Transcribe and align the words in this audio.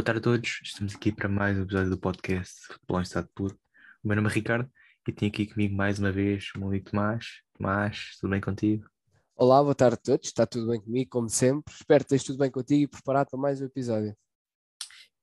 Boa 0.00 0.04
tarde 0.06 0.20
a 0.20 0.22
todos, 0.22 0.60
estamos 0.62 0.94
aqui 0.94 1.12
para 1.12 1.28
mais 1.28 1.58
um 1.58 1.62
episódio 1.62 1.90
do 1.90 1.98
podcast 1.98 2.54
Futebol 2.68 3.00
em 3.00 3.02
Estado 3.02 3.28
Puro. 3.34 3.54
O 4.02 4.08
meu 4.08 4.16
nome 4.16 4.30
é 4.30 4.32
Ricardo 4.32 4.66
e 5.06 5.12
tenho 5.12 5.30
aqui 5.30 5.44
comigo 5.44 5.76
mais 5.76 5.98
uma 5.98 6.10
vez 6.10 6.50
o 6.54 6.58
meu 6.58 6.68
amigo 6.68 6.90
Tomás. 6.90 7.26
Tomás, 7.52 8.16
tudo 8.18 8.30
bem 8.30 8.40
contigo? 8.40 8.88
Olá, 9.36 9.62
boa 9.62 9.74
tarde 9.74 9.96
a 9.96 9.98
todos, 9.98 10.26
está 10.26 10.46
tudo 10.46 10.70
bem 10.70 10.80
comigo, 10.80 11.10
como 11.10 11.28
sempre. 11.28 11.74
Espero 11.74 12.02
que 12.02 12.14
esteja 12.14 12.32
tudo 12.32 12.38
bem 12.38 12.50
contigo 12.50 12.84
e 12.84 12.88
preparado 12.88 13.28
para 13.28 13.38
mais 13.38 13.60
um 13.60 13.66
episódio. 13.66 14.16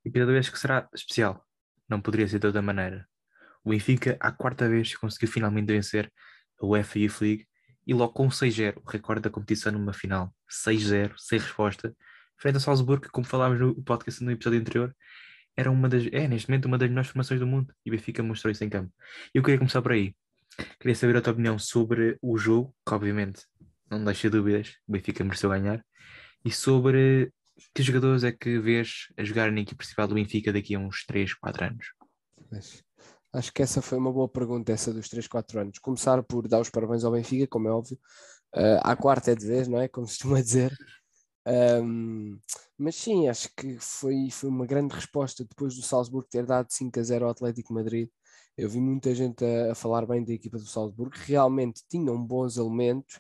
Episódio 0.05 0.38
este 0.38 0.52
que 0.52 0.59
será 0.59 0.88
especial, 0.94 1.44
não 1.89 2.00
poderia 2.00 2.28
ser 2.28 2.38
de 2.38 2.46
outra 2.46 2.62
maneira. 2.62 3.09
O 3.64 3.71
Benfica, 3.71 4.16
à 4.20 4.32
quarta 4.32 4.70
vez, 4.70 4.96
conseguiu 4.96 5.28
finalmente 5.28 5.73
vencer 5.73 6.14
a 6.62 6.66
UEFA 6.67 7.00
Youth 7.00 7.22
League 7.22 7.48
e 7.88 7.95
logo 7.95 8.14
com 8.14 8.28
6-0, 8.28 8.80
o 8.86 8.88
recorde 8.88 9.23
da 9.23 9.31
competição 9.31 9.72
numa 9.72 9.91
final. 9.91 10.31
6-0, 10.48 11.16
sem 11.17 11.39
resposta 11.39 11.95
frente 12.38 12.55
ao 12.55 12.62
Salzburgo, 12.62 13.08
como 13.12 13.26
falámos 13.26 13.59
no 13.59 13.76
podcast 13.84 14.23
no 14.23 14.32
episódio 14.32 14.59
anterior, 14.59 14.95
era 15.55 15.72
uma 15.72 15.90
das, 15.90 16.05
é 16.12 16.28
neste 16.28 16.50
momento 16.50 16.66
uma 16.66 16.78
das 16.78 16.88
melhores 16.88 17.09
formações 17.09 17.40
do 17.40 17.48
mundo 17.48 17.73
e 17.86 17.90
o 17.90 17.91
Benfica 17.91 18.22
mostrou 18.22 18.52
isso 18.52 18.64
em 18.64 18.70
campo. 18.70 18.94
Eu 19.34 19.41
queria 19.41 19.58
começar 19.58 19.82
por 19.82 19.91
aí. 19.91 20.16
Queria 20.80 20.95
saber 20.95 21.18
a 21.18 21.22
tua 21.22 21.34
opinião 21.34 21.58
sobre 21.58 22.18
o 22.22 22.38
jogo, 22.38 22.73
que 22.86 22.94
obviamente 22.94 23.42
não 23.90 24.04
deixa 24.04 24.30
dúvidas, 24.30 24.76
o 24.88 24.92
Benfica 24.92 25.23
mereceu 25.23 25.50
ganhar, 25.50 25.84
e 26.45 26.52
sobre 26.52 27.31
que 27.73 27.81
jogadores 27.81 28.23
é 28.23 28.31
que 28.31 28.59
vês 28.59 29.08
a 29.17 29.23
jogar 29.23 29.52
na 29.52 29.62
equipe 29.62 29.78
principal 29.78 30.08
do 30.08 30.16
Benfica 30.16 30.54
daqui 30.54 30.76
a 30.76 30.80
uns 30.80 31.06
3, 31.06 31.34
4 31.36 31.66
anos? 31.66 31.88
Acho 33.34 33.52
que 33.52 33.62
essa 33.62 33.81
foi 33.81 33.98
uma 33.98 34.12
boa 34.12 34.30
pergunta, 34.30 34.72
essa 34.72 34.94
dos 34.94 35.09
3, 35.09 35.28
4 35.28 35.59
anos. 35.59 35.80
Começar 35.80 36.22
por 36.23 36.48
dar 36.48 36.59
os 36.59 36.70
parabéns 36.70 37.04
ao 37.04 37.12
Benfica, 37.12 37.48
como 37.48 37.67
é 37.67 37.72
óbvio. 37.72 38.00
Uh, 38.56 38.80
à 38.81 38.95
quarta 38.95 39.31
é 39.31 39.36
de 39.36 39.45
vez, 39.45 39.67
não 39.67 39.80
é? 39.80 39.88
Como 39.88 40.08
se 40.08 40.14
costuma 40.14 40.42
dizer. 40.42 40.72
Um, 41.48 42.38
mas 42.78 42.95
sim, 42.95 43.30
acho 43.30 43.50
que 43.56 43.78
foi, 43.80 44.30
foi 44.30 44.50
uma 44.50 44.66
grande 44.66 44.94
resposta 44.94 45.45
depois 45.45 45.76
do 45.76 45.81
Salzburgo 45.81 46.28
ter 46.30 46.45
dado 46.45 46.67
5 46.70 47.00
a 47.00 47.04
0 47.04 47.26
ao 47.26 47.31
Atlético 47.31 47.73
Madrid. 47.73 48.09
Eu 48.58 48.70
vi 48.70 48.80
muita 48.81 49.16
gente 49.16 49.45
a, 49.45 49.72
a 49.72 49.76
falar 49.76 50.06
bem 50.06 50.23
da 50.23 50.34
equipa 50.34 50.58
do 50.58 50.66
Salzburgo, 50.66 51.16
realmente 51.16 51.84
tinham 51.89 52.22
bons 52.22 52.58
elementos 52.58 53.20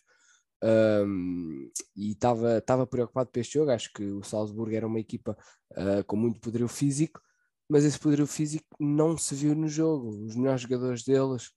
um, 0.63 1.71
e 1.95 2.11
estava 2.11 2.87
preocupado 2.87 3.29
para 3.29 3.41
este 3.41 3.53
jogo. 3.53 3.71
Acho 3.71 3.91
que 3.93 4.03
o 4.03 4.23
Salzburgo 4.23 4.75
era 4.75 4.87
uma 4.87 4.99
equipa 4.99 5.37
uh, 5.73 6.03
com 6.05 6.15
muito 6.17 6.39
poderio 6.41 6.67
físico, 6.67 7.21
mas 7.69 7.85
esse 7.85 7.99
poderio 7.99 8.27
físico 8.27 8.65
não 8.79 9.17
se 9.17 9.35
viu 9.35 9.55
no 9.55 9.67
jogo. 9.69 10.09
Os 10.25 10.35
melhores 10.35 10.61
jogadores 10.61 11.03
deles, 11.03 11.47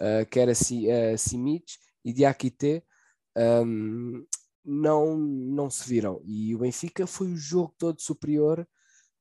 uh, 0.00 0.26
que 0.30 0.38
era 0.40 0.52
uh, 0.52 1.18
Simic 1.18 1.64
e 2.04 2.12
Diakite, 2.12 2.82
um, 3.36 4.26
não, 4.68 5.16
não 5.16 5.70
se 5.70 5.88
viram. 5.88 6.20
E 6.24 6.54
o 6.54 6.58
Benfica 6.58 7.06
foi 7.06 7.32
o 7.32 7.36
jogo 7.36 7.74
todo 7.78 8.00
superior. 8.00 8.68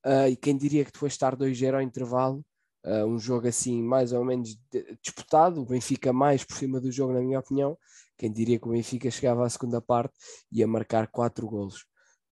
Uh, 0.05 0.27
e 0.29 0.35
quem 0.35 0.57
diria 0.57 0.83
que 0.83 0.91
depois 0.91 1.13
de 1.13 1.15
estar 1.15 1.35
2-0 1.35 1.75
ao 1.75 1.81
intervalo, 1.81 2.45
uh, 2.85 3.05
um 3.05 3.17
jogo 3.17 3.47
assim 3.47 3.81
mais 3.81 4.11
ou 4.11 4.23
menos 4.25 4.57
disputado, 5.01 5.61
o 5.61 5.65
Benfica 5.65 6.11
mais 6.11 6.43
por 6.43 6.57
cima 6.57 6.81
do 6.81 6.91
jogo, 6.91 7.13
na 7.13 7.21
minha 7.21 7.39
opinião, 7.39 7.77
quem 8.17 8.31
diria 8.31 8.59
que 8.59 8.67
o 8.67 8.71
Benfica 8.71 9.09
chegava 9.09 9.45
à 9.45 9.49
segunda 9.49 9.81
parte 9.81 10.13
e 10.51 10.59
ia 10.59 10.67
marcar 10.67 11.07
4 11.07 11.47
golos. 11.47 11.85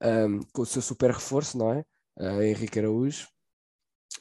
Um, 0.02 0.40
com 0.52 0.62
o 0.62 0.66
seu 0.66 0.82
super 0.82 1.12
reforço, 1.12 1.56
não 1.56 1.72
é? 1.72 1.84
Uh, 2.18 2.42
Henrique 2.42 2.78
Araújo, 2.78 3.28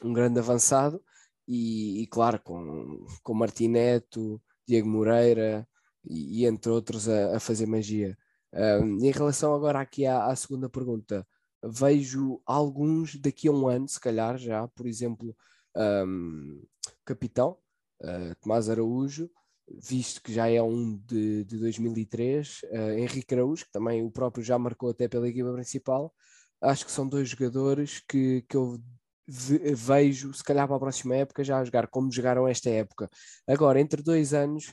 um 0.02 0.12
grande 0.12 0.38
avançado, 0.38 1.02
e, 1.46 2.02
e 2.02 2.06
claro, 2.06 2.40
com, 2.42 3.06
com 3.22 3.34
Martineto, 3.34 4.40
Diego 4.66 4.88
Moreira 4.88 5.66
e, 6.04 6.42
e 6.42 6.46
entre 6.46 6.70
outros 6.70 7.08
a, 7.08 7.36
a 7.36 7.40
fazer 7.40 7.66
magia. 7.66 8.16
Em 8.54 9.10
relação 9.10 9.54
agora 9.54 9.80
aqui 9.80 10.06
à, 10.06 10.26
à, 10.26 10.36
segunda 10.36 10.68
pergunta, 10.68 11.26
vejo 11.62 12.40
alguns 12.46 13.16
daqui 13.16 13.48
a 13.48 13.52
um 13.52 13.66
ano, 13.66 13.88
se 13.88 13.98
calhar 13.98 14.38
já, 14.38 14.68
por 14.68 14.86
exemplo, 14.86 15.36
um, 15.76 16.62
capitão 17.04 17.58
uh, 18.02 18.34
Tomás 18.40 18.68
Araújo, 18.68 19.30
visto 19.68 20.22
que 20.22 20.32
já 20.32 20.48
é 20.48 20.62
um 20.62 20.96
de, 20.98 21.44
de 21.44 21.58
2003, 21.58 22.62
uh, 22.62 22.66
ah, 22.72 22.98
Henrique 22.98 23.34
Araújo, 23.34 23.64
que 23.64 23.72
também 23.72 24.02
o 24.04 24.10
próprio 24.10 24.44
já 24.44 24.58
marcou 24.58 24.90
até 24.90 25.08
pela 25.08 25.28
equipa 25.28 25.52
principal, 25.52 26.14
acho 26.60 26.84
que 26.84 26.92
são 26.92 27.08
dois 27.08 27.28
jogadores 27.28 28.00
que, 28.08 28.42
que 28.48 28.56
eu 28.56 28.78
vejo, 29.26 30.34
se 30.34 30.44
calhar 30.44 30.66
para 30.66 30.76
a 30.76 30.80
próxima 30.80 31.16
época, 31.16 31.42
já 31.42 31.58
a 31.58 31.64
jogar 31.64 31.86
como 31.88 32.12
jogaram 32.12 32.46
esta 32.46 32.68
época. 32.68 33.08
Agora, 33.46 33.80
entre 33.80 34.02
dois 34.02 34.34
anos, 34.34 34.72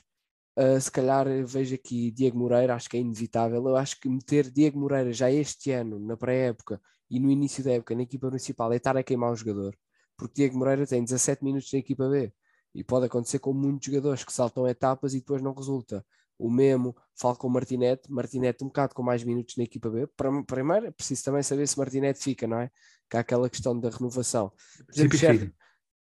Uh, 0.56 0.78
se 0.78 0.90
calhar 0.90 1.26
vejo 1.46 1.74
aqui 1.74 2.10
Diego 2.10 2.38
Moreira, 2.38 2.74
acho 2.74 2.88
que 2.88 2.96
é 2.96 3.00
inevitável. 3.00 3.66
Eu 3.66 3.76
acho 3.76 3.98
que 3.98 4.08
meter 4.08 4.50
Diego 4.50 4.78
Moreira 4.78 5.12
já 5.12 5.30
este 5.30 5.70
ano, 5.70 5.98
na 5.98 6.16
pré-época 6.16 6.80
e 7.10 7.18
no 7.18 7.30
início 7.30 7.64
da 7.64 7.72
época, 7.72 7.94
na 7.94 8.02
equipa 8.02 8.28
principal, 8.28 8.72
é 8.72 8.76
estar 8.76 8.96
a 8.96 9.02
queimar 9.02 9.32
o 9.32 9.36
jogador. 9.36 9.76
Porque 10.16 10.34
Diego 10.34 10.56
Moreira 10.58 10.86
tem 10.86 11.02
17 11.02 11.42
minutos 11.42 11.72
na 11.72 11.78
equipa 11.78 12.08
B 12.08 12.32
e 12.74 12.84
pode 12.84 13.06
acontecer 13.06 13.38
com 13.38 13.52
muitos 13.52 13.86
jogadores 13.86 14.24
que 14.24 14.32
saltam 14.32 14.66
etapas 14.66 15.14
e 15.14 15.18
depois 15.18 15.42
não 15.42 15.52
resulta. 15.52 16.04
O 16.38 16.50
mesmo 16.50 16.96
com 17.38 17.48
Martinete, 17.48 18.10
Martinete 18.10 18.64
um 18.64 18.66
bocado 18.66 18.94
com 18.94 19.02
mais 19.02 19.22
minutos 19.22 19.56
na 19.56 19.64
equipa 19.64 19.88
B. 19.88 20.08
Primeiro 20.46 20.86
é 20.86 20.90
preciso 20.90 21.24
também 21.24 21.42
saber 21.42 21.68
se 21.68 21.78
Martinete 21.78 22.20
fica, 22.20 22.46
não 22.46 22.58
é? 22.58 22.70
Que 23.08 23.16
há 23.16 23.20
aquela 23.20 23.48
questão 23.48 23.78
da 23.78 23.90
renovação. 23.90 24.50
Por 24.86 25.14
exemplo, 25.14 25.52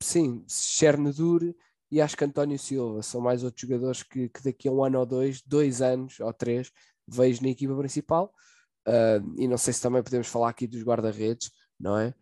sim, 0.02 0.44
Chernedur 0.48 1.54
e 1.90 2.00
acho 2.00 2.16
que 2.16 2.24
António 2.24 2.58
Silva 2.58 3.02
são 3.02 3.20
mais 3.20 3.44
outros 3.44 3.60
jogadores 3.60 4.02
que, 4.02 4.28
que 4.28 4.42
daqui 4.42 4.68
a 4.68 4.72
um 4.72 4.84
ano 4.84 5.00
ou 5.00 5.06
dois, 5.06 5.42
dois 5.42 5.80
anos 5.82 6.18
ou 6.20 6.32
três, 6.32 6.70
vejo 7.06 7.42
na 7.42 7.48
equipa 7.48 7.76
principal. 7.76 8.32
Uh, 8.86 9.40
e 9.40 9.48
não 9.48 9.56
sei 9.56 9.72
se 9.72 9.80
também 9.80 10.02
podemos 10.02 10.26
falar 10.26 10.50
aqui 10.50 10.66
dos 10.66 10.82
guarda-redes, 10.82 11.50
não 11.78 11.98
é? 11.98 12.14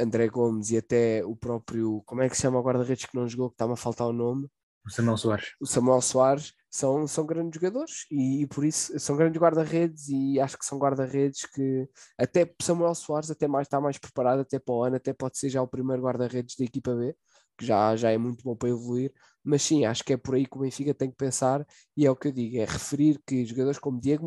André 0.00 0.28
Gomes 0.28 0.70
e 0.70 0.78
até 0.78 1.24
o 1.24 1.36
próprio, 1.36 2.02
como 2.06 2.22
é 2.22 2.28
que 2.28 2.34
se 2.34 2.42
chama 2.42 2.58
o 2.58 2.62
guarda-redes 2.62 3.04
que 3.04 3.14
não 3.14 3.28
jogou, 3.28 3.50
que 3.50 3.54
está-me 3.54 3.74
a 3.74 3.76
faltar 3.76 4.06
o 4.06 4.12
nome? 4.12 4.48
O 4.84 4.90
Samuel 4.90 5.16
Soares. 5.16 5.46
O 5.60 5.66
Samuel 5.66 6.00
Soares 6.00 6.54
são, 6.70 7.06
são 7.06 7.26
grandes 7.26 7.60
jogadores 7.60 8.06
e, 8.10 8.42
e 8.42 8.46
por 8.46 8.64
isso 8.64 8.98
são 8.98 9.16
grandes 9.16 9.40
guarda-redes 9.40 10.08
e 10.08 10.40
acho 10.40 10.58
que 10.58 10.64
são 10.64 10.78
guarda-redes 10.78 11.44
que 11.46 11.88
até 12.18 12.52
Samuel 12.60 12.94
Soares 12.94 13.30
até 13.30 13.46
mais, 13.46 13.66
está 13.66 13.80
mais 13.80 13.98
preparado 13.98 14.40
até 14.40 14.58
para 14.58 14.74
o 14.74 14.82
ano, 14.82 14.96
até 14.96 15.12
pode 15.12 15.38
ser 15.38 15.50
já 15.50 15.62
o 15.62 15.68
primeiro 15.68 16.02
guarda-redes 16.02 16.56
da 16.56 16.64
equipa 16.64 16.94
B 16.94 17.14
que 17.56 17.64
já, 17.66 17.94
já 17.96 18.10
é 18.10 18.18
muito 18.18 18.42
bom 18.44 18.56
para 18.56 18.68
evoluir, 18.68 19.12
mas 19.44 19.62
sim, 19.62 19.84
acho 19.84 20.04
que 20.04 20.12
é 20.12 20.16
por 20.16 20.34
aí 20.34 20.46
que 20.46 20.56
o 20.56 20.60
Benfica 20.60 20.94
tem 20.94 21.10
que 21.10 21.16
pensar, 21.16 21.66
e 21.96 22.06
é 22.06 22.10
o 22.10 22.16
que 22.16 22.28
eu 22.28 22.32
digo, 22.32 22.58
é 22.58 22.64
referir 22.64 23.20
que 23.26 23.44
jogadores 23.44 23.78
como 23.78 24.00
Diego 24.00 24.26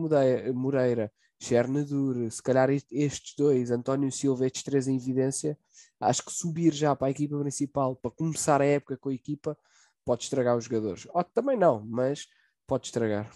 Moreira, 0.54 1.12
Chernadur, 1.42 2.32
se 2.32 2.42
calhar 2.42 2.70
estes 2.70 3.36
dois, 3.38 3.72
António 3.72 4.12
Silva, 4.12 4.46
estes 4.46 4.64
três 4.64 4.88
em 4.88 4.98
evidência, 4.98 5.58
acho 6.00 6.24
que 6.24 6.32
subir 6.32 6.74
já 6.74 6.96
para 6.96 7.08
a 7.08 7.12
equipa 7.12 7.38
principal, 7.40 7.96
para 7.96 8.12
começar 8.12 8.62
a 8.62 8.66
época 8.66 8.98
com 8.98 9.10
a 9.10 9.14
equipa, 9.14 9.58
pode 10.04 10.24
estragar 10.24 10.56
os 10.56 10.66
jogadores. 10.66 11.08
Ou 11.12 11.24
também 11.24 11.58
não, 11.58 11.86
mas 11.86 12.28
pode 12.68 12.88
estragar. 12.88 13.32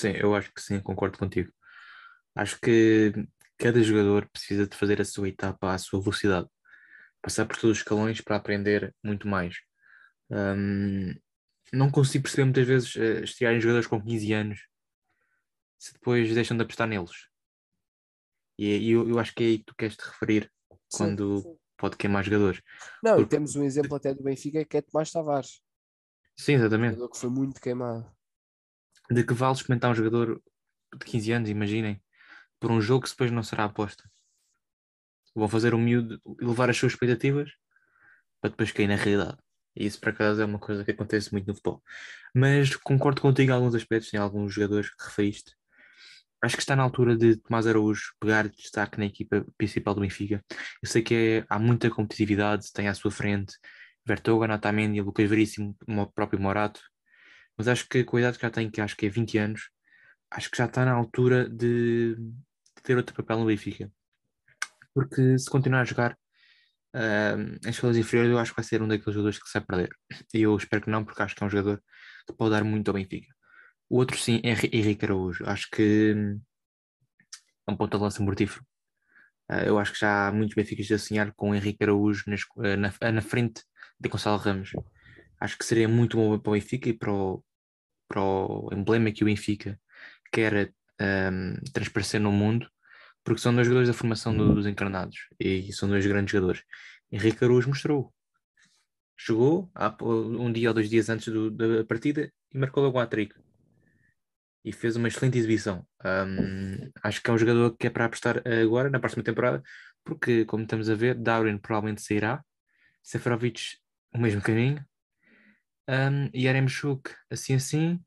Sim, 0.00 0.12
eu 0.12 0.34
acho 0.34 0.52
que 0.52 0.60
sim, 0.60 0.80
concordo 0.80 1.18
contigo. 1.18 1.50
Acho 2.34 2.58
que 2.60 3.12
cada 3.58 3.82
jogador 3.82 4.28
precisa 4.30 4.66
de 4.66 4.76
fazer 4.76 5.00
a 5.00 5.04
sua 5.04 5.28
etapa 5.28 5.72
à 5.72 5.78
sua 5.78 6.00
velocidade 6.00 6.48
passar 7.22 7.46
por 7.46 7.56
todos 7.56 7.76
os 7.76 7.78
escalões 7.78 8.20
para 8.20 8.36
aprender 8.36 8.94
muito 9.02 9.26
mais. 9.26 9.56
Um, 10.30 11.14
não 11.72 11.90
consigo 11.90 12.24
perceber 12.24 12.44
muitas 12.44 12.66
vezes 12.66 12.94
uh, 12.96 13.24
estrearem 13.24 13.60
jogadores 13.60 13.86
com 13.86 14.00
15 14.00 14.32
anos 14.32 14.60
se 15.78 15.92
depois 15.92 16.32
deixam 16.32 16.56
de 16.56 16.62
apostar 16.62 16.88
neles. 16.88 17.28
E, 18.58 18.66
e 18.66 18.90
eu, 18.90 19.08
eu, 19.08 19.18
acho 19.18 19.34
que 19.34 19.42
é 19.42 19.46
aí 19.46 19.58
que 19.58 19.64
tu 19.64 19.74
queres 19.76 19.96
te 19.96 20.04
referir 20.04 20.50
quando 20.90 21.40
sim, 21.40 21.58
pode 21.76 21.96
queimar 21.96 22.24
jogadores. 22.24 22.62
Não, 23.02 23.16
Porque... 23.16 23.22
e 23.22 23.28
temos 23.28 23.54
um 23.56 23.62
exemplo 23.62 23.94
até 23.94 24.14
do 24.14 24.22
Benfica 24.22 24.64
que 24.64 24.78
é 24.78 24.82
Tomás 24.82 25.10
Tavares. 25.10 25.60
Sim, 26.38 26.54
exatamente. 26.54 26.92
Um 26.92 26.96
jogador 26.96 27.12
que 27.12 27.18
foi 27.18 27.30
muito 27.30 27.60
queimado. 27.60 28.10
De 29.10 29.24
que 29.24 29.34
vale 29.34 29.54
experimentar 29.54 29.90
um 29.90 29.94
jogador 29.94 30.42
de 30.98 31.04
15 31.04 31.32
anos, 31.32 31.50
imaginem, 31.50 32.02
por 32.58 32.70
um 32.70 32.80
jogo 32.80 33.04
que 33.04 33.10
depois 33.10 33.30
não 33.30 33.42
será 33.42 33.64
aposta 33.64 34.08
vão 35.36 35.48
fazer 35.48 35.74
o 35.74 35.78
miúdo 35.78 36.20
elevar 36.40 36.70
as 36.70 36.76
suas 36.76 36.92
expectativas 36.92 37.50
para 38.40 38.50
depois 38.50 38.72
cair 38.72 38.88
na 38.88 38.96
realidade. 38.96 39.38
E 39.76 39.86
isso, 39.86 40.00
por 40.00 40.08
acaso, 40.10 40.40
é 40.40 40.44
uma 40.44 40.58
coisa 40.58 40.84
que 40.84 40.90
acontece 40.90 41.32
muito 41.32 41.46
no 41.46 41.54
futebol. 41.54 41.82
Mas 42.34 42.74
concordo 42.76 43.20
contigo 43.20 43.50
em 43.50 43.54
alguns 43.54 43.74
aspectos, 43.74 44.12
em 44.14 44.16
alguns 44.16 44.54
jogadores 44.54 44.90
que 44.90 45.04
referiste. 45.04 45.54
Acho 46.42 46.56
que 46.56 46.62
está 46.62 46.76
na 46.76 46.82
altura 46.82 47.16
de 47.16 47.36
Tomás 47.36 47.66
Araújo 47.66 48.14
pegar 48.20 48.48
destaque 48.48 48.98
na 48.98 49.06
equipa 49.06 49.44
principal 49.58 49.94
do 49.94 50.00
Benfica. 50.00 50.44
Eu 50.82 50.88
sei 50.88 51.02
que 51.02 51.14
é, 51.14 51.46
há 51.48 51.58
muita 51.58 51.90
competitividade, 51.90 52.72
tem 52.72 52.88
à 52.88 52.94
sua 52.94 53.10
frente 53.10 53.54
Vertogen, 54.06 54.52
Otamendi, 54.54 55.00
Lucas 55.00 55.28
Veríssimo, 55.28 55.76
o 55.88 56.06
próprio 56.06 56.40
Morato. 56.40 56.80
Mas 57.56 57.68
acho 57.68 57.88
que 57.88 58.04
com 58.04 58.16
a 58.16 58.20
idade 58.20 58.38
que 58.38 58.42
já 58.42 58.50
tem, 58.50 58.70
que 58.70 58.80
acho 58.80 58.96
que 58.96 59.06
é 59.06 59.08
20 59.08 59.38
anos, 59.38 59.70
acho 60.30 60.50
que 60.50 60.58
já 60.58 60.66
está 60.66 60.84
na 60.84 60.92
altura 60.92 61.48
de, 61.48 62.14
de 62.16 62.82
ter 62.82 62.96
outro 62.96 63.14
papel 63.14 63.38
no 63.40 63.46
Benfica 63.46 63.90
porque 64.96 65.38
se 65.38 65.50
continuar 65.50 65.82
a 65.82 65.84
jogar 65.84 66.12
uh, 66.94 67.58
as 67.66 67.74
escolas 67.74 67.98
inferiores, 67.98 68.32
eu 68.32 68.38
acho 68.38 68.52
que 68.52 68.56
vai 68.56 68.64
ser 68.64 68.80
um 68.80 68.88
daqueles 68.88 69.12
jogadores 69.12 69.38
que 69.38 69.46
se 69.46 69.58
vai 69.58 69.66
perder. 69.66 69.90
E 70.32 70.40
eu 70.40 70.56
espero 70.56 70.82
que 70.82 70.90
não, 70.90 71.04
porque 71.04 71.22
acho 71.22 71.36
que 71.36 71.44
é 71.44 71.46
um 71.46 71.50
jogador 71.50 71.82
que 72.26 72.34
pode 72.34 72.52
dar 72.52 72.64
muito 72.64 72.88
ao 72.88 72.94
Benfica. 72.94 73.28
O 73.90 73.98
outro, 73.98 74.16
sim, 74.16 74.40
é 74.42 74.52
Henrique 74.52 75.04
Araújo. 75.04 75.44
Acho 75.46 75.68
que 75.70 76.14
é 77.68 77.70
um 77.70 77.76
ponto 77.76 77.94
de 77.94 78.02
lança 78.02 78.22
mortífero. 78.22 78.64
Uh, 79.52 79.66
eu 79.66 79.78
acho 79.78 79.92
que 79.92 80.00
já 80.00 80.28
há 80.28 80.32
muitos 80.32 80.54
Benficas 80.54 80.90
a 80.90 80.98
sonhar 80.98 81.30
com 81.34 81.50
o 81.50 81.54
Henrique 81.54 81.84
Araújo 81.84 82.24
nas, 82.26 82.40
uh, 82.56 82.76
na, 82.78 83.12
na 83.12 83.20
frente 83.20 83.62
de 84.00 84.08
Gonçalo 84.08 84.38
Ramos. 84.38 84.70
Acho 85.38 85.58
que 85.58 85.64
seria 85.66 85.86
muito 85.86 86.16
bom 86.16 86.38
para 86.38 86.50
o 86.50 86.54
Benfica 86.54 86.88
e 86.88 86.94
para 86.94 87.12
o, 87.12 87.44
para 88.08 88.22
o 88.22 88.70
emblema 88.72 89.12
que 89.12 89.22
o 89.22 89.26
Benfica 89.26 89.78
quer 90.32 90.72
um, 90.98 91.54
transparecer 91.74 92.18
no 92.18 92.32
mundo, 92.32 92.66
porque 93.26 93.40
são 93.40 93.52
dois 93.52 93.66
jogadores 93.66 93.88
da 93.88 93.92
formação 93.92 94.34
do, 94.36 94.54
dos 94.54 94.68
encarnados 94.68 95.16
e 95.40 95.72
são 95.72 95.88
dois 95.88 96.06
grandes 96.06 96.30
jogadores. 96.30 96.62
Henrique 97.10 97.44
Araújo 97.44 97.68
mostrou. 97.68 98.14
Chegou 99.18 99.68
um 100.04 100.52
dia 100.52 100.68
ou 100.68 100.74
dois 100.74 100.88
dias 100.88 101.08
antes 101.08 101.32
do, 101.32 101.50
da 101.50 101.84
partida 101.84 102.32
e 102.54 102.58
marcou 102.58 102.84
logo 102.84 102.98
o 102.98 103.00
hat-trick 103.00 103.34
e 104.64 104.70
fez 104.70 104.94
uma 104.94 105.08
excelente 105.08 105.36
exibição. 105.38 105.84
Um, 106.04 106.88
acho 107.02 107.20
que 107.20 107.28
é 107.28 107.32
um 107.32 107.38
jogador 107.38 107.76
que 107.76 107.88
é 107.88 107.90
para 107.90 108.04
apostar 108.04 108.42
agora, 108.46 108.90
na 108.90 109.00
próxima 109.00 109.24
temporada, 109.24 109.60
porque, 110.04 110.44
como 110.44 110.62
estamos 110.62 110.88
a 110.88 110.94
ver, 110.94 111.16
Darwin 111.16 111.58
provavelmente 111.58 112.02
sairá, 112.02 112.44
Seferovic 113.02 113.60
o 114.14 114.18
mesmo 114.18 114.40
caminho, 114.40 114.84
um, 115.88 116.30
Yaremchuk 116.32 117.10
assim 117.28 117.54
assim, 117.54 118.00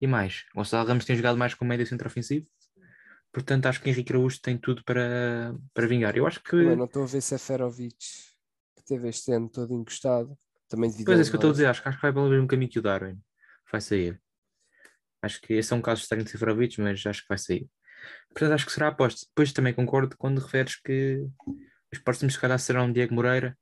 e 0.00 0.06
mais. 0.06 0.46
Gonçalo 0.54 0.88
Ramos 0.88 1.04
tem 1.04 1.14
jogado 1.14 1.36
mais 1.36 1.52
com 1.52 1.66
médio 1.66 1.86
centro 1.86 2.08
ofensivo, 2.08 2.46
portanto 3.32 3.66
acho 3.66 3.80
que 3.80 3.90
Henrique 3.90 4.12
Araújo 4.12 4.40
tem 4.40 4.58
tudo 4.58 4.84
para, 4.84 5.54
para 5.74 5.86
vingar. 5.86 6.16
Eu 6.16 6.26
acho 6.26 6.42
que. 6.42 6.56
Eu 6.56 6.76
não 6.76 6.84
estou 6.84 7.04
a 7.04 7.06
ver 7.06 7.20
Seferovic, 7.20 7.96
que 8.76 8.84
teve 8.84 9.08
este 9.08 9.32
ano 9.32 9.48
todo 9.48 9.72
encostado. 9.72 10.36
Também 10.68 10.90
devido 10.90 11.06
pois 11.06 11.18
é, 11.18 11.22
isso 11.22 11.30
que 11.30 11.36
eu 11.36 11.38
estou 11.38 11.50
a 11.50 11.52
dizer, 11.52 11.66
acho, 11.66 11.82
acho 11.86 11.98
que 11.98 12.02
vai 12.02 12.12
pelo 12.12 12.30
mesmo 12.30 12.46
caminho 12.46 12.70
que 12.70 12.78
o 12.78 12.82
Darwin. 12.82 13.18
Vai 13.70 13.80
sair. 13.80 14.20
Acho 15.20 15.40
que 15.40 15.54
esse 15.54 15.72
é 15.72 15.76
um 15.76 15.82
caso 15.82 16.02
estranho 16.02 16.24
de 16.24 16.30
Seferovic, 16.30 16.80
mas 16.80 17.04
acho 17.06 17.22
que 17.22 17.28
vai 17.28 17.38
sair. 17.38 17.68
Portanto, 18.30 18.52
acho 18.52 18.66
que 18.66 18.72
será 18.72 18.88
aposta. 18.88 19.26
Depois 19.28 19.52
também 19.52 19.74
concordo 19.74 20.16
quando 20.16 20.38
referes 20.38 20.76
que 20.76 21.26
os 21.92 21.98
próximos, 21.98 22.34
se 22.34 22.40
calhar, 22.40 22.58
serão 22.58 22.90
Diego 22.90 23.14
Moreira, 23.14 23.56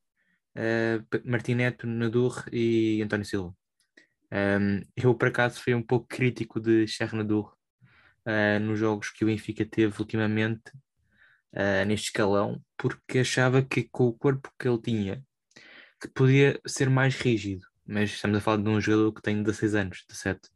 uh, 0.56 1.28
Martineto, 1.28 1.86
Nadur 1.86 2.44
e 2.52 3.02
António 3.02 3.26
Silva. 3.26 3.54
Um, 4.32 4.82
eu, 4.96 5.14
por 5.14 5.28
acaso, 5.28 5.60
fui 5.60 5.74
um 5.74 5.82
pouco 5.82 6.06
crítico 6.06 6.60
de 6.60 6.86
Cher 6.86 7.12
Nadur 7.12 7.52
uh, 8.26 8.60
nos 8.60 8.78
jogos 8.78 9.10
que 9.10 9.24
o 9.24 9.26
Benfica 9.26 9.64
teve 9.64 9.94
ultimamente 9.98 10.70
uh, 11.54 11.84
neste 11.86 12.06
escalão, 12.06 12.60
porque 12.76 13.20
achava 13.20 13.62
que 13.62 13.84
com 13.84 14.08
o 14.08 14.12
corpo 14.12 14.52
que 14.58 14.68
ele 14.68 14.80
tinha, 14.80 15.24
que 16.00 16.08
podia 16.08 16.60
ser 16.66 16.88
mais 16.88 17.16
rígido. 17.16 17.66
Mas 17.86 18.10
estamos 18.10 18.38
a 18.38 18.40
falar 18.40 18.62
de 18.62 18.68
um 18.68 18.80
jogador 18.80 19.12
que 19.12 19.22
tem 19.22 19.42
16 19.42 19.74
anos, 19.74 20.04
17 20.08 20.48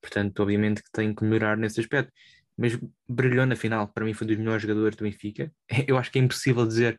Portanto, 0.00 0.40
obviamente 0.40 0.82
que 0.82 0.90
tem 0.92 1.14
que 1.14 1.24
melhorar 1.24 1.56
nesse 1.56 1.80
aspecto. 1.80 2.12
Mas 2.56 2.78
brilhou 3.08 3.46
na 3.46 3.56
final, 3.56 3.88
para 3.88 4.04
mim 4.04 4.14
foi 4.14 4.26
um 4.26 4.28
dos 4.28 4.38
melhores 4.38 4.62
jogadores 4.62 4.96
do 4.96 5.04
Benfica. 5.04 5.52
Eu 5.86 5.96
acho 5.98 6.10
que 6.10 6.18
é 6.18 6.22
impossível 6.22 6.66
dizer 6.66 6.98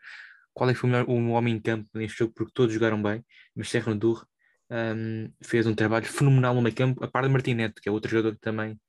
qual 0.53 0.69
é 0.69 0.73
que 0.73 0.79
foi 0.79 0.89
o, 0.89 0.91
melhor, 0.91 1.09
o 1.09 1.29
homem 1.29 1.55
em 1.55 1.61
campo 1.61 1.89
neste 1.93 2.19
jogo, 2.19 2.33
porque 2.33 2.51
todos 2.53 2.73
jogaram 2.73 3.01
bem, 3.01 3.23
mas 3.55 3.69
Serra 3.69 3.93
Durre 3.95 4.25
um, 4.69 5.31
fez 5.41 5.65
um 5.65 5.75
trabalho 5.75 6.05
fenomenal 6.05 6.53
no 6.55 6.61
meio 6.61 6.75
campo, 6.75 7.03
a 7.03 7.07
par 7.07 7.23
de 7.23 7.29
Martineto, 7.29 7.81
que 7.81 7.89
é 7.89 7.91
outro 7.91 8.09
jogador 8.11 8.35
que 8.35 8.41
também 8.41 8.79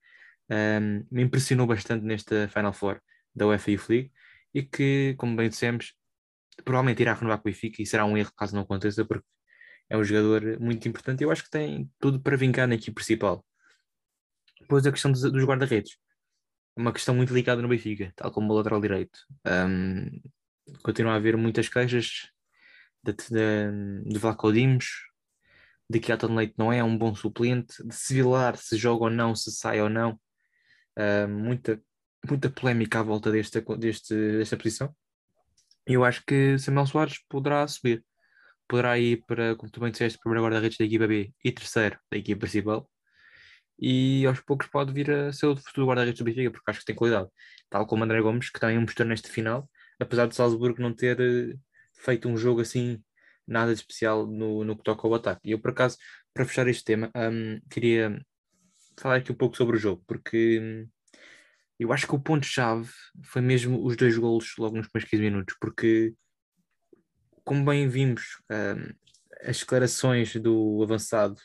um, 0.51 1.07
me 1.11 1.23
impressionou 1.23 1.67
bastante 1.67 2.05
nesta 2.05 2.49
Final 2.49 2.73
Four 2.73 3.01
da 3.35 3.47
UEFA 3.47 3.71
Youth 3.71 3.89
League 3.89 4.13
e 4.53 4.63
que, 4.63 5.15
como 5.17 5.37
bem 5.37 5.49
dissemos, 5.49 5.95
provavelmente 6.65 7.01
irá 7.01 7.15
renovar 7.15 7.39
com 7.39 7.49
o 7.49 7.53
Benfica 7.53 7.81
e 7.83 7.87
será 7.87 8.05
um 8.05 8.17
erro 8.17 8.33
caso 8.37 8.55
não 8.55 8.63
aconteça, 8.63 9.05
porque 9.05 9.27
é 9.89 9.97
um 9.97 10.05
jogador 10.05 10.59
muito 10.61 10.89
importante 10.89 11.21
e 11.21 11.25
eu 11.25 11.31
acho 11.31 11.45
que 11.45 11.51
tem 11.51 11.91
tudo 11.99 12.21
para 12.21 12.37
vingar 12.37 12.67
na 12.67 12.75
equipe 12.75 12.95
principal. 12.95 13.45
Depois 14.61 14.87
a 14.87 14.93
questão 14.93 15.11
dos, 15.11 15.23
dos 15.23 15.45
guarda-redes. 15.45 15.97
Uma 16.77 16.93
questão 16.93 17.15
muito 17.15 17.33
delicada 17.33 17.61
no 17.61 17.69
Benfica, 17.69 18.13
tal 18.17 18.31
como 18.31 18.53
o 18.53 18.57
lateral 18.57 18.81
direito. 18.81 19.19
Um, 19.47 20.21
continua 20.83 21.13
a 21.13 21.17
haver 21.17 21.37
muitas 21.37 21.69
queixas 21.69 22.31
de, 23.03 23.13
de, 23.13 24.13
de 24.13 24.19
Vlaco 24.19 24.53
Dimos, 24.53 24.87
de 25.89 25.99
que 25.99 26.13
Aton 26.13 26.35
Leite 26.35 26.55
não 26.57 26.73
é 26.73 26.85
um 26.85 26.97
bom 26.97 27.15
suplente, 27.15 27.85
de 27.85 27.95
se 27.95 28.15
Vilar 28.15 28.57
se 28.57 28.77
joga 28.77 29.05
ou 29.05 29.11
não, 29.11 29.35
se 29.35 29.51
sai 29.51 29.81
ou 29.81 29.91
não. 29.91 30.21
Uh, 31.01 31.29
muita, 31.29 31.81
muita 32.29 32.51
polémica 32.51 33.01
à 33.01 33.03
volta 33.03 33.31
desta, 33.31 33.61
deste, 33.79 34.15
desta 34.15 34.57
posição. 34.57 34.95
E 35.89 35.95
eu 35.95 36.05
acho 36.05 36.23
que 36.27 36.59
Samuel 36.59 36.87
Soares 36.87 37.19
poderá 37.29 37.67
subir. 37.67 38.05
Poderá 38.69 38.99
ir 38.99 39.25
para, 39.27 39.57
como 39.57 39.71
tu 39.71 39.81
bem 39.81 39.91
disseste, 39.91 40.19
primeiro 40.19 40.45
guarda-redes 40.45 40.79
da 40.79 40.85
equipa 40.85 41.07
B 41.07 41.33
e 41.45 41.53
terceiro 41.53 41.99
da 42.11 42.19
equipa 42.19 42.41
principal 42.41 42.89
e 43.81 44.27
aos 44.27 44.41
poucos 44.41 44.67
pode 44.69 44.93
vir 44.93 45.11
a 45.11 45.33
ser 45.33 45.47
o 45.47 45.57
futuro 45.57 45.87
guarda-redes 45.87 46.19
do 46.19 46.25
Benfica, 46.25 46.51
porque 46.51 46.71
acho 46.71 46.81
que 46.81 46.87
tem 46.87 46.95
qualidade. 46.95 47.29
Tal 47.71 47.87
como 47.87 48.05
André 48.05 48.21
Gomes, 48.21 48.51
que 48.51 48.61
também 48.61 48.79
mostrou 48.79 49.09
neste 49.09 49.31
final, 49.31 49.69
apesar 49.99 50.27
de 50.27 50.35
Salzburgo 50.35 50.83
não 50.83 50.93
ter 50.95 51.19
uh, 51.19 51.59
feito 51.95 52.29
um 52.29 52.37
jogo 52.37 52.61
assim 52.61 53.03
nada 53.47 53.73
de 53.75 53.81
especial 53.81 54.27
no, 54.27 54.65
no 54.65 54.77
que 54.77 54.83
toca 54.85 55.07
ao 55.07 55.15
ataque. 55.15 55.49
E 55.49 55.53
eu, 55.53 55.59
por 55.59 55.71
acaso, 55.71 55.97
para 56.35 56.45
fechar 56.45 56.69
este 56.69 56.85
tema, 56.85 57.11
um, 57.17 57.59
queria 57.71 58.21
falar 59.01 59.17
aqui 59.17 59.33
um 59.33 59.37
pouco 59.37 59.57
sobre 59.57 59.77
o 59.77 59.81
jogo, 59.81 60.03
porque 60.07 60.61
um, 60.61 60.89
eu 61.79 61.93
acho 61.93 62.07
que 62.07 62.15
o 62.15 62.21
ponto-chave 62.21 62.91
foi 63.23 63.41
mesmo 63.41 63.83
os 63.85 63.97
dois 63.97 64.17
golos 64.19 64.55
logo 64.59 64.77
nos 64.77 64.87
primeiros 64.89 65.11
15 65.11 65.23
minutos, 65.23 65.57
porque, 65.59 66.15
como 67.43 67.65
bem 67.65 67.89
vimos, 67.89 68.39
um, 68.51 68.93
as 69.43 69.61
declarações 69.61 70.37
do 70.37 70.83
avançado 70.83 71.41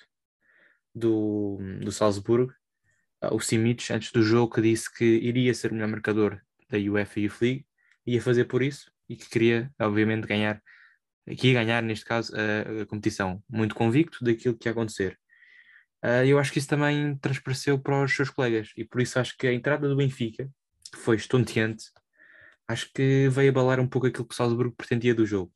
do, 0.93 1.57
do 1.81 1.91
Salzburgo, 1.91 2.53
uh, 3.23 3.33
o 3.33 3.39
Simic, 3.39 3.91
antes 3.93 4.11
do 4.11 4.21
jogo, 4.21 4.53
que 4.53 4.61
disse 4.61 4.93
que 4.93 5.05
iria 5.05 5.53
ser 5.53 5.71
o 5.71 5.73
melhor 5.73 5.87
marcador 5.87 6.41
da 6.69 6.77
UEFA 6.77 7.21
Youth 7.21 7.41
League, 7.41 7.65
ia 8.05 8.21
fazer 8.21 8.45
por 8.45 8.61
isso 8.61 8.91
e 9.07 9.15
que 9.15 9.29
queria, 9.29 9.71
obviamente, 9.79 10.27
ganhar, 10.27 10.61
que 11.37 11.47
ia 11.47 11.53
ganhar, 11.53 11.81
neste 11.81 12.03
caso, 12.03 12.33
a, 12.35 12.81
a 12.81 12.85
competição. 12.85 13.41
Muito 13.49 13.73
convicto 13.73 14.23
daquilo 14.23 14.57
que 14.57 14.67
ia 14.67 14.71
acontecer. 14.73 15.17
Uh, 16.05 16.23
eu 16.23 16.37
acho 16.37 16.51
que 16.53 16.59
isso 16.59 16.67
também 16.67 17.17
transpareceu 17.17 17.79
para 17.79 18.03
os 18.03 18.15
seus 18.15 18.29
colegas 18.29 18.71
e 18.77 18.85
por 18.85 19.01
isso 19.01 19.17
acho 19.17 19.35
que 19.35 19.47
a 19.47 19.53
entrada 19.53 19.89
do 19.89 19.95
Benfica, 19.95 20.47
que 20.93 20.99
foi 20.99 21.15
estonteante, 21.15 21.85
acho 22.67 22.91
que 22.93 23.27
veio 23.29 23.49
abalar 23.49 23.79
um 23.79 23.87
pouco 23.87 24.05
aquilo 24.05 24.23
que 24.27 24.33
o 24.33 24.37
Salzburgo 24.37 24.75
pretendia 24.75 25.15
do 25.15 25.25
jogo. 25.25 25.51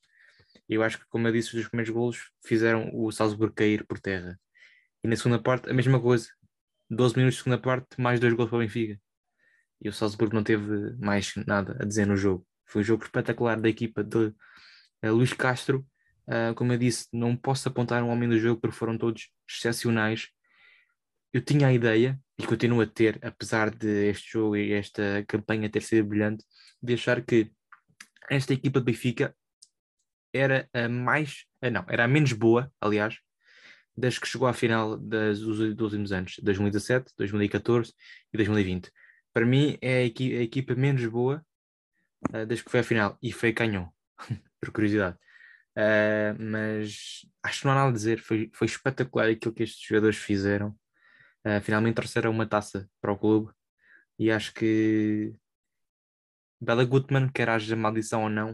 Eu 0.68 0.82
acho 0.82 0.98
que, 0.98 1.06
como 1.08 1.28
eu 1.28 1.32
disse, 1.32 1.50
os 1.50 1.54
dois 1.54 1.68
primeiros 1.68 1.94
golos 1.94 2.32
fizeram 2.44 2.90
o 2.94 3.12
Salzburgo 3.12 3.54
cair 3.54 3.86
por 3.86 4.00
terra. 4.00 4.40
E 5.04 5.08
na 5.08 5.16
segunda 5.16 5.40
parte, 5.40 5.70
a 5.70 5.74
mesma 5.74 6.02
coisa. 6.02 6.30
12 6.90 7.16
minutos 7.16 7.38
de 7.38 7.44
segunda 7.44 7.62
parte, 7.62 8.02
mais 8.02 8.20
dois 8.20 8.34
gols 8.34 8.50
para 8.50 8.58
o 8.58 8.62
Benfica. 8.62 9.00
E 9.80 9.88
o 9.88 9.94
Salzburgo 9.94 10.34
não 10.36 10.44
teve 10.44 10.96
mais 10.98 11.32
nada 11.46 11.78
a 11.80 11.86
dizer 11.86 12.08
no 12.08 12.18
jogo. 12.18 12.46
Foi 12.66 12.82
um 12.82 12.84
jogo 12.84 13.04
espetacular 13.04 13.62
da 13.62 13.70
equipa 13.70 14.04
de 14.04 14.18
uh, 14.18 15.12
Luís 15.12 15.32
Castro. 15.32 15.86
Uh, 16.28 16.56
como 16.56 16.74
eu 16.74 16.78
disse, 16.78 17.08
não 17.14 17.36
posso 17.36 17.68
apontar 17.68 18.02
um 18.04 18.10
homem 18.10 18.28
do 18.28 18.40
jogo 18.40 18.60
porque 18.60 18.76
foram 18.76 18.98
todos 18.98 19.30
excepcionais. 19.48 20.30
Eu 21.34 21.42
tinha 21.42 21.68
a 21.68 21.74
ideia, 21.74 22.20
e 22.40 22.46
continuo 22.46 22.82
a 22.82 22.88
ter, 22.88 23.20
apesar 23.22 23.70
de 23.70 24.10
este 24.10 24.32
jogo 24.32 24.56
e 24.56 24.74
esta 24.74 25.24
campanha 25.28 25.70
ter 25.70 25.82
sido 25.82 26.08
brilhante, 26.08 26.44
de 26.82 26.94
achar 26.94 27.22
que 27.24 27.52
esta 28.30 28.54
equipa 28.54 28.80
de 28.80 28.86
Benfica 28.86 29.36
era 30.34 30.70
a 30.74 30.88
mais, 30.88 31.46
uh, 31.64 31.70
não, 31.72 31.86
era 31.88 32.06
a 32.06 32.08
menos 32.08 32.34
boa, 32.34 32.72
aliás, 32.80 33.18
das 33.96 34.18
que 34.18 34.28
chegou 34.28 34.48
à 34.48 34.54
final 34.54 34.98
das, 34.98 35.40
dos, 35.40 35.58
dos 35.76 35.82
últimos 35.82 36.12
anos, 36.12 36.40
2017, 36.42 37.12
2014 37.18 37.94
e 38.34 38.38
2020. 38.38 38.92
Para 39.34 39.46
mim 39.46 39.78
é 39.82 39.98
a, 39.98 40.06
equi 40.06 40.38
a 40.38 40.42
equipa 40.42 40.76
menos 40.76 41.06
boa 41.06 41.46
uh, 42.34 42.46
das 42.46 42.62
que 42.62 42.72
foi 42.72 42.80
à 42.80 42.84
final 42.84 43.18
e 43.22 43.32
foi 43.32 43.54
Canhão, 43.54 43.92
por 44.62 44.72
curiosidade. 44.72 45.18
Uh, 45.78 46.36
mas 46.40 47.26
acho 47.44 47.60
que 47.60 47.66
não 47.66 47.74
há 47.74 47.76
nada 47.76 47.90
a 47.90 47.94
dizer, 47.94 48.20
foi, 48.20 48.50
foi 48.54 48.68
espetacular 48.68 49.30
aquilo 49.30 49.54
que 49.54 49.64
estes 49.64 49.86
jogadores 49.86 50.18
fizeram. 50.18 50.76
Uh, 51.46 51.62
finalmente 51.62 51.96
trouxeram 51.96 52.32
uma 52.32 52.46
taça 52.46 52.90
para 53.00 53.14
o 53.14 53.18
clube 53.18 53.52
e 54.18 54.30
acho 54.30 54.54
que 54.54 55.34
Bela 56.60 56.84
Gutmann, 56.84 57.30
quer 57.30 57.50
haja 57.50 57.76
maldição 57.76 58.24
ou 58.24 58.30
não, 58.30 58.52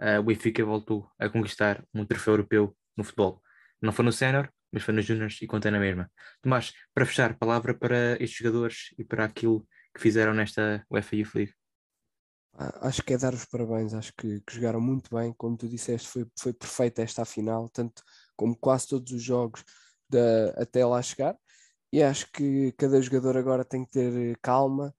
uh, 0.00 0.18
o 0.20 0.22
Benfica 0.22 0.64
voltou 0.64 1.10
a 1.18 1.28
conquistar 1.28 1.84
um 1.92 2.06
troféu 2.06 2.32
europeu 2.34 2.76
no 2.96 3.04
futebol. 3.04 3.42
Não 3.80 3.92
foi 3.92 4.04
no 4.04 4.12
sénior, 4.12 4.50
mas 4.72 4.82
foi 4.82 4.94
nos 4.94 5.04
juniors 5.04 5.40
e 5.42 5.46
contei 5.46 5.70
na 5.70 5.78
mesma. 5.78 6.10
Tomás, 6.40 6.72
para 6.94 7.04
fechar, 7.04 7.36
palavra 7.36 7.74
para 7.74 8.12
estes 8.14 8.38
jogadores 8.38 8.94
e 8.96 9.04
para 9.04 9.24
aquilo 9.24 9.66
que 9.94 10.00
fizeram 10.00 10.32
nesta 10.32 10.84
UEFA 10.90 11.16
Youth 11.16 11.34
League. 11.34 11.54
Ah, 12.54 12.88
acho 12.88 13.02
que 13.02 13.12
é 13.12 13.18
dar 13.18 13.34
os 13.34 13.44
parabéns, 13.44 13.92
acho 13.94 14.12
que, 14.16 14.40
que, 14.40 14.54
jogaram 14.54 14.80
muito 14.80 15.14
bem, 15.14 15.32
como 15.34 15.56
tu 15.56 15.68
disseste, 15.68 16.08
foi, 16.08 16.26
foi 16.38 16.52
perfeita 16.52 17.02
esta 17.02 17.24
final, 17.24 17.68
tanto 17.68 18.02
como 18.36 18.56
quase 18.56 18.88
todos 18.88 19.12
os 19.12 19.22
jogos 19.22 19.64
até 20.56 20.84
lá 20.84 21.00
chegar. 21.00 21.36
E 21.92 22.02
acho 22.02 22.30
que 22.32 22.72
cada 22.72 23.00
jogador 23.00 23.36
agora 23.36 23.64
tem 23.64 23.84
que 23.84 23.90
ter 23.90 24.38
calma 24.40 24.94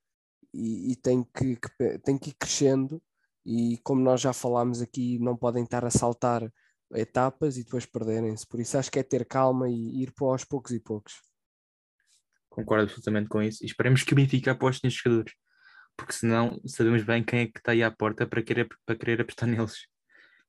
e, 0.53 0.91
e 0.91 0.95
tem, 0.95 1.23
que, 1.23 1.55
que, 1.55 1.99
tem 1.99 2.17
que 2.17 2.29
ir 2.29 2.33
crescendo. 2.33 3.01
E 3.45 3.77
como 3.83 4.01
nós 4.01 4.21
já 4.21 4.31
falámos 4.31 4.81
aqui, 4.81 5.17
não 5.19 5.35
podem 5.35 5.63
estar 5.63 5.83
a 5.83 5.89
saltar 5.89 6.49
etapas 6.93 7.57
e 7.57 7.63
depois 7.63 7.85
perderem-se. 7.85 8.47
Por 8.47 8.59
isso 8.59 8.77
acho 8.77 8.91
que 8.91 8.99
é 8.99 9.03
ter 9.03 9.25
calma 9.25 9.67
e 9.67 10.03
ir 10.03 10.11
para 10.11 10.27
aos 10.27 10.45
poucos 10.45 10.71
e 10.71 10.79
poucos. 10.79 11.21
Concordo 12.47 12.83
absolutamente 12.83 13.27
com 13.27 13.41
isso. 13.41 13.63
E 13.63 13.65
esperemos 13.65 14.03
que 14.03 14.13
o 14.13 14.15
Benfica 14.15 14.51
aposte 14.51 14.83
nestes 14.83 15.01
jogadores. 15.01 15.33
porque 15.97 16.13
senão 16.13 16.61
sabemos 16.65 17.03
bem 17.03 17.23
quem 17.23 17.41
é 17.41 17.47
que 17.47 17.57
está 17.57 17.71
aí 17.71 17.81
à 17.83 17.91
porta 17.91 18.27
para 18.27 18.41
querer, 18.43 18.67
para 18.85 18.95
querer 18.95 19.21
apostar 19.21 19.49
neles. 19.49 19.87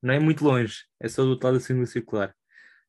Não 0.01 0.13
é 0.13 0.19
muito 0.19 0.43
longe, 0.43 0.83
é 0.99 1.07
só 1.07 1.23
do 1.23 1.29
outro 1.31 1.47
lado 1.47 1.57
assim 1.57 1.79
do 1.79 1.87
circular. 1.87 2.35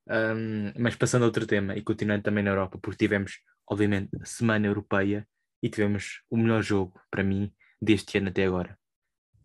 Um, 0.09 0.73
mas 0.79 0.95
passando 0.95 1.23
a 1.23 1.27
outro 1.27 1.47
tema 1.47 1.77
e 1.77 1.83
continuando 1.83 2.23
também 2.23 2.45
na 2.45 2.51
Europa, 2.51 2.79
porque 2.79 2.99
tivemos, 2.99 3.41
obviamente, 3.69 4.11
a 4.21 4.25
Semana 4.25 4.67
Europeia 4.67 5.27
e 5.63 5.69
tivemos 5.69 6.23
o 6.31 6.37
melhor 6.37 6.63
jogo 6.63 7.01
para 7.11 7.25
mim 7.25 7.53
deste 7.81 8.19
ano 8.19 8.29
até 8.29 8.45
agora. 8.45 8.79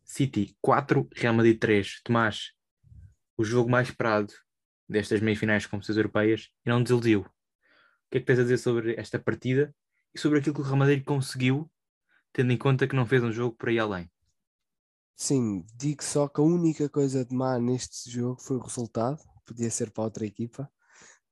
City 0.04 0.56
4, 0.62 1.08
Real 1.16 1.34
Madrid 1.34 1.58
3. 1.60 2.02
Tomás, 2.04 2.52
o 3.38 3.44
jogo 3.44 3.70
mais 3.70 3.88
esperado 3.88 4.34
destas 4.88 5.22
meias-finais 5.22 5.64
de 5.64 5.70
competições 5.70 5.98
europeias 5.98 6.50
e 6.66 6.70
não 6.70 6.84
desiludiu. 6.84 7.22
O 7.22 7.26
que 8.12 8.18
é 8.18 8.20
que 8.20 8.26
tens 8.26 8.40
a 8.40 8.44
dizer 8.44 8.58
sobre 8.58 8.94
esta 9.00 9.18
partida 9.18 9.74
e 10.14 10.20
sobre 10.20 10.40
aquilo 10.40 10.54
que 10.54 10.62
o 10.62 10.64
Real 10.64 10.78
Madrid 10.78 11.04
conseguiu, 11.04 11.72
tendo 12.34 12.52
em 12.52 12.58
conta 12.58 12.88
que 12.88 12.96
não 12.96 13.06
fez 13.06 13.24
um 13.24 13.32
jogo 13.32 13.56
por 13.56 13.70
aí 13.70 13.80
além? 13.80 14.12
Sim, 15.16 15.66
digo 15.76 16.04
só 16.04 16.28
que 16.28 16.42
a 16.42 16.44
única 16.44 16.90
coisa 16.90 17.24
de 17.24 17.34
má 17.34 17.58
neste 17.58 18.10
jogo 18.10 18.42
foi 18.42 18.58
o 18.58 18.62
resultado, 18.62 19.22
podia 19.46 19.70
ser 19.70 19.92
para 19.92 20.04
outra 20.04 20.26
equipa, 20.26 20.70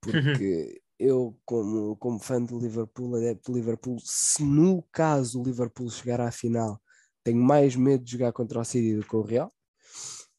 porque 0.01 0.81
eu, 0.97 1.37
como, 1.45 1.95
como 1.97 2.19
fã 2.19 2.41
do 2.41 2.59
Liverpool, 2.59 3.15
adepto 3.15 3.51
do 3.51 3.57
Liverpool, 3.57 3.97
se 4.03 4.43
no 4.43 4.83
caso 4.91 5.41
o 5.41 5.43
Liverpool 5.43 5.89
chegar 5.89 6.19
à 6.21 6.31
final, 6.31 6.81
tenho 7.23 7.41
mais 7.41 7.75
medo 7.75 8.03
de 8.03 8.11
jogar 8.13 8.33
contra 8.33 8.59
o 8.59 8.63
City 8.63 8.95
do 8.95 9.05
que 9.05 9.15
o 9.15 9.21
Real, 9.21 9.51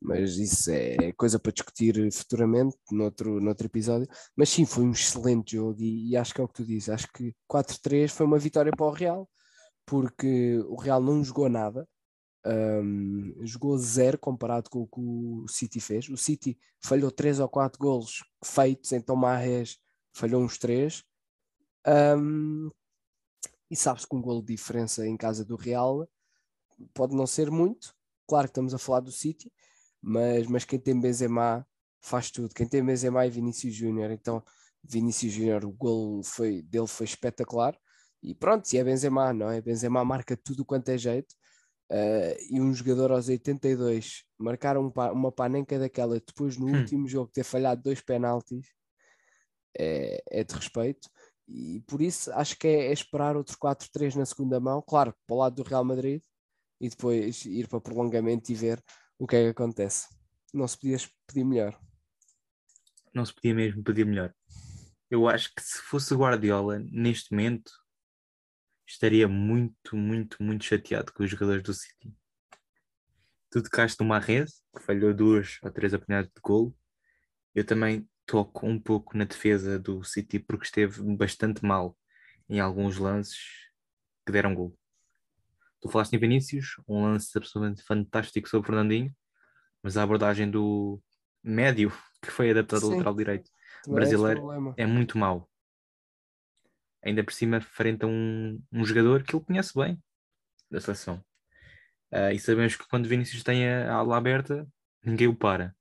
mas 0.00 0.38
isso 0.38 0.70
é 0.70 1.12
coisa 1.12 1.38
para 1.38 1.52
discutir 1.52 2.10
futuramente, 2.12 2.76
noutro, 2.90 3.38
noutro 3.38 3.66
episódio. 3.66 4.08
Mas 4.34 4.48
sim, 4.48 4.64
foi 4.64 4.84
um 4.84 4.92
excelente 4.92 5.56
jogo 5.56 5.78
e, 5.80 6.10
e 6.10 6.16
acho 6.16 6.32
que 6.32 6.40
é 6.40 6.44
o 6.44 6.48
que 6.48 6.54
tu 6.54 6.64
dizes. 6.64 6.88
Acho 6.88 7.06
que 7.12 7.34
4-3 7.46 8.10
foi 8.10 8.24
uma 8.24 8.38
vitória 8.38 8.72
para 8.74 8.86
o 8.86 8.90
Real, 8.90 9.28
porque 9.84 10.58
o 10.68 10.76
Real 10.76 11.02
não 11.02 11.22
jogou 11.22 11.48
nada, 11.50 11.86
um, 12.46 13.34
jogou 13.42 13.76
zero 13.78 14.18
comparado 14.18 14.70
com 14.70 14.80
o 14.80 14.86
que 14.86 15.00
o 15.00 15.46
City 15.48 15.80
fez. 15.80 16.08
O 16.08 16.16
City 16.16 16.58
falhou 16.80 17.10
3 17.10 17.40
ou 17.40 17.48
4 17.48 17.78
golos 17.78 18.24
feitos, 18.44 18.92
então 18.92 19.16
Marres 19.16 19.78
falhou 20.12 20.42
uns 20.42 20.58
3. 20.58 21.04
Um, 21.86 22.70
e 23.70 23.76
sabe-se 23.76 24.06
que 24.06 24.16
um 24.16 24.22
golo 24.22 24.40
de 24.40 24.54
diferença 24.54 25.06
em 25.06 25.16
casa 25.16 25.44
do 25.44 25.56
Real 25.56 26.08
pode 26.94 27.14
não 27.14 27.26
ser 27.26 27.50
muito. 27.50 27.94
Claro 28.26 28.46
que 28.46 28.52
estamos 28.52 28.74
a 28.74 28.78
falar 28.78 29.00
do 29.00 29.12
City, 29.12 29.52
mas, 30.00 30.46
mas 30.46 30.64
quem 30.64 30.78
tem 30.78 30.98
Benzema 30.98 31.66
faz 32.00 32.30
tudo. 32.30 32.54
Quem 32.54 32.66
tem 32.66 32.84
Benzema 32.84 33.24
é 33.24 33.30
Vinícius 33.30 33.74
Júnior. 33.74 34.10
Então, 34.10 34.42
Vinícius 34.82 35.32
Júnior, 35.32 35.64
o 35.64 35.70
gol 35.70 36.22
foi, 36.22 36.62
dele 36.62 36.86
foi 36.86 37.04
espetacular. 37.04 37.78
E 38.22 38.34
pronto, 38.34 38.66
se 38.66 38.78
é 38.78 38.84
Benzema, 38.84 39.32
não 39.32 39.50
é? 39.50 39.60
Benzema 39.60 40.04
marca 40.04 40.36
tudo 40.36 40.64
quanto 40.64 40.88
é 40.88 40.98
jeito. 40.98 41.34
Uh, 41.90 42.38
e 42.48 42.60
um 42.60 42.72
jogador 42.72 43.10
aos 43.10 43.28
82 43.28 44.22
marcar 44.38 44.78
um, 44.78 44.92
uma 45.12 45.32
panenca 45.32 45.76
daquela 45.76 46.20
depois 46.20 46.56
no 46.56 46.66
hum. 46.66 46.78
último 46.78 47.08
jogo 47.08 47.32
ter 47.34 47.42
falhado 47.42 47.82
dois 47.82 48.00
penaltis 48.00 48.68
é, 49.76 50.22
é, 50.30 50.44
de 50.44 50.54
respeito 50.54 51.10
e 51.48 51.82
por 51.88 52.00
isso 52.00 52.32
acho 52.34 52.56
que 52.56 52.68
é, 52.68 52.86
é 52.86 52.92
esperar 52.92 53.36
outro 53.36 53.58
4-3 53.58 54.14
na 54.14 54.24
segunda 54.24 54.60
mão, 54.60 54.80
claro, 54.80 55.12
para 55.26 55.34
o 55.34 55.38
lado 55.38 55.56
do 55.56 55.68
Real 55.68 55.84
Madrid 55.84 56.22
e 56.80 56.88
depois 56.88 57.44
ir 57.44 57.66
para 57.66 57.80
prolongamento 57.80 58.52
e 58.52 58.54
ver 58.54 58.80
o 59.18 59.26
que 59.26 59.34
é 59.34 59.42
que 59.42 59.48
acontece. 59.50 60.06
Não 60.54 60.68
se 60.68 60.78
podia 60.78 60.96
pedir 61.26 61.44
melhor. 61.44 61.76
Não 63.12 63.26
se 63.26 63.34
podia 63.34 63.54
mesmo 63.54 63.82
pedir 63.82 64.06
melhor. 64.06 64.32
Eu 65.10 65.28
acho 65.28 65.52
que 65.52 65.62
se 65.62 65.78
fosse 65.78 66.14
Guardiola 66.14 66.78
neste 66.78 67.32
momento 67.32 67.72
estaria 68.90 69.28
muito, 69.28 69.96
muito, 69.96 70.42
muito 70.42 70.64
chateado 70.64 71.12
com 71.12 71.22
os 71.22 71.30
jogadores 71.30 71.62
do 71.62 71.72
City. 71.72 72.12
Tu 73.50 73.62
tocaste 73.62 74.00
numa 74.00 74.18
rede, 74.18 74.52
que 74.76 74.82
falhou 74.82 75.14
duas 75.14 75.58
ou 75.62 75.70
três 75.70 75.94
apanhadas 75.94 76.30
de 76.30 76.40
gol. 76.42 76.74
Eu 77.54 77.64
também 77.64 78.08
toco 78.26 78.66
um 78.66 78.78
pouco 78.78 79.16
na 79.16 79.24
defesa 79.24 79.78
do 79.78 80.02
City 80.04 80.38
porque 80.38 80.64
esteve 80.64 81.02
bastante 81.16 81.64
mal 81.64 81.96
em 82.48 82.60
alguns 82.60 82.96
lances 82.98 83.38
que 84.26 84.32
deram 84.32 84.54
gol. 84.54 84.76
Tu 85.80 85.88
falaste 85.88 86.12
em 86.12 86.18
Vinícius, 86.18 86.74
um 86.86 87.02
lance 87.02 87.36
absolutamente 87.36 87.82
fantástico 87.82 88.48
sobre 88.48 88.68
o 88.68 88.72
Fernandinho, 88.72 89.14
mas 89.82 89.96
a 89.96 90.02
abordagem 90.02 90.50
do 90.50 91.00
médio, 91.42 91.92
que 92.20 92.30
foi 92.30 92.50
adaptado 92.50 92.84
ao 92.84 92.90
lateral 92.90 93.14
direito 93.14 93.50
brasileiro, 93.86 94.74
é 94.76 94.84
muito 94.84 95.16
mau 95.16 95.48
ainda 97.02 97.24
por 97.24 97.32
cima 97.32 97.60
frente 97.60 98.04
a 98.04 98.08
um, 98.08 98.62
um 98.72 98.84
jogador 98.84 99.22
que 99.22 99.34
ele 99.34 99.44
conhece 99.44 99.72
bem 99.74 100.02
da 100.70 100.80
seleção. 100.80 101.22
Uh, 102.12 102.32
e 102.34 102.38
sabemos 102.38 102.76
que 102.76 102.86
quando 102.88 103.08
Vinícius 103.08 103.42
tem 103.42 103.68
a, 103.68 103.94
ala 103.94 104.16
aberta, 104.16 104.66
ninguém 105.04 105.28
o 105.28 105.34
para. 105.34 105.74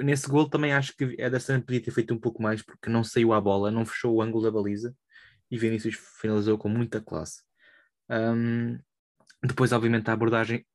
Nesse 0.00 0.28
gol 0.28 0.48
também 0.48 0.72
acho 0.72 0.96
que 0.96 1.04
Ederson 1.18 1.60
podia 1.60 1.82
ter 1.82 1.90
feito 1.90 2.14
um 2.14 2.18
pouco 2.18 2.42
mais 2.42 2.62
porque 2.62 2.88
não 2.88 3.04
saiu 3.04 3.32
a 3.32 3.40
bola, 3.40 3.70
não 3.70 3.84
fechou 3.84 4.14
o 4.14 4.22
ângulo 4.22 4.44
da 4.44 4.50
baliza 4.50 4.96
e 5.50 5.58
Vinícius 5.58 5.96
finalizou 6.20 6.56
com 6.56 6.68
muita 6.68 7.00
classe. 7.00 7.42
Um, 8.08 8.78
depois, 9.42 9.72
obviamente, 9.72 10.08
a 10.08 10.12
abordagem 10.14 10.66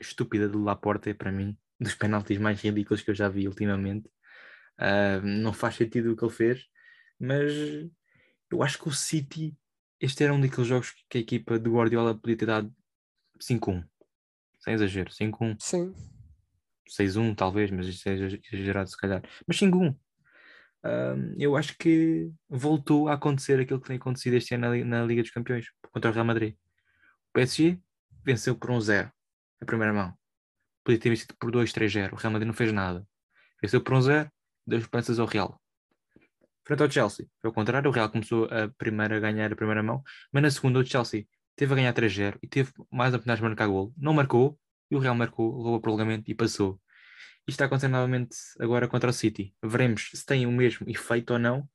estúpida 0.00 0.48
do 0.48 0.62
Laporte 0.62 1.10
é 1.10 1.14
para 1.14 1.32
mim 1.32 1.56
dos 1.80 1.94
penaltis 1.94 2.38
mais 2.38 2.60
ridículos 2.60 3.02
que 3.02 3.10
eu 3.10 3.14
já 3.14 3.28
vi 3.28 3.46
ultimamente. 3.46 4.08
Uh, 4.78 5.20
não 5.22 5.52
faz 5.52 5.76
sentido 5.76 6.12
o 6.12 6.16
que 6.16 6.24
ele 6.24 6.32
fez, 6.32 6.66
mas 7.18 7.52
eu 8.50 8.62
acho 8.62 8.78
que 8.78 8.88
o 8.88 8.92
City, 8.92 9.56
este 10.00 10.24
era 10.24 10.32
um 10.32 10.40
daqueles 10.40 10.66
jogos 10.66 10.94
que 11.08 11.18
a 11.18 11.20
equipa 11.20 11.58
de 11.58 11.68
Guardiola 11.68 12.14
podia 12.14 12.36
ter 12.36 12.46
dado 12.46 12.74
5-1. 13.40 13.84
Sem 14.60 14.74
exagero, 14.74 15.10
5-1. 15.10 15.56
Sim. 15.60 15.94
6-1 16.88 17.36
talvez, 17.36 17.70
mas 17.70 17.86
isto 17.86 18.08
é 18.08 18.14
exagerado 18.14 18.88
se 18.88 18.96
calhar. 18.96 19.22
Mas 19.46 19.58
5-1. 19.58 19.94
eu 21.38 21.56
acho 21.56 21.76
que 21.78 22.30
voltou 22.48 23.08
a 23.08 23.14
acontecer 23.14 23.60
aquilo 23.60 23.80
que 23.80 23.88
tem 23.88 23.96
acontecido 23.96 24.34
este 24.34 24.54
ano 24.54 24.70
na, 24.70 24.84
na, 24.84 25.04
Liga 25.04 25.22
dos 25.22 25.30
Campeões 25.30 25.66
contra 25.92 26.10
o 26.10 26.14
Real 26.14 26.24
Madrid. 26.24 26.54
O 27.28 27.32
PSG 27.34 27.78
venceu 28.24 28.56
por 28.56 28.70
1-0 28.70 29.12
a 29.60 29.64
primeira 29.64 29.92
mão. 29.92 30.14
Podia 30.82 30.98
ter 30.98 31.10
vencido 31.10 31.34
por 31.38 31.52
2-3-0. 31.52 32.12
O 32.12 32.16
Real 32.16 32.32
Madrid 32.32 32.46
não 32.46 32.54
fez 32.54 32.72
nada. 32.72 33.06
Venceu 33.60 33.82
por 33.82 33.94
1-0, 33.94 34.30
deu 34.66 34.78
esperanças 34.78 35.18
ao 35.18 35.26
Real 35.26 35.60
frente 36.68 36.82
ao 36.82 36.90
Chelsea. 36.90 37.26
Foi 37.40 37.48
ao 37.48 37.54
contrário, 37.54 37.90
o 37.90 37.92
Real 37.92 38.10
começou 38.10 38.44
a 38.44 38.68
primeira 38.76 39.16
a 39.16 39.20
ganhar 39.20 39.50
a 39.50 39.56
primeira 39.56 39.82
mão, 39.82 40.02
mas 40.30 40.42
na 40.42 40.50
segunda 40.50 40.78
o 40.78 40.84
Chelsea 40.84 41.26
teve 41.56 41.72
a 41.72 41.76
ganhar 41.76 41.94
3-0 41.94 42.38
e 42.42 42.46
teve 42.46 42.70
mais 42.92 43.14
oportunidades 43.14 43.42
de 43.42 43.48
marcar 43.48 43.66
gol. 43.66 43.94
Não 43.96 44.12
marcou 44.12 44.58
e 44.90 44.94
o 44.94 44.98
Real 44.98 45.14
marcou, 45.14 45.56
levou 45.56 45.76
o 45.76 45.80
prolongamento 45.80 46.30
e 46.30 46.34
passou. 46.34 46.78
Isto 47.40 47.56
está 47.56 47.64
acontecendo 47.64 47.92
novamente 47.92 48.36
agora 48.60 48.86
contra 48.86 49.08
o 49.08 49.12
City. 49.12 49.54
Veremos 49.64 50.10
se 50.12 50.26
tem 50.26 50.44
o 50.44 50.52
mesmo 50.52 50.88
efeito 50.88 51.32
ou 51.32 51.38
não, 51.38 51.66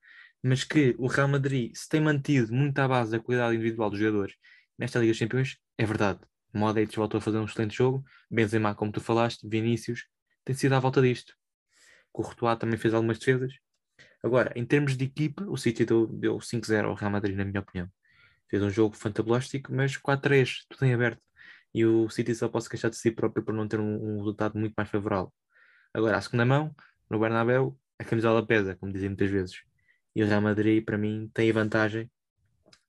mas 0.44 0.64
que 0.64 0.96
o 1.00 1.08
Real 1.08 1.28
Madrid 1.28 1.72
se 1.74 1.90
tem 1.90 2.00
mantido 2.00 2.54
muito 2.54 2.78
à 2.78 2.88
base 2.88 3.12
da 3.12 3.20
qualidade 3.20 3.56
individual 3.56 3.90
dos 3.90 3.98
jogadores 3.98 4.36
nesta 4.78 5.00
Liga 5.00 5.12
dos 5.12 5.20
Campeões, 5.20 5.58
é 5.76 5.86
verdade. 5.86 6.20
Modric 6.54 6.96
voltou 6.96 7.18
a 7.18 7.22
fazer 7.22 7.40
um 7.40 7.46
excelente 7.46 7.76
jogo, 7.76 8.06
Benzema, 8.30 8.76
como 8.76 8.92
tu 8.92 9.02
falaste, 9.02 9.48
Vinícius, 9.48 10.06
tem 10.46 10.56
sido 10.56 10.74
à 10.74 10.80
volta 10.80 11.02
disto. 11.02 11.34
Courtois 12.12 12.60
também 12.60 12.78
fez 12.78 12.94
algumas 12.94 13.18
defesas, 13.18 13.54
Agora, 14.24 14.54
em 14.56 14.66
termos 14.66 14.96
de 14.96 15.04
equipe, 15.04 15.44
o 15.44 15.58
City 15.58 15.86
deu, 15.86 16.08
deu 16.08 16.38
5-0 16.38 16.86
ao 16.86 16.96
Real 16.96 17.12
Madrid, 17.12 17.36
na 17.36 17.44
minha 17.44 17.60
opinião. 17.60 17.90
Fez 18.50 18.64
um 18.64 18.70
jogo 18.70 18.96
fantabulástico, 18.96 19.74
mas 19.74 19.98
4-3, 19.98 20.66
tudo 20.70 20.86
em 20.86 20.94
aberto. 20.94 21.22
E 21.74 21.86
o 21.86 22.10
City 22.10 22.34
só 22.34 22.48
pode 22.48 22.64
se 22.64 22.70
queixar 22.70 22.90
de 22.90 22.96
si 22.98 23.12
próprio 23.12 23.44
por 23.44 23.54
não 23.54 23.68
ter 23.68 23.82
um, 23.82 23.96
um 23.96 24.18
resultado 24.20 24.58
muito 24.58 24.74
mais 24.78 24.90
favorável. 24.90 25.34
Agora, 25.94 26.18
à 26.18 26.22
segunda 26.22 26.46
mão, 26.46 26.74
no 27.10 27.20
Bernabéu, 27.20 27.78
a 28.00 28.04
camisola 28.06 28.46
pesa, 28.46 28.76
como 28.76 28.94
dizem 28.94 29.10
muitas 29.10 29.30
vezes. 29.30 29.62
E 30.16 30.24
o 30.24 30.28
Real 30.28 30.42
Madrid, 30.42 30.86
para 30.86 30.98
mim, 30.98 31.30
tem 31.34 31.50
a 31.50 31.54
vantagem, 31.54 32.10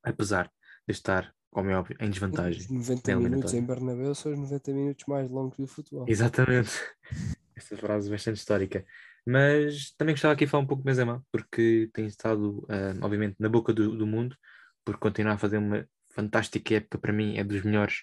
apesar 0.03 0.51
de 0.87 0.93
estar, 0.93 1.35
como 1.51 1.71
é 1.71 1.77
óbvio, 1.77 1.97
em 1.99 2.11
desvantagem. 2.11 2.61
Os 2.61 2.71
90 2.71 3.17
minutos 3.17 3.55
em 3.55 3.63
Bernabéu 3.63 4.15
são 4.15 4.33
os 4.33 4.39
90 4.39 4.73
minutos 4.73 5.05
mais 5.07 5.29
longos 5.31 5.57
do 5.57 5.67
futebol. 5.67 6.05
Exatamente. 6.09 6.71
Essa 7.57 7.77
frase 7.77 8.11
bastante 8.11 8.37
histórica. 8.37 8.85
Mas 9.27 9.93
também 9.97 10.15
gostava 10.15 10.35
aqui 10.35 10.45
de 10.45 10.51
falar 10.51 10.65
um 10.65 10.67
pouco 10.67 10.83
do 10.83 10.87
Benzema, 10.87 11.25
porque 11.33 11.89
tem 11.93 12.07
estado, 12.07 12.59
uh, 12.65 13.03
obviamente, 13.03 13.37
na 13.39 13.49
boca 13.49 13.73
do, 13.73 13.97
do, 13.97 14.07
mundo, 14.07 14.37
por 14.85 14.99
continuar 14.99 15.35
a 15.35 15.39
fazer 15.39 15.57
uma 15.59 15.87
fantástica 16.11 16.75
época, 16.75 16.99
para 16.99 17.13
mim, 17.13 17.39
é 17.39 17.45
dos 17.45 17.63
melhores 17.63 18.03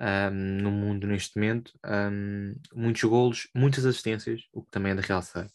um, 0.00 0.62
no 0.62 0.70
mundo 0.72 1.06
neste 1.06 1.36
momento. 1.36 1.72
Um, 1.86 2.54
muitos 2.74 3.04
golos, 3.04 3.48
muitas 3.54 3.86
assistências, 3.86 4.42
o 4.52 4.62
que 4.64 4.70
também 4.70 4.92
é 4.92 4.94
de 4.96 5.02
realçar. 5.02 5.48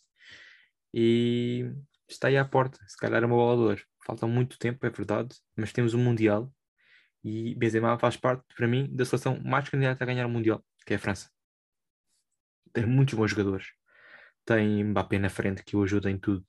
E 0.93 1.71
está 2.07 2.29
aí 2.29 2.37
à 2.37 2.45
porta, 2.45 2.79
se 2.87 2.97
calhar 2.97 3.21
é 3.21 3.25
uma 3.25 3.35
bola 3.35 3.75
de 3.75 3.83
Falta 4.05 4.25
muito 4.25 4.57
tempo, 4.57 4.83
é 4.85 4.89
verdade, 4.89 5.35
mas 5.55 5.71
temos 5.71 5.93
um 5.93 6.03
Mundial 6.03 6.51
e 7.23 7.53
Benzema 7.55 7.99
faz 7.99 8.17
parte, 8.17 8.43
para 8.55 8.67
mim, 8.67 8.89
da 8.91 9.05
seleção 9.05 9.39
mais 9.43 9.69
candidata 9.69 10.03
a 10.03 10.07
ganhar 10.07 10.25
o 10.25 10.29
Mundial, 10.29 10.65
que 10.85 10.93
é 10.93 10.95
a 10.95 10.99
França. 10.99 11.29
Tem 12.73 12.85
muitos 12.85 13.13
bons 13.13 13.29
jogadores 13.29 13.67
tem 14.49 14.83
Mbappé 14.83 15.19
na 15.19 15.29
frente 15.29 15.63
que 15.63 15.75
o 15.75 15.83
ajuda 15.83 16.09
em 16.09 16.17
tudo. 16.17 16.43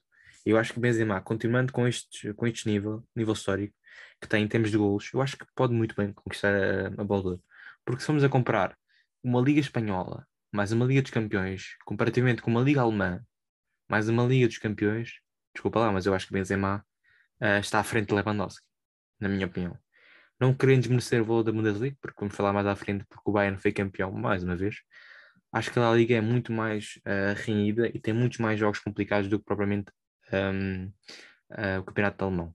Eu 0.45 0.57
acho 0.57 0.73
que 0.73 0.81
Benzema, 0.81 1.21
continuando 1.21 1.73
com 1.73 1.87
este, 1.87 2.33
com 2.33 2.47
este 2.47 2.67
nível, 2.67 3.07
nível 3.15 3.35
histórico, 3.35 3.75
que 4.21 4.27
tem 4.29 4.43
em 4.43 4.49
termos 4.49 4.71
de 4.71 4.79
golos, 4.79 5.11
eu 5.13 5.21
acho 5.21 5.37
que 5.37 5.45
pode 5.55 5.75
muito 5.75 5.95
bem 5.95 6.13
conquistar 6.13 6.55
a, 6.55 6.87
a 6.89 7.05
bola 7.05 7.39
Porque 7.85 8.01
se 8.01 8.07
formos 8.07 8.25
a 8.25 8.29
comparar 8.29 8.77
uma 9.23 9.41
Liga 9.41 9.61
Espanhola 9.61 10.27
mais 10.53 10.73
uma 10.73 10.87
Liga 10.87 11.03
dos 11.03 11.11
Campeões, 11.11 11.77
comparativamente 11.85 12.43
com 12.43 12.51
uma 12.51 12.63
Liga 12.63 12.81
Alemã 12.81 13.23
mais 13.89 14.09
uma 14.09 14.25
Liga 14.25 14.49
dos 14.49 14.59
Campeões, 14.59 15.21
desculpa 15.55 15.81
lá, 15.81 15.93
mas 15.93 16.07
eu 16.07 16.15
acho 16.15 16.27
que 16.27 16.33
Benzema 16.33 16.85
uh, 17.41 17.61
está 17.61 17.81
à 17.81 17.85
frente 17.85 18.09
de 18.09 18.15
Lewandowski, 18.15 18.65
na 19.21 19.29
minha 19.29 19.47
opinião. 19.47 19.77
Não 20.41 20.55
querendo 20.55 20.83
desmerecer 20.83 21.21
o 21.21 21.25
valor 21.25 21.43
da 21.43 21.53
Bundesliga, 21.53 21.97
porque 22.01 22.19
vamos 22.19 22.35
falar 22.35 22.53
mais 22.53 22.67
à 22.67 22.75
frente, 22.75 23.05
porque 23.09 23.29
o 23.29 23.33
Bayern 23.33 23.59
foi 23.59 23.73
campeão 23.73 24.11
mais 24.11 24.43
uma 24.43 24.57
vez. 24.57 24.77
Acho 25.53 25.73
que 25.73 25.79
a 25.79 25.93
Liga 25.93 26.15
é 26.15 26.21
muito 26.21 26.53
mais 26.53 26.99
uh, 26.99 27.35
renhida 27.45 27.89
e 27.89 27.99
tem 27.99 28.15
muitos 28.15 28.39
mais 28.39 28.59
jogos 28.59 28.79
complicados 28.79 29.29
do 29.29 29.39
que 29.39 29.45
propriamente 29.45 29.91
um, 30.33 30.85
uh, 31.51 31.81
o 31.81 31.85
campeonato 31.85 32.25
alemão. 32.25 32.55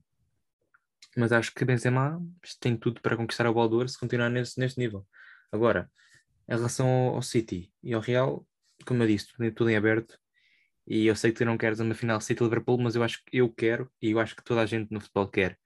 Mas 1.16 1.32
acho 1.32 1.52
que 1.54 1.64
Benzema 1.64 2.22
tem 2.60 2.76
tudo 2.76 3.00
para 3.00 3.16
conquistar 3.16 3.44
do 3.44 3.56
ouro 3.56 3.88
se 3.88 3.98
continuar 3.98 4.30
nesse, 4.30 4.58
nesse 4.58 4.78
nível. 4.78 5.06
Agora, 5.50 5.90
em 6.48 6.54
relação 6.54 6.86
ao, 6.86 7.22
City 7.22 7.72
e 7.82 7.94
ao 7.94 8.00
Real, 8.00 8.46
como 8.86 9.02
eu 9.02 9.06
disse, 9.06 9.28
tudo, 9.28 9.52
tudo 9.52 9.70
em 9.70 9.76
aberto. 9.76 10.18
E 10.86 11.06
eu 11.06 11.16
sei 11.16 11.32
que 11.32 11.38
tu 11.38 11.44
não 11.44 11.58
queres 11.58 11.80
uma 11.80 11.94
final 11.94 12.20
City-Liverpool, 12.20 12.78
mas 12.78 12.94
eu 12.94 13.02
acho 13.02 13.22
que 13.24 13.38
eu 13.38 13.48
quero 13.50 13.90
e 14.00 14.10
eu 14.10 14.20
acho 14.20 14.36
que 14.36 14.44
toda 14.44 14.60
a 14.60 14.66
gente 14.66 14.92
no 14.92 15.00
futebol 15.00 15.26
quer. 15.26 15.58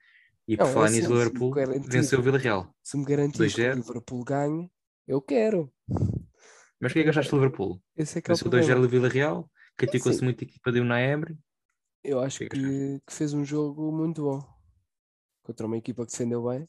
E 0.49 0.56
por 0.56 0.66
não, 0.66 0.72
falar 0.72 0.87
assim, 0.87 0.96
nisso, 0.96 1.12
o 1.12 1.16
Liverpool 1.16 1.54
venceu 1.87 2.18
o 2.18 2.22
Villarreal. 2.22 2.75
Se 2.82 2.96
me 2.96 3.04
garantir 3.04 3.52
que 3.52 3.60
o 3.60 3.75
Liverpool 3.75 4.25
ganhe, 4.25 4.70
eu 5.06 5.20
quero. 5.20 5.72
Mas 6.80 6.92
o 6.92 6.94
que 6.94 7.00
é 7.00 7.02
que 7.02 7.10
achaste 7.10 7.30
do 7.30 7.37
Liverpool? 7.37 7.80
Esse 7.94 8.18
é 8.18 8.22
que 8.22 8.30
é 8.30 8.34
o 8.34 8.37
2-0 8.37 8.80
do 8.80 8.88
Villarreal, 8.88 9.50
criticou-se 9.76 10.25
muito 10.25 10.42
a 10.42 10.46
equipa 10.46 10.72
de 10.72 10.80
Unai 10.80 11.10
Emery. 11.10 11.38
Eu 12.02 12.20
acho 12.20 12.38
que, 12.38 12.49
que, 12.49 13.02
que, 13.06 13.12
fez 13.12 13.34
um 13.34 13.44
jogo 13.44 13.92
muito 13.92 14.22
bom 14.22 14.42
contra 15.42 15.66
uma 15.66 15.76
equipa 15.76 16.06
que 16.06 16.12
defendeu 16.12 16.49
bem 16.49 16.66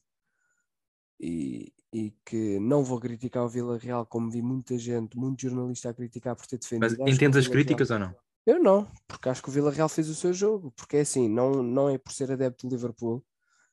e, 1.17 1.73
e 1.93 2.13
que 2.25 2.59
não 2.59 2.83
vou 2.83 2.99
criticar 2.99 3.45
o 3.45 3.49
Vila 3.49 3.77
Real, 3.77 4.05
como 4.05 4.29
vi 4.29 4.41
muita 4.41 4.77
gente, 4.77 5.17
muito 5.17 5.41
jornalista 5.41 5.89
a 5.89 5.93
criticar 5.93 6.35
por 6.35 6.45
ter 6.45 6.57
defendido. 6.57 6.97
Mas 6.99 7.13
entendes 7.15 7.37
as 7.37 7.47
críticas 7.47 7.89
Real... 7.89 8.01
ou 8.01 8.07
não? 8.07 8.15
Eu 8.45 8.61
não, 8.61 8.91
porque 9.07 9.29
acho 9.29 9.41
que 9.41 9.49
o 9.49 9.51
Vila 9.51 9.71
Real 9.71 9.87
fez 9.87 10.09
o 10.09 10.15
seu 10.15 10.33
jogo, 10.33 10.71
porque 10.71 10.97
é 10.97 11.01
assim, 11.01 11.29
não, 11.29 11.63
não 11.63 11.89
é 11.89 11.97
por 11.97 12.11
ser 12.11 12.31
adepto 12.31 12.67
do 12.67 12.75
Liverpool, 12.75 13.23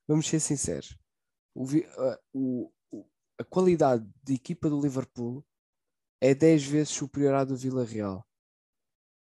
vamos 0.06 0.28
ser 0.28 0.38
sinceros. 0.38 0.96
O, 1.54 1.64
o, 2.34 2.70
a 3.38 3.44
qualidade 3.44 4.06
de 4.22 4.34
equipa 4.34 4.68
do 4.68 4.80
Liverpool 4.80 5.44
é 6.20 6.34
10 6.34 6.64
vezes 6.64 6.90
superior 6.90 7.34
à 7.34 7.44
do 7.44 7.56
Vila 7.56 7.84
Real. 7.84 8.26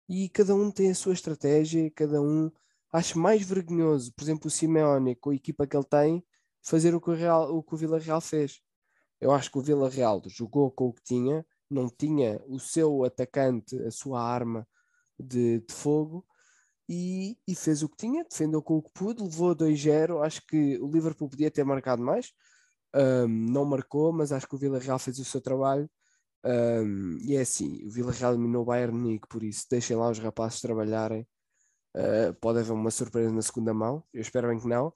E 0.10 0.30
cada 0.30 0.54
um 0.56 0.70
tem 0.72 0.92
a 0.92 0.96
sua 0.96 1.14
estratégia, 1.14 1.90
cada 1.92 2.22
um 2.22 2.52
acho 2.92 3.18
mais 3.18 3.42
vergonhoso, 3.44 4.14
por 4.14 4.24
exemplo, 4.24 4.48
o 4.48 4.52
Simeone, 4.52 5.16
com 5.16 5.30
a 5.30 5.36
equipa 5.36 5.66
que 5.66 5.76
ele 5.78 5.86
tem, 5.86 6.26
fazer 6.62 6.94
o 6.94 7.02
que 7.02 7.10
o, 7.10 7.14
Real, 7.14 7.56
o, 7.56 7.64
que 7.64 7.74
o 7.74 7.78
Vila 7.78 7.98
Real 8.00 8.22
fez. 8.22 8.62
Eu 9.20 9.32
acho 9.32 9.52
que 9.52 9.58
o 9.58 9.62
Vila 9.62 9.90
Real 9.90 10.22
jogou 10.28 10.72
com 10.72 10.88
o 10.88 10.94
que 10.94 11.04
tinha, 11.04 11.46
não 11.70 11.90
tinha 11.90 12.42
o 12.48 12.60
seu 12.60 13.04
atacante, 13.06 13.78
a 13.84 13.92
sua 13.92 14.22
arma 14.22 14.68
de, 15.18 15.60
de 15.60 15.74
fogo, 15.74 16.26
e, 16.90 17.38
e, 17.48 17.56
fez 17.56 17.84
o 17.84 17.88
que 17.88 17.96
tinha, 17.96 18.26
defendeu 18.26 18.62
com 18.62 18.78
o 18.78 18.82
que 18.84 18.92
pôde, 18.94 19.24
levou 19.24 19.56
2-0. 19.56 20.22
Acho 20.26 20.46
que 20.46 20.78
o 20.80 20.92
Liverpool 20.92 21.30
podia 21.30 21.50
ter 21.50 21.64
marcado 21.64 22.04
mais, 22.04 22.34
um, 22.94 23.28
não 23.28 23.64
marcou, 23.64 24.12
mas 24.12 24.34
acho 24.34 24.46
que 24.48 24.56
o 24.56 24.58
Vila 24.58 24.78
Real 24.78 25.00
fez 25.00 25.18
o 25.20 25.24
seu 25.24 25.40
trabalho. 25.40 25.90
Um, 26.44 27.18
e 27.22 27.36
é 27.36 27.42
assim: 27.42 27.86
o 27.86 27.90
Vila 27.90 28.12
Real 28.12 28.34
eliminou 28.34 28.64
o 28.64 28.66
Bayern 28.66 28.98
Munique, 28.98 29.28
por 29.28 29.44
isso 29.44 29.68
deixem 29.70 29.96
lá 29.96 30.10
os 30.10 30.20
rapazes 30.20 30.62
trabalharem. 30.62 31.28
Uh, 31.96 32.34
pode 32.40 32.60
haver 32.60 32.72
uma 32.72 32.92
surpresa 32.92 33.32
na 33.32 33.42
segunda 33.42 33.74
mão, 33.74 34.04
eu 34.14 34.22
espero 34.22 34.48
bem 34.48 34.60
que 34.60 34.68
não. 34.68 34.94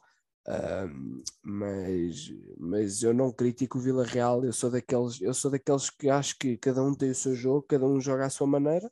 Mas, 1.44 2.32
mas 2.58 3.02
eu 3.02 3.14
não 3.14 3.32
critico 3.32 3.80
o 3.80 3.82
Vila 3.82 4.06
Real, 4.06 4.46
eu 4.46 4.54
sou 4.54 4.70
daqueles, 4.70 5.20
eu 5.20 5.34
sou 5.34 5.50
daqueles 5.50 5.90
que 5.90 6.08
acho 6.08 6.38
que 6.38 6.56
cada 6.58 6.84
um 6.84 6.94
tem 6.94 7.10
o 7.10 7.16
seu 7.16 7.34
jogo, 7.36 7.66
cada 7.68 7.86
um 7.86 8.00
joga 8.00 8.26
à 8.26 8.30
sua 8.30 8.46
maneira 8.46 8.92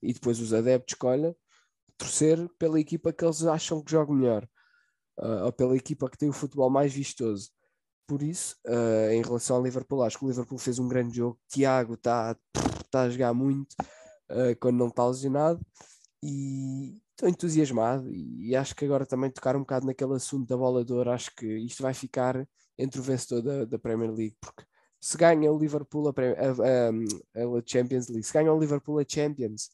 e 0.00 0.12
depois 0.12 0.38
os 0.38 0.54
adeptos 0.54 0.94
escolhem 0.94 1.34
torcer 1.98 2.48
pela 2.58 2.78
equipa 2.80 3.12
que 3.12 3.24
eles 3.24 3.44
acham 3.44 3.82
que 3.82 3.90
joga 3.90 4.12
melhor 4.12 4.48
uh, 5.18 5.44
ou 5.44 5.52
pela 5.52 5.76
equipa 5.76 6.08
que 6.10 6.18
tem 6.18 6.28
o 6.28 6.32
futebol 6.32 6.70
mais 6.70 6.92
vistoso. 6.92 7.50
Por 8.06 8.22
isso, 8.22 8.56
uh, 8.66 9.10
em 9.12 9.22
relação 9.22 9.56
ao 9.56 9.62
Liverpool, 9.62 10.02
acho 10.02 10.18
que 10.18 10.24
o 10.24 10.28
Liverpool 10.28 10.58
fez 10.58 10.78
um 10.78 10.88
grande 10.88 11.16
jogo. 11.16 11.38
Tiago 11.48 11.94
está 11.94 12.36
tá 12.90 13.02
a 13.02 13.10
jogar 13.10 13.32
muito 13.32 13.74
quando 14.60 14.78
não 14.78 14.88
está 14.88 15.06
lesionado 15.06 15.60
e, 16.22 17.02
estou 17.22 17.28
entusiasmado 17.28 18.10
e, 18.12 18.54
acho 18.56 18.74
que 18.74 18.84
agora 18.84 19.06
também 19.06 19.30
tocar 19.30 19.56
um 19.56 19.60
bocado 19.60 19.86
naquele 19.86 20.14
assunto 20.14 20.48
da 20.48 20.56
bola 20.56 20.84
de 20.84 20.92
ouro, 20.92 21.10
acho 21.10 21.34
que 21.34 21.46
isto 21.46 21.82
vai 21.82 21.94
ficar 21.94 22.46
entre 22.76 23.00
o 23.00 23.02
vencedor 23.02 23.42
da, 23.42 23.64
da 23.64 23.78
Premier 23.78 24.10
League, 24.10 24.36
porque 24.40 24.64
se 25.00 25.16
ganha 25.16 25.52
o 25.52 25.58
Liverpool 25.58 26.08
a, 26.08 26.12
a, 26.12 27.42
a, 27.42 27.58
a, 27.58 27.62
Champions 27.64 28.08
League, 28.08 28.24
se 28.24 28.32
ganha 28.32 28.52
o 28.52 28.58
Liverpool 28.58 28.98
a 28.98 29.04
Champions 29.06 29.70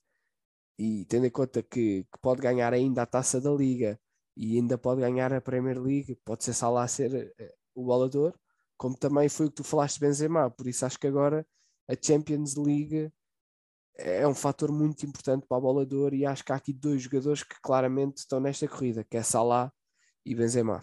e 0.79 1.05
tendo 1.07 1.27
em 1.27 1.31
conta 1.31 1.63
que, 1.63 2.05
que, 2.05 2.19
pode 2.21 2.41
ganhar 2.43 2.73
ainda 2.73 3.03
a 3.03 3.07
taça 3.07 3.41
da 3.41 3.51
Liga 3.51 3.99
e 4.37 4.57
ainda 4.57 4.79
pode 4.79 5.01
ganhar 5.01 5.33
a 5.33 5.41
Premier 5.41 5.81
League, 5.81 6.17
pode 6.25 6.45
ser 6.45 6.53
Salah 6.55 6.87
ser 6.87 7.35
eh, 7.39 7.55
o 7.81 7.89
ouro, 7.89 8.35
como 8.77 8.97
também 8.97 9.29
foi 9.29 9.47
o 9.47 9.49
que 9.51 9.57
tu 9.57 9.65
falaste 9.65 10.01
Benzema, 10.01 10.51
por 10.51 10.67
isso 10.67 10.87
acho 10.87 10.99
que 10.99 11.07
agora 11.07 11.47
a 11.89 11.95
Champions 12.01 12.55
League 12.57 13.11
é 13.97 14.27
um 14.27 14.35
fator 14.35 14.71
muito 14.71 15.05
importante 15.05 15.47
para 15.49 15.85
de 15.85 15.95
ouro 15.97 16.15
e 16.15 16.25
acho 16.25 16.45
que 16.45 16.53
há 16.53 16.57
aqui 16.57 16.73
dois 16.73 17.03
jogadores 17.03 17.43
que 17.43 17.57
claramente 17.61 18.19
estão 18.19 18.39
nesta 18.39 18.69
corrida, 18.69 19.03
que 19.03 19.17
é 19.17 19.23
Salah 19.23 19.73
e 20.25 20.35
Benzema. 20.35 20.81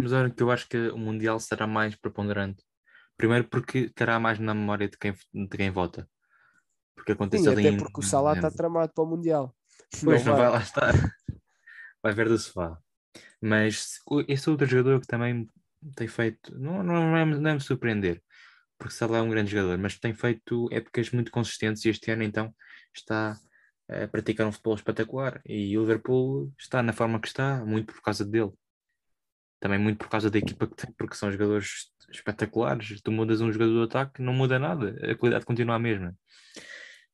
Mas 0.00 0.12
olha 0.12 0.30
que 0.30 0.42
eu 0.42 0.50
acho 0.50 0.68
que 0.68 0.88
o 0.90 0.98
Mundial 0.98 1.40
será 1.40 1.66
mais 1.66 1.96
preponderante. 1.96 2.62
Primeiro 3.16 3.48
porque 3.48 3.78
estará 3.78 4.20
mais 4.20 4.38
na 4.38 4.54
memória 4.54 4.88
de 4.88 4.96
quem, 4.96 5.12
de 5.12 5.56
quem 5.56 5.70
vota. 5.70 6.08
Porque 6.94 7.12
acontece 7.12 7.44
Sim, 7.44 7.50
até 7.50 7.76
porque 7.76 8.00
o 8.00 8.02
Salah 8.02 8.34
está 8.34 8.50
tramado 8.50 8.92
para 8.94 9.04
o 9.04 9.06
Mundial. 9.06 9.54
Pois, 10.04 10.24
não, 10.24 10.32
não 10.32 10.38
vai. 10.38 10.50
vai 10.50 10.58
lá 10.58 10.62
estar. 10.62 10.92
Vai 12.02 12.12
ver 12.12 12.28
do 12.28 12.38
sofá. 12.38 12.78
Mas 13.40 13.98
esse 14.28 14.48
outro 14.48 14.66
jogador 14.66 15.00
que 15.00 15.06
também 15.06 15.48
tem 15.94 16.08
feito, 16.08 16.58
não, 16.58 16.82
não, 16.82 17.16
é, 17.16 17.24
não 17.24 17.50
é 17.50 17.54
me 17.54 17.60
surpreender, 17.60 18.22
porque 18.78 18.94
Salah 18.94 19.18
é 19.18 19.22
um 19.22 19.30
grande 19.30 19.50
jogador, 19.50 19.78
mas 19.78 19.98
tem 19.98 20.14
feito 20.14 20.68
épocas 20.72 21.10
muito 21.10 21.30
consistentes 21.30 21.84
e 21.84 21.90
este 21.90 22.10
ano 22.10 22.22
então 22.22 22.54
está 22.94 23.38
a 23.88 24.08
praticar 24.08 24.46
um 24.46 24.52
futebol 24.52 24.74
espetacular 24.74 25.40
e 25.46 25.76
o 25.78 25.82
Liverpool 25.82 26.52
está 26.58 26.82
na 26.82 26.92
forma 26.92 27.20
que 27.20 27.28
está, 27.28 27.64
muito 27.64 27.92
por 27.92 28.02
causa 28.02 28.24
dele. 28.24 28.52
Também 29.60 29.78
muito 29.78 29.98
por 29.98 30.08
causa 30.08 30.30
da 30.30 30.38
equipa 30.38 30.66
que 30.66 30.76
tem, 30.76 30.92
porque 30.92 31.16
são 31.16 31.32
jogadores 31.32 31.90
espetaculares. 32.10 33.00
Tu 33.00 33.10
mudas 33.10 33.40
um 33.40 33.50
jogador 33.50 33.72
do 33.72 33.82
ataque, 33.84 34.22
não 34.22 34.32
muda 34.32 34.58
nada, 34.58 34.96
a 35.10 35.14
qualidade 35.16 35.46
continua 35.46 35.76
a 35.76 35.78
mesma. 35.78 36.14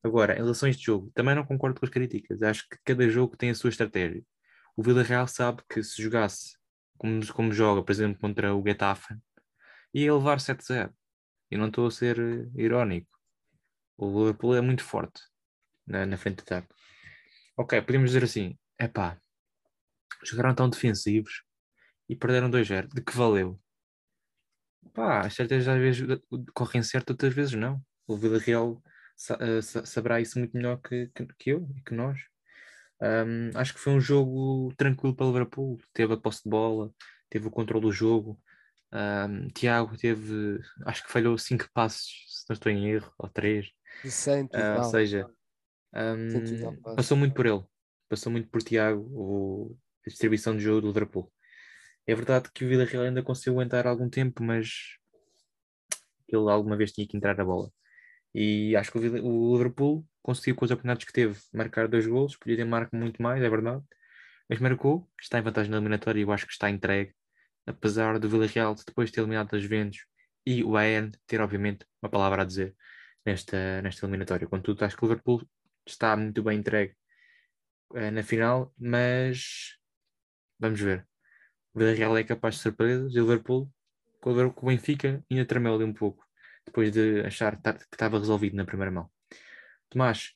Agora, 0.03 0.35
em 0.35 0.39
relação 0.39 0.67
a 0.67 0.71
este 0.71 0.85
jogo, 0.85 1.13
também 1.15 1.35
não 1.35 1.45
concordo 1.45 1.79
com 1.79 1.87
as 1.87 1.93
críticas. 1.93 2.43
Acho 2.43 2.69
que 2.69 2.77
cada 2.85 3.09
jogo 3.09 3.37
tem 3.37 3.51
a 3.51 3.55
sua 3.55 3.71
estratégia. 3.71 4.25
O 4.77 4.83
Villarreal 4.83 5.29
sabe 5.29 5.63
que 5.69 5.83
se 5.83 6.03
jogasse 6.03 6.57
como, 7.03 7.33
como 7.35 7.53
joga, 7.53 7.83
por 7.83 7.91
exemplo, 7.91 8.21
contra 8.21 8.55
o 8.55 8.63
Getafe, 8.65 9.17
ia 9.93 10.15
levar 10.15 10.39
7-0 10.39 10.95
e 11.51 11.57
não 11.57 11.67
estou 11.67 11.89
a 11.89 11.91
ser 11.91 12.19
eh, 12.19 12.51
irónico. 12.55 13.11
O 13.99 14.07
Liverpool 14.21 14.55
é 14.55 14.61
muito 14.61 14.85
forte 14.85 15.21
na, 15.85 16.07
na 16.07 16.17
frente 16.17 16.37
de 16.37 16.43
ataque. 16.43 16.69
Ok, 17.57 17.83
podemos 17.83 18.11
dizer 18.11 18.25
assim: 18.25 18.57
é 18.79 18.87
pá, 18.87 19.21
jogaram 20.25 20.55
tão 20.55 20.71
defensivos 20.71 21.43
e 22.09 22.15
perderam 22.15 22.49
2-0. 22.49 22.89
De 22.95 23.03
que 23.03 23.17
valeu? 23.17 23.61
Pá, 24.95 25.27
as 25.27 25.35
certezas 25.35 25.69
às 25.69 25.81
vezes 25.81 26.07
correm 26.55 26.83
certo, 26.83 27.11
outras 27.11 27.35
vezes 27.35 27.55
não. 27.55 27.85
O 28.07 28.17
Villarreal 28.17 28.75
uh, 28.75 29.63
saberá 29.87 30.21
isso 30.21 30.39
muito 30.39 30.57
melhor 30.57 30.81
que, 30.81 31.09
que, 31.09 31.27
que 31.39 31.51
eu 31.51 31.69
e 31.77 31.83
que 31.83 31.95
nós. 31.95 32.32
Um, 33.03 33.51
acho 33.59 33.75
que 33.75 33.81
foi 33.81 33.93
um 33.93 34.01
jogo 34.01 34.73
tranquilo 34.77 35.15
para 35.15 35.27
o 35.27 35.29
Liverpool. 35.31 35.79
Teve 35.93 36.15
a 36.15 36.17
posse 36.17 36.45
de 36.45 36.51
bola, 36.51 36.93
teve 37.29 37.49
o 37.49 37.51
controle 37.51 37.85
do 37.85 37.91
jogo, 37.93 38.41
um, 38.93 39.49
Tiago 39.49 39.97
teve, 39.97 40.61
acho 40.85 41.03
que 41.03 41.11
falhou 41.11 41.37
cinco 41.39 41.69
passos, 41.73 42.13
se 42.29 42.45
não 42.49 42.55
estou 42.55 42.71
em 42.71 42.91
erro, 42.91 43.11
ou 43.19 43.29
três. 43.29 43.71
Uh, 44.55 44.79
ou 44.79 44.85
seja, 44.85 45.27
um, 45.95 46.95
passou 46.95 47.17
muito 47.17 47.35
por 47.35 47.47
ele, 47.47 47.65
passou 48.09 48.31
muito 48.31 48.49
por 48.51 48.63
Tiago, 48.63 49.03
o, 49.11 49.77
a 50.07 50.11
distribuição 50.11 50.55
de 50.55 50.63
jogo 50.63 50.83
do 50.83 50.89
Liverpool. 50.89 51.33
É 52.07 52.15
verdade 52.15 52.51
que 52.53 52.65
o 52.65 52.69
Vila 52.69 52.85
Real 52.85 53.05
ainda 53.05 53.23
conseguiu 53.23 53.55
aguentar 53.55 53.87
algum 53.87 54.11
tempo, 54.11 54.43
mas 54.43 54.99
ele 56.29 56.51
alguma 56.51 56.77
vez 56.77 56.93
tinha 56.93 57.07
que 57.07 57.17
entrar 57.17 57.41
a 57.41 57.45
bola. 57.45 57.71
E 58.35 58.77
acho 58.77 58.93
que 58.93 58.99
o 58.99 59.57
Liverpool 59.57 60.07
conseguiu 60.23 60.55
com 60.57 60.65
os 60.65 60.71
oportunidades 60.71 61.07
que 61.07 61.13
teve 61.13 61.39
marcar 61.53 61.89
dois 61.89 62.07
gols, 62.07 62.37
podia 62.37 62.57
ter 62.57 62.65
marcado 62.65 62.97
muito 62.97 63.21
mais, 63.23 63.43
é 63.43 63.49
verdade, 63.51 63.83
mas 64.49 64.59
marcou, 64.61 65.09
está 65.21 65.39
em 65.39 65.43
vantagem 65.43 65.71
na 65.71 65.79
eliminatória 65.79 66.21
e 66.21 66.23
eu 66.23 66.33
acho 66.33 66.47
que 66.47 66.53
está 66.53 66.71
entregue 66.71 67.15
apesar 67.67 68.19
do 68.19 68.29
Villarreal 68.29 68.75
depois 68.75 69.11
ter 69.11 69.21
eliminado 69.21 69.55
as 69.55 69.63
Juventus 69.63 70.05
e 70.45 70.65
o 70.65 70.73
Bayern 70.73 71.13
ter 71.27 71.41
obviamente 71.41 71.87
uma 72.03 72.11
palavra 72.11 72.43
a 72.43 72.45
dizer 72.45 72.75
nesta, 73.25 73.81
nesta 73.83 74.05
eliminatória. 74.05 74.47
Contudo, 74.49 74.85
acho 74.85 74.97
que 74.97 75.05
o 75.05 75.09
Liverpool 75.09 75.49
está 75.87 76.17
muito 76.17 76.43
bem 76.43 76.59
entregue 76.59 76.95
uh, 77.91 78.11
na 78.11 78.23
final, 78.23 78.73
mas 78.79 79.77
vamos 80.59 80.81
ver. 80.81 81.07
O 81.75 81.79
Villarreal 81.79 82.17
é 82.17 82.25
capaz 82.25 82.57
de 82.57 82.63
surpresas 82.63 83.15
e 83.15 83.21
o 83.21 83.23
Liverpool, 83.23 83.71
com 84.21 84.31
o 84.31 84.67
Benfica, 84.67 85.25
ainda 85.31 85.47
tremeu 85.47 85.75
ali 85.75 85.85
um 85.85 85.95
pouco. 85.95 86.25
depois 86.67 86.93
de 86.93 87.21
achar 87.23 87.61
que 87.61 87.69
estava 87.93 88.19
resolvido 88.19 88.57
na 88.57 88.65
primeira 88.65 88.91
mão. 88.91 89.11
Tomás, 89.93 90.33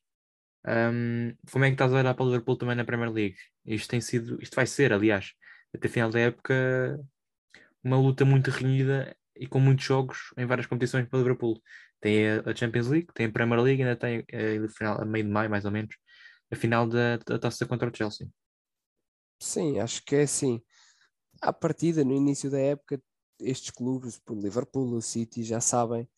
um, 0.66 1.34
como 1.50 1.64
é 1.64 1.68
que 1.68 1.74
estás 1.74 1.92
a 1.92 1.96
olhar 1.96 2.14
para 2.14 2.24
o 2.24 2.28
Liverpool 2.28 2.56
também 2.56 2.76
na 2.76 2.84
Premier 2.84 3.10
League? 3.10 3.36
Isto 3.64 3.88
tem 3.88 4.00
sido, 4.00 4.38
isto 4.42 4.54
vai 4.54 4.66
ser, 4.66 4.92
aliás, 4.92 5.32
até 5.74 5.88
final 5.88 6.10
da 6.10 6.20
época, 6.20 7.00
uma 7.82 7.96
luta 7.98 8.24
muito 8.24 8.50
renhida 8.50 9.16
e 9.34 9.46
com 9.46 9.60
muitos 9.60 9.84
jogos 9.84 10.34
em 10.36 10.44
várias 10.44 10.66
competições 10.66 11.08
para 11.08 11.16
o 11.18 11.22
Liverpool. 11.22 11.62
Tem 12.00 12.28
a 12.28 12.54
Champions 12.54 12.88
League, 12.88 13.08
tem 13.14 13.26
a 13.26 13.32
Premier 13.32 13.62
League, 13.62 13.82
ainda 13.82 13.96
tem 13.96 14.18
a, 14.32 14.64
a, 14.64 14.68
final, 14.68 15.00
a 15.00 15.04
meio 15.04 15.24
de 15.24 15.30
maio, 15.30 15.48
mais 15.48 15.64
ou 15.64 15.70
menos, 15.70 15.96
a 16.50 16.56
final 16.56 16.86
da, 16.86 17.16
da 17.16 17.38
taça 17.38 17.64
contra 17.64 17.88
o 17.88 17.96
Chelsea. 17.96 18.28
Sim, 19.40 19.78
acho 19.80 20.02
que 20.04 20.16
é 20.16 20.22
assim. 20.22 20.60
À 21.40 21.52
partida, 21.52 22.04
no 22.04 22.14
início 22.14 22.50
da 22.50 22.58
época, 22.58 23.00
estes 23.40 23.70
clubes, 23.70 24.20
o 24.28 24.34
Liverpool, 24.34 24.92
o 24.92 25.02
City, 25.02 25.42
já 25.42 25.60
sabem 25.60 26.08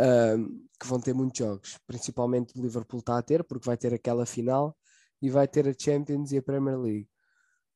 um, 0.00 0.66
que 0.80 0.86
vão 0.86 1.00
ter 1.00 1.14
muitos 1.14 1.38
jogos. 1.38 1.78
Principalmente 1.86 2.58
o 2.58 2.62
Liverpool 2.62 3.00
está 3.00 3.18
a 3.18 3.22
ter, 3.22 3.44
porque 3.44 3.66
vai 3.66 3.76
ter 3.76 3.92
aquela 3.94 4.24
final 4.26 4.76
e 5.20 5.28
vai 5.30 5.46
ter 5.46 5.68
a 5.68 5.74
Champions 5.76 6.32
e 6.32 6.38
a 6.38 6.42
Premier 6.42 6.78
League. 6.78 7.08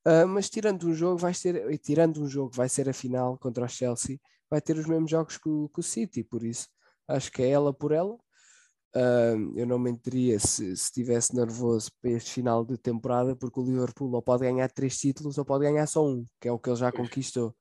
Uh, 0.06 0.26
mas 0.28 0.50
tirando 0.50 0.86
um 0.86 0.94
jogo, 0.94 1.18
vai 1.18 1.34
ser, 1.34 1.78
tirando 1.78 2.22
um 2.22 2.26
jogo, 2.26 2.54
vai 2.54 2.68
ser 2.68 2.88
a 2.88 2.92
final 2.92 3.38
contra 3.38 3.64
o 3.64 3.68
Chelsea, 3.68 4.18
vai 4.50 4.60
ter 4.60 4.76
os 4.76 4.86
mesmos 4.86 5.10
jogos 5.10 5.38
que 5.38 5.48
o, 5.48 5.68
que 5.68 5.80
o 5.80 5.82
City, 5.82 6.22
por 6.22 6.42
isso 6.44 6.68
acho 7.08 7.30
que 7.30 7.42
é 7.42 7.50
ela 7.50 7.72
por 7.72 7.92
ela. 7.92 8.14
Uh, 8.96 9.58
eu 9.58 9.66
não 9.66 9.78
mentiria 9.78 10.38
se 10.38 10.70
estivesse 10.70 11.34
nervoso 11.34 11.90
para 12.00 12.12
este 12.12 12.30
final 12.30 12.64
de 12.64 12.78
temporada, 12.78 13.34
porque 13.34 13.58
o 13.58 13.64
Liverpool 13.64 14.12
ou 14.12 14.22
pode 14.22 14.44
ganhar 14.44 14.70
três 14.70 14.96
títulos 14.96 15.36
ou 15.36 15.44
pode 15.44 15.64
ganhar 15.64 15.86
só 15.86 16.06
um, 16.06 16.24
que 16.40 16.46
é 16.48 16.52
o 16.52 16.58
que 16.58 16.70
ele 16.70 16.76
já 16.76 16.92
conquistou. 16.92 17.54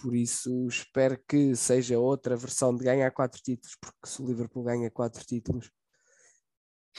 Por 0.00 0.14
isso 0.14 0.66
espero 0.66 1.18
que 1.28 1.54
seja 1.54 1.98
outra 1.98 2.36
versão 2.36 2.74
de 2.74 2.84
ganhar 2.84 3.10
quatro 3.10 3.40
títulos, 3.42 3.76
porque 3.80 4.06
se 4.06 4.22
o 4.22 4.26
Liverpool 4.26 4.64
ganha 4.64 4.90
quatro 4.90 5.24
títulos, 5.24 5.70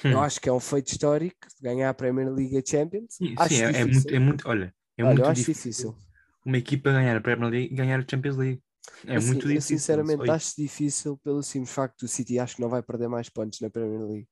hum. 0.05 0.11
eu 0.11 0.19
acho 0.19 0.39
que 0.39 0.47
é 0.47 0.53
um 0.53 0.59
feito 0.59 0.91
histórico 0.91 1.47
ganhar 1.59 1.89
a 1.89 1.93
Premier 1.93 2.31
League 2.31 2.55
e 2.55 2.63
Champions. 2.65 3.15
Sim, 3.15 3.35
sim 3.47 3.61
é, 3.61 3.81
é, 3.81 3.85
muito, 3.85 4.09
é 4.15 4.19
muito, 4.19 4.47
olha, 4.47 4.75
é 4.97 5.03
olha, 5.03 5.15
muito 5.15 5.33
difícil, 5.33 5.71
difícil, 5.71 5.97
uma 6.45 6.57
equipa 6.57 6.91
ganhar 6.91 7.17
a 7.17 7.21
Premier 7.21 7.51
League 7.51 7.73
e 7.73 7.75
ganhar 7.75 7.99
a 7.99 8.05
Champions 8.07 8.37
League. 8.37 8.63
É 9.05 9.15
assim, 9.15 9.27
muito 9.27 9.47
difícil. 9.47 9.55
Eu 9.55 9.79
sinceramente 9.79 10.29
acho 10.29 10.55
difícil 10.57 11.17
pelo 11.17 11.41
simples 11.41 11.73
facto 11.73 12.01
do 12.01 12.07
City 12.07 12.39
acho 12.39 12.55
que 12.55 12.61
não 12.61 12.69
vai 12.69 12.83
perder 12.83 13.07
mais 13.07 13.29
pontos 13.29 13.59
na 13.61 13.69
Premier 13.69 14.03
League. 14.03 14.27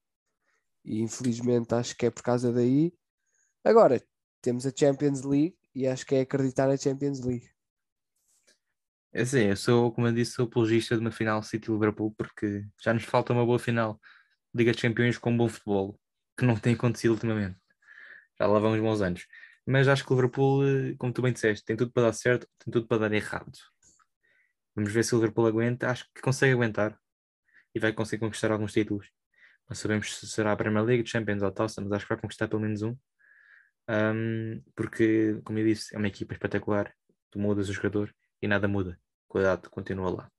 E 0.85 1.01
infelizmente 1.01 1.73
acho 1.73 1.95
que 1.95 2.05
é 2.05 2.11
por 2.11 2.23
causa 2.23 2.51
daí. 2.51 2.93
Agora, 3.63 4.01
temos 4.41 4.65
a 4.65 4.71
Champions 4.75 5.23
League 5.23 5.57
e 5.75 5.87
acho 5.87 6.05
que 6.05 6.15
é 6.15 6.21
acreditar 6.21 6.67
na 6.67 6.77
Champions 6.77 7.19
League. 7.21 7.49
É 9.11 9.21
assim, 9.21 9.45
eu 9.45 9.55
sou, 9.55 9.91
como 9.91 10.07
eu 10.07 10.13
disse, 10.13 10.33
sou 10.33 10.45
apologista 10.45 10.95
de 10.95 11.01
uma 11.01 11.11
final 11.11 11.41
City-Liverpool 11.41 12.13
porque 12.15 12.65
já 12.79 12.93
nos 12.93 13.03
falta 13.03 13.33
uma 13.33 13.45
boa 13.45 13.57
final 13.57 13.99
Liga 14.53 14.71
de 14.71 14.81
Campeões 14.81 15.17
com 15.17 15.35
bom 15.35 15.49
futebol, 15.49 15.99
que 16.37 16.45
não 16.45 16.55
tem 16.55 16.75
acontecido 16.75 17.11
ultimamente. 17.11 17.57
Já 18.39 18.47
lá 18.47 18.59
vão 18.59 18.73
uns 18.73 18.79
bons 18.79 19.01
anos. 19.01 19.25
Mas 19.65 19.87
acho 19.87 20.05
que 20.05 20.13
o 20.13 20.15
Liverpool, 20.15 20.63
eh, 20.65 20.95
como 20.97 21.13
tu 21.13 21.21
bem 21.21 21.33
disseste, 21.33 21.65
tem 21.65 21.75
tudo 21.75 21.91
para 21.91 22.03
dar 22.03 22.13
certo, 22.13 22.47
tem 22.59 22.71
tudo 22.71 22.87
para 22.87 23.09
dar 23.09 23.13
errado. 23.13 23.51
Vamos 24.75 24.91
ver 24.91 25.03
se 25.03 25.13
o 25.15 25.19
Liverpool 25.19 25.47
aguenta. 25.47 25.89
Acho 25.89 26.05
que 26.13 26.21
consegue 26.21 26.53
aguentar 26.53 26.97
e 27.75 27.79
vai 27.79 27.93
conseguir 27.93 28.21
conquistar 28.21 28.51
alguns 28.51 28.73
títulos. 28.73 29.09
Não 29.69 29.75
sabemos 29.75 30.15
se 30.17 30.27
será 30.27 30.53
a 30.53 30.57
Premier 30.57 30.83
League, 30.85 31.07
Champions 31.07 31.43
ou 31.43 31.51
Taça, 31.51 31.81
mas 31.81 31.91
acho 31.91 32.05
que 32.05 32.09
vai 32.13 32.21
conquistar 32.21 32.47
pelo 32.47 32.61
menos 32.61 32.81
um. 32.81 32.95
um 33.89 34.63
porque, 34.75 35.39
como 35.43 35.59
eu 35.59 35.65
disse, 35.65 35.95
é 35.95 35.97
uma 35.97 36.07
equipa 36.07 36.33
espetacular. 36.33 36.93
Tu 37.31 37.39
mudas 37.39 37.69
o 37.69 37.73
jogador 37.73 38.13
e 38.41 38.47
nada 38.47 38.67
muda. 38.67 38.99
Cuidado, 39.27 39.69
continua 39.69 40.09
lá. 40.09 40.31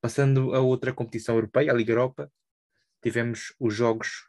Passando 0.00 0.54
a 0.54 0.60
outra 0.60 0.92
competição 0.92 1.34
europeia, 1.34 1.70
a 1.70 1.74
Liga 1.74 1.92
Europa, 1.92 2.32
tivemos 3.02 3.54
os 3.58 3.74
jogos 3.74 4.28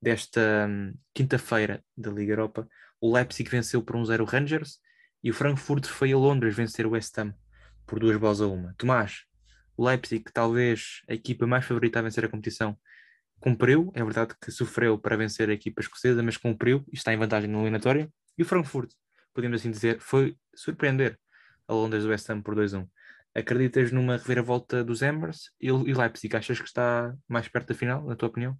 desta 0.00 0.66
um, 0.68 0.94
quinta-feira 1.14 1.84
da 1.96 2.10
Liga 2.10 2.32
Europa. 2.32 2.68
O 3.00 3.12
Leipzig 3.12 3.48
venceu 3.48 3.82
por 3.82 3.96
1-0 3.96 4.20
um 4.20 4.22
o 4.22 4.26
Rangers 4.26 4.78
e 5.22 5.30
o 5.30 5.34
Frankfurt 5.34 5.86
foi 5.86 6.12
a 6.12 6.16
Londres 6.16 6.56
vencer 6.56 6.86
o 6.86 6.90
West 6.90 7.16
Ham 7.18 7.34
por 7.86 7.98
duas 8.00 8.16
bolas 8.16 8.40
a 8.40 8.46
uma. 8.46 8.74
Tomás, 8.78 9.24
o 9.76 9.84
Leipzig, 9.86 10.24
talvez 10.32 11.02
a 11.08 11.14
equipa 11.14 11.46
mais 11.46 11.64
favorita 11.64 11.98
a 11.98 12.02
vencer 12.02 12.24
a 12.24 12.28
competição, 12.28 12.76
cumpriu. 13.40 13.90
É 13.94 14.02
verdade 14.02 14.34
que 14.40 14.50
sofreu 14.50 14.98
para 14.98 15.16
vencer 15.16 15.50
a 15.50 15.52
equipa 15.52 15.80
escocesa, 15.80 16.22
mas 16.22 16.36
cumpriu 16.36 16.84
e 16.92 16.96
está 16.96 17.12
em 17.12 17.16
vantagem 17.16 17.50
na 17.50 17.58
eliminatória. 17.58 18.10
E 18.36 18.42
o 18.42 18.46
Frankfurt, 18.46 18.92
podemos 19.34 19.60
assim 19.60 19.70
dizer, 19.70 20.00
foi 20.00 20.36
surpreender 20.54 21.18
a 21.72 21.76
Londres 21.76 22.04
do 22.04 22.10
West 22.10 22.28
Ham 22.30 22.42
por 22.42 22.54
2-1. 22.54 22.86
Acreditas 23.34 23.90
numa 23.90 24.16
reviravolta 24.16 24.84
dos 24.84 25.02
Embers 25.02 25.50
e 25.60 25.70
Leipzig? 25.70 26.36
Achas 26.36 26.60
que 26.60 26.66
está 26.66 27.14
mais 27.26 27.48
perto 27.48 27.68
da 27.68 27.74
final, 27.74 28.04
na 28.04 28.14
tua 28.14 28.28
opinião? 28.28 28.56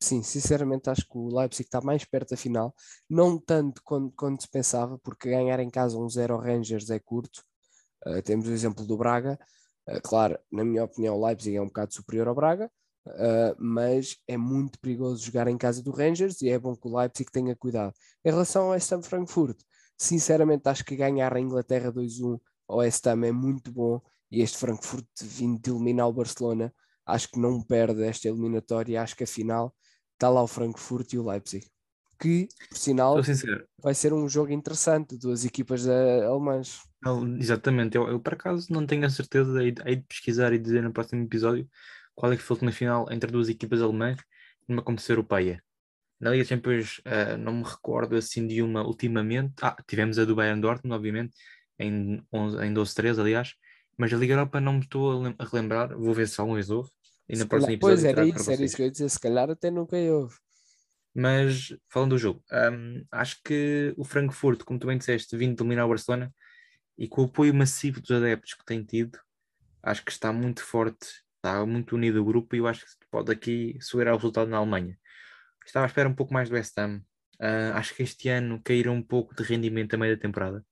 Sim, 0.00 0.22
sinceramente 0.22 0.88
acho 0.88 1.02
que 1.02 1.18
o 1.18 1.36
Leipzig 1.36 1.66
está 1.66 1.80
mais 1.80 2.04
perto 2.04 2.30
da 2.30 2.36
final, 2.36 2.72
não 3.10 3.36
tanto 3.36 3.82
quando, 3.82 4.12
quando 4.12 4.40
se 4.40 4.48
pensava, 4.48 4.96
porque 5.00 5.28
ganhar 5.28 5.58
em 5.58 5.68
casa 5.68 5.98
um 5.98 6.08
0 6.08 6.38
Rangers 6.38 6.88
é 6.90 7.00
curto. 7.00 7.42
Uh, 8.06 8.22
temos 8.22 8.46
o 8.46 8.52
exemplo 8.52 8.86
do 8.86 8.96
Braga. 8.96 9.36
Uh, 9.88 10.00
claro, 10.00 10.38
na 10.52 10.64
minha 10.64 10.84
opinião, 10.84 11.16
o 11.16 11.26
Leipzig 11.26 11.56
é 11.56 11.60
um 11.60 11.66
bocado 11.66 11.92
superior 11.92 12.28
ao 12.28 12.34
Braga, 12.34 12.70
uh, 13.08 13.56
mas 13.58 14.16
é 14.28 14.36
muito 14.36 14.78
perigoso 14.78 15.24
jogar 15.24 15.48
em 15.48 15.58
casa 15.58 15.82
do 15.82 15.90
Rangers 15.90 16.40
e 16.42 16.48
é 16.48 16.58
bom 16.58 16.76
que 16.76 16.86
o 16.86 16.96
Leipzig 16.96 17.28
tenha 17.32 17.56
cuidado. 17.56 17.92
Em 18.24 18.30
relação 18.30 18.66
ao 18.66 18.70
West 18.70 18.92
Ham 18.92 19.02
Frankfurt, 19.02 19.58
sinceramente 19.98 20.68
acho 20.68 20.84
que 20.84 20.96
ganhar 20.96 21.34
a 21.34 21.40
Inglaterra 21.40 21.92
2-1 21.92 22.40
ao 22.68 22.78
West 22.78 23.06
Ham 23.06 23.26
é 23.26 23.32
muito 23.32 23.72
bom. 23.72 24.00
E 24.30 24.42
este 24.42 24.58
Frankfurt 24.58 25.06
vindo 25.22 25.60
de 25.60 25.70
eliminar 25.70 26.08
o 26.08 26.12
Barcelona 26.12 26.72
acho 27.04 27.30
que 27.30 27.40
não 27.40 27.62
perde 27.62 28.04
esta 28.04 28.28
eliminatória. 28.28 29.02
Acho 29.02 29.16
que 29.16 29.24
a 29.24 29.26
final 29.26 29.74
está 30.14 30.28
lá 30.28 30.42
o 30.42 30.46
Frankfurt 30.46 31.12
e 31.12 31.18
o 31.18 31.28
Leipzig 31.28 31.66
que 32.18 32.48
por 32.68 32.76
sinal 32.76 33.16
vai 33.80 33.94
ser 33.94 34.12
um 34.12 34.28
jogo 34.28 34.52
interessante 34.52 35.16
duas 35.16 35.44
equipas 35.44 35.86
alemãs. 35.86 36.80
Não, 37.02 37.36
exatamente, 37.36 37.96
eu, 37.96 38.08
eu 38.08 38.20
por 38.20 38.34
acaso 38.34 38.72
não 38.72 38.84
tenho 38.84 39.06
a 39.06 39.10
certeza. 39.10 39.62
Hei, 39.62 39.72
de 39.72 40.02
pesquisar 40.02 40.52
e 40.52 40.58
dizer 40.58 40.82
no 40.82 40.92
próximo 40.92 41.22
episódio 41.22 41.68
qual 42.14 42.32
é 42.32 42.36
que 42.36 42.42
foi 42.42 42.54
a 42.54 42.56
última 42.56 42.72
final 42.72 43.06
entre 43.12 43.30
duas 43.30 43.48
equipas 43.48 43.80
alemãs 43.80 44.18
numa 44.66 44.82
competição 44.82 45.14
europeia 45.14 45.62
na 46.20 46.30
Liga 46.30 46.44
Champions 46.44 46.98
uh, 46.98 47.36
não 47.38 47.54
me 47.54 47.64
recordo 47.64 48.16
assim 48.16 48.46
de 48.46 48.62
uma 48.62 48.86
ultimamente. 48.86 49.54
Ah, 49.62 49.76
tivemos 49.86 50.18
a 50.18 50.24
do 50.24 50.34
Bayern 50.34 50.60
Dortmund, 50.60 50.94
obviamente, 50.94 51.36
em, 51.78 52.22
11, 52.32 52.56
em 52.64 52.74
12-13, 52.74 53.20
aliás. 53.20 53.54
Mas 53.96 54.12
a 54.12 54.16
Liga 54.16 54.34
Europa 54.34 54.60
não 54.60 54.74
me 54.74 54.80
estou 54.80 55.26
a 55.38 55.44
relembrar. 55.44 55.96
Vou 55.96 56.14
ver 56.14 56.28
se 56.28 56.40
algum 56.40 56.54
houve. 56.54 56.90
E 57.28 57.36
na 57.36 57.46
próxima. 57.46 57.76
Pois 57.78 58.04
era 58.04 58.24
isso, 58.24 58.50
era 58.50 58.64
isso 58.64 58.76
que 58.76 58.82
eu 58.82 58.86
ia 58.86 58.92
dizer. 58.92 59.08
Se 59.08 59.20
calhar 59.20 59.50
até 59.50 59.70
nunca 59.70 59.96
houve. 59.96 60.34
Mas 61.14 61.74
falando 61.88 62.10
do 62.10 62.18
jogo, 62.18 62.44
um, 62.72 63.04
acho 63.10 63.40
que 63.44 63.92
o 63.96 64.04
Frankfurt, 64.04 64.62
como 64.62 64.78
tu 64.78 64.86
bem 64.86 64.98
disseste, 64.98 65.36
vindo 65.36 65.56
dominar 65.56 65.84
o 65.84 65.88
Barcelona 65.88 66.32
e 66.96 67.08
com 67.08 67.22
o 67.22 67.24
apoio 67.24 67.52
massivo 67.52 68.00
dos 68.00 68.10
adeptos 68.10 68.54
que 68.54 68.64
tem 68.64 68.84
tido, 68.84 69.18
acho 69.82 70.04
que 70.04 70.12
está 70.12 70.32
muito 70.32 70.62
forte, 70.62 71.08
está 71.36 71.64
muito 71.66 71.96
unido 71.96 72.20
o 72.20 72.24
grupo 72.24 72.54
e 72.54 72.58
eu 72.58 72.68
acho 72.68 72.84
que 72.84 73.06
pode 73.10 73.32
aqui 73.32 73.76
segurar 73.80 74.12
o 74.12 74.16
resultado 74.16 74.48
na 74.48 74.58
Alemanha. 74.58 74.96
Estava 75.68 75.84
à 75.84 75.88
espera 75.88 76.08
um 76.08 76.14
pouco 76.14 76.32
mais 76.32 76.48
do 76.48 76.54
West 76.54 76.76
Ham. 76.78 77.02
Uh, 77.38 77.74
acho 77.74 77.94
que 77.94 78.02
este 78.02 78.30
ano 78.30 78.60
caíram 78.64 78.94
um 78.94 79.02
pouco 79.02 79.34
de 79.34 79.42
rendimento 79.42 79.98
meio 79.98 80.16
da 80.16 80.20
temporada, 80.20 80.64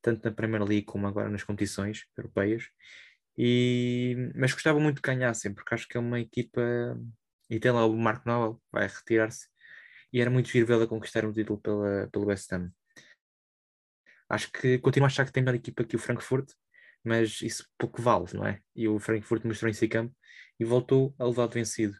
tanto 0.00 0.24
na 0.24 0.34
Premier 0.34 0.64
League 0.64 0.86
como 0.86 1.06
agora 1.06 1.28
nas 1.28 1.44
competições 1.44 2.06
europeias. 2.16 2.64
E... 3.36 4.16
Mas 4.34 4.52
gostava 4.54 4.80
muito 4.80 4.96
de 4.96 5.02
ganhar 5.02 5.34
sempre, 5.34 5.62
porque 5.62 5.74
acho 5.74 5.86
que 5.86 5.98
é 5.98 6.00
uma 6.00 6.18
equipa. 6.18 6.62
E 7.50 7.60
tem 7.60 7.70
lá 7.70 7.84
o 7.84 7.94
Marco 7.94 8.26
Nobel, 8.26 8.60
vai 8.72 8.86
retirar-se. 8.88 9.48
E 10.10 10.20
era 10.20 10.30
muito 10.30 10.48
giro 10.48 10.66
vê-la 10.66 10.86
conquistar 10.86 11.26
um 11.26 11.32
título 11.32 11.60
pela, 11.60 12.08
pelo 12.10 12.26
West 12.26 12.50
Ham. 12.52 12.72
Acho 14.30 14.50
que 14.50 14.78
continuo 14.78 15.04
a 15.04 15.08
achar 15.08 15.26
que 15.26 15.32
tem 15.32 15.42
melhor 15.42 15.56
equipa 15.56 15.84
que 15.84 15.96
o 15.96 15.98
Frankfurt, 15.98 16.50
mas 17.04 17.42
isso 17.42 17.68
pouco 17.78 18.00
vale, 18.00 18.26
não 18.32 18.46
é? 18.46 18.60
E 18.74 18.88
o 18.88 18.98
Frankfurt 18.98 19.44
mostrou 19.44 19.68
em 19.70 19.74
si 19.74 19.88
campo 19.88 20.14
e 20.58 20.64
voltou 20.64 21.14
a 21.18 21.26
levar 21.26 21.48
de 21.48 21.54
vencido. 21.54 21.94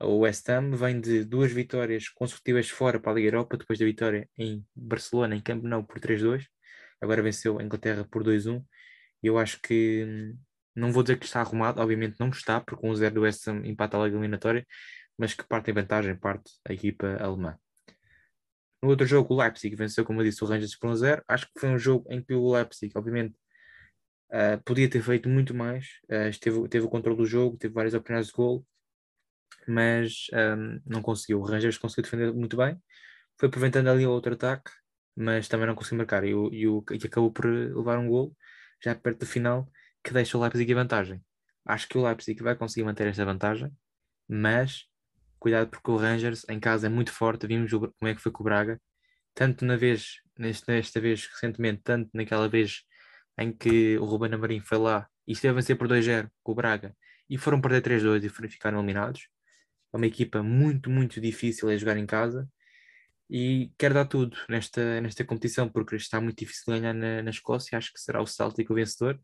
O 0.00 0.18
West 0.18 0.46
Ham 0.50 0.72
vem 0.72 1.00
de 1.00 1.24
duas 1.24 1.50
vitórias 1.52 2.08
consecutivas 2.10 2.68
fora 2.68 3.00
para 3.00 3.12
a 3.12 3.14
Liga 3.14 3.28
Europa, 3.28 3.56
depois 3.56 3.78
da 3.78 3.84
vitória 3.86 4.28
em 4.36 4.64
Barcelona, 4.74 5.34
em 5.34 5.40
Camp 5.40 5.64
Nou, 5.64 5.84
por 5.84 5.98
3-2. 5.98 6.44
Agora 7.00 7.22
venceu 7.22 7.58
a 7.58 7.62
Inglaterra 7.62 8.06
por 8.10 8.22
2-1. 8.22 8.62
E 9.22 9.26
eu 9.26 9.38
acho 9.38 9.60
que, 9.62 10.04
hum, 10.06 10.38
não 10.74 10.92
vou 10.92 11.02
dizer 11.02 11.18
que 11.18 11.24
está 11.24 11.40
arrumado, 11.40 11.80
obviamente 11.80 12.16
não 12.20 12.28
está, 12.28 12.60
porque 12.60 12.86
um 12.86 12.94
0 12.94 13.14
do 13.14 13.20
West 13.22 13.48
Ham 13.48 13.62
empata 13.64 13.96
a 13.96 14.04
Liga 14.04 14.16
Eliminatória, 14.16 14.66
mas 15.16 15.32
que 15.34 15.44
parte 15.46 15.70
em 15.70 15.74
vantagem, 15.74 16.14
parte 16.14 16.52
a 16.68 16.72
equipa 16.74 17.16
alemã. 17.16 17.58
No 18.82 18.90
outro 18.90 19.06
jogo, 19.06 19.34
o 19.34 19.38
Leipzig 19.40 19.74
venceu, 19.74 20.04
como 20.04 20.20
eu 20.20 20.24
disse, 20.24 20.44
o 20.44 20.46
Rangers 20.46 20.76
por 20.76 20.90
1-0. 20.90 21.22
Acho 21.26 21.46
que 21.46 21.58
foi 21.58 21.70
um 21.70 21.78
jogo 21.78 22.06
em 22.10 22.22
que 22.22 22.34
o 22.34 22.52
Leipzig, 22.52 22.92
obviamente, 22.94 23.34
uh, 24.30 24.62
podia 24.64 24.90
ter 24.90 25.02
feito 25.02 25.28
muito 25.28 25.54
mais. 25.54 25.86
Uh, 26.10 26.28
esteve, 26.28 26.68
teve 26.68 26.84
o 26.84 26.90
controle 26.90 27.16
do 27.16 27.26
jogo, 27.26 27.56
teve 27.56 27.72
várias 27.72 27.94
oportunidades 27.94 28.28
de 28.28 28.36
gol, 28.36 28.66
mas 29.68 30.26
um, 30.32 30.80
não 30.86 31.02
conseguiu. 31.02 31.40
O 31.40 31.44
Rangers 31.44 31.78
conseguiu 31.78 32.04
defender 32.04 32.32
muito 32.32 32.56
bem, 32.56 32.80
foi 33.38 33.48
aproveitando 33.48 33.88
ali 33.88 34.06
o 34.06 34.10
outro 34.10 34.34
ataque, 34.34 34.70
mas 35.16 35.48
também 35.48 35.66
não 35.66 35.74
conseguiu 35.74 35.98
marcar 35.98 36.24
e, 36.24 36.34
o, 36.34 36.52
e, 36.52 36.66
o, 36.68 36.84
e 36.90 37.06
acabou 37.06 37.32
por 37.32 37.46
levar 37.46 37.98
um 37.98 38.08
gol 38.08 38.36
já 38.82 38.94
perto 38.94 39.20
do 39.20 39.26
final 39.26 39.70
que 40.04 40.12
deixa 40.12 40.38
o 40.38 40.40
Leipzig 40.40 40.70
em 40.70 40.74
vantagem. 40.74 41.22
acho 41.64 41.88
que 41.88 41.98
o 41.98 42.04
Leipzig 42.04 42.42
vai 42.42 42.54
conseguir 42.56 42.84
manter 42.84 43.06
esta 43.08 43.24
vantagem, 43.24 43.72
mas 44.28 44.84
cuidado 45.38 45.68
porque 45.70 45.90
o 45.90 45.96
Rangers 45.96 46.44
em 46.48 46.60
casa 46.60 46.86
é 46.86 46.90
muito 46.90 47.12
forte, 47.12 47.46
vimos 47.46 47.70
como 47.72 47.92
é 48.02 48.14
que 48.14 48.20
foi 48.20 48.32
com 48.32 48.42
o 48.42 48.44
Braga, 48.44 48.80
tanto 49.34 49.64
na 49.64 49.76
vez, 49.76 50.20
nesta, 50.38 50.72
nesta 50.72 51.00
vez 51.00 51.26
recentemente, 51.26 51.82
tanto 51.82 52.10
naquela 52.14 52.48
vez 52.48 52.82
em 53.38 53.52
que 53.52 53.98
o 53.98 54.04
Ruben 54.04 54.32
Amorim 54.34 54.60
foi 54.60 54.78
lá 54.78 55.08
e 55.26 55.32
esteve 55.32 55.52
a 55.52 55.54
vencer 55.54 55.76
por 55.76 55.88
2-0 55.88 56.30
com 56.42 56.52
o 56.52 56.54
Braga 56.54 56.96
e 57.28 57.36
foram 57.36 57.60
perder 57.60 57.82
3-2 57.82 58.24
e 58.24 58.48
ficaram 58.48 58.78
eliminados. 58.78 59.28
É 59.92 59.96
uma 59.96 60.06
equipa 60.06 60.42
muito, 60.42 60.90
muito 60.90 61.20
difícil 61.20 61.68
a 61.68 61.76
jogar 61.76 61.96
em 61.96 62.06
casa 62.06 62.48
e 63.28 63.72
quer 63.78 63.92
dar 63.92 64.04
tudo 64.04 64.36
nesta, 64.48 65.00
nesta 65.00 65.24
competição 65.24 65.68
porque 65.68 65.96
está 65.96 66.20
muito 66.20 66.38
difícil 66.38 66.64
ganhar 66.72 66.94
na, 66.94 67.22
na 67.22 67.30
Escócia. 67.30 67.76
Acho 67.76 67.92
que 67.92 68.00
será 68.00 68.22
o 68.22 68.26
Celtic 68.26 68.70
o 68.70 68.74
vencedor 68.74 69.20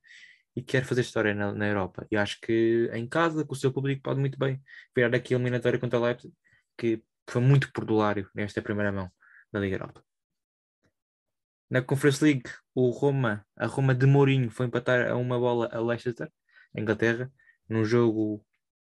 e 0.57 0.63
quer 0.63 0.85
fazer 0.85 1.03
história 1.03 1.35
na, 1.35 1.53
na 1.53 1.67
Europa. 1.69 2.07
E 2.11 2.17
acho 2.17 2.41
que 2.41 2.91
em 2.93 3.07
casa, 3.07 3.45
com 3.45 3.55
o 3.55 3.57
seu 3.57 3.73
público, 3.73 4.03
pode 4.03 4.21
muito 4.21 4.39
bem 4.39 4.63
virar 4.95 5.15
aqui 5.17 5.35
a 5.35 5.37
eliminatória 5.37 5.79
contra 5.79 5.99
o 5.99 6.03
Leipzig, 6.03 6.35
que 6.77 7.03
foi 7.29 7.41
muito 7.41 7.73
perdulário 7.73 8.29
nesta 8.35 8.61
primeira 8.61 8.93
mão 8.93 9.11
da 9.53 9.61
Liga 9.61 9.77
Europa. 9.77 10.05
Na 11.71 11.81
Conference 11.81 12.23
League, 12.23 12.51
o 12.75 12.91
Roma, 12.91 13.47
a 13.57 13.67
Roma 13.67 13.95
de 13.95 14.05
Mourinho 14.05 14.51
foi 14.51 14.67
empatar 14.67 15.09
a 15.09 15.17
uma 15.17 15.39
bola 15.39 15.71
a 15.73 15.81
Leicester, 15.81 16.31
Inglaterra, 16.77 17.33
num 17.69 17.85
jogo 17.85 18.45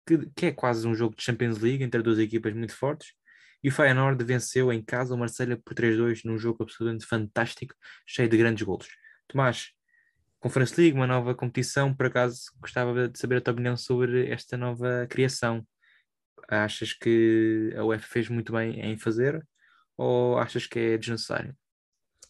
que, 0.09 0.31
que, 0.35 0.47
é 0.47 0.53
quase 0.53 0.89
um 0.89 0.95
jogo 0.95 1.15
de 1.15 1.23
Champions 1.23 1.59
League 1.59 1.85
entre 1.85 2.03
duas 2.03 2.19
equipas 2.19 2.55
muito 2.55 2.75
fortes. 2.75 3.13
E 3.63 3.69
o 3.69 3.73
Feyenoord 3.73 4.25
venceu 4.25 4.73
em 4.73 4.83
casa 4.83 5.15
o 5.15 5.19
Marselha 5.19 5.57
por 5.57 5.75
3-2 5.75 6.23
num 6.25 6.39
jogo 6.39 6.63
absolutamente 6.63 7.05
fantástico, 7.05 7.75
cheio 8.07 8.29
de 8.29 8.37
grandes 8.37 8.63
golos. 8.63 8.89
Tomás, 9.27 9.73
Conference 10.41 10.81
League, 10.81 10.97
uma 10.97 11.07
nova 11.07 11.35
competição, 11.35 11.93
por 11.93 12.07
acaso 12.07 12.53
gostava 12.61 13.09
de 13.09 13.19
saber 13.19 13.37
a 13.37 13.41
tua 13.41 13.53
opinião 13.53 13.77
sobre 13.77 14.31
esta 14.31 14.57
nova 14.57 15.07
criação. 15.11 15.67
Achas 16.49 16.93
que 16.93 17.75
a 17.77 17.85
UEFA 17.85 18.07
fez 18.07 18.29
muito 18.29 18.53
bem 18.53 18.81
em 18.81 18.97
fazer 18.97 19.45
ou 19.97 20.39
achas 20.39 20.67
que 20.67 20.79
é 20.79 20.97
desnecessário? 20.97 21.55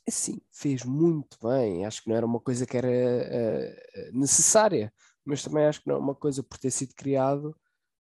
Sim, 0.09 0.41
fez 0.51 0.83
muito 0.83 1.37
bem. 1.47 1.85
Acho 1.85 2.03
que 2.03 2.09
não 2.09 2.17
era 2.17 2.25
uma 2.25 2.41
coisa 2.41 2.67
que 2.67 2.77
era 2.77 2.89
uh, 2.89 4.19
necessária, 4.19 4.91
mas 5.23 5.43
também 5.43 5.67
acho 5.67 5.83
que 5.83 5.89
não 5.89 5.97
é 5.97 5.99
uma 5.99 6.15
coisa 6.15 6.43
por 6.43 6.57
ter 6.57 6.71
sido 6.71 6.95
criado 6.95 7.55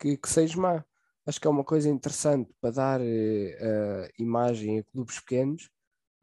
que, 0.03 0.17
que 0.17 0.29
seja 0.29 0.59
má. 0.59 0.85
Acho 1.25 1.39
que 1.39 1.47
é 1.47 1.49
uma 1.49 1.63
coisa 1.63 1.89
interessante 1.89 2.53
para 2.59 2.71
dar 2.71 3.01
uh, 3.01 4.09
imagem 4.19 4.79
a 4.79 4.83
clubes 4.83 5.19
pequenos 5.19 5.69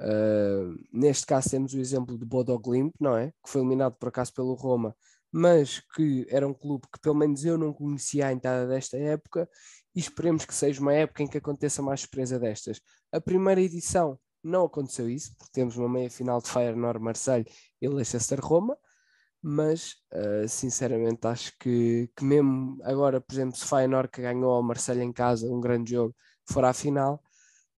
Uh, 0.00 0.80
neste 0.90 1.26
caso 1.26 1.50
temos 1.50 1.74
o 1.74 1.78
exemplo 1.78 2.16
do 2.16 2.24
Bodo 2.24 2.58
Glimt, 2.58 2.94
não 2.98 3.16
é? 3.16 3.32
Que 3.44 3.50
foi 3.50 3.60
eliminado 3.60 3.96
por 3.96 4.08
acaso 4.08 4.32
pelo 4.32 4.54
Roma, 4.54 4.96
mas 5.30 5.80
que 5.94 6.26
era 6.30 6.48
um 6.48 6.54
clube 6.54 6.86
que 6.90 6.98
pelo 7.00 7.14
menos 7.14 7.44
eu 7.44 7.58
não 7.58 7.72
conhecia 7.72 8.26
a 8.26 8.32
entrada 8.32 8.66
desta 8.66 8.96
época 8.96 9.46
e 9.94 10.00
esperemos 10.00 10.46
que 10.46 10.54
seja 10.54 10.80
uma 10.80 10.94
época 10.94 11.22
em 11.22 11.28
que 11.28 11.36
aconteça 11.36 11.82
mais 11.82 12.00
surpresa 12.00 12.38
destas. 12.38 12.80
A 13.12 13.20
primeira 13.20 13.60
edição 13.60 14.18
não 14.42 14.64
aconteceu 14.64 15.08
isso, 15.08 15.34
porque 15.36 15.52
temos 15.52 15.76
uma 15.76 15.88
meia 15.88 16.08
final 16.08 16.40
de 16.40 16.48
Feyenoord 16.48 16.98
Marseille 16.98 17.46
e 17.80 17.86
Leicester 17.86 18.40
Roma, 18.40 18.76
mas 19.42 19.96
uh, 20.12 20.48
sinceramente 20.48 21.26
acho 21.26 21.52
que, 21.58 22.10
que 22.16 22.24
mesmo 22.24 22.78
agora, 22.82 23.20
por 23.20 23.32
exemplo, 23.32 23.56
se 23.56 23.66
Feyenoord 23.66 24.08
que 24.10 24.22
ganhou 24.22 24.52
ao 24.52 24.62
Marseille 24.62 25.02
em 25.02 25.12
casa, 25.12 25.50
um 25.50 25.60
grande 25.60 25.92
jogo, 25.92 26.14
for 26.46 26.64
à 26.64 26.72
final, 26.72 27.22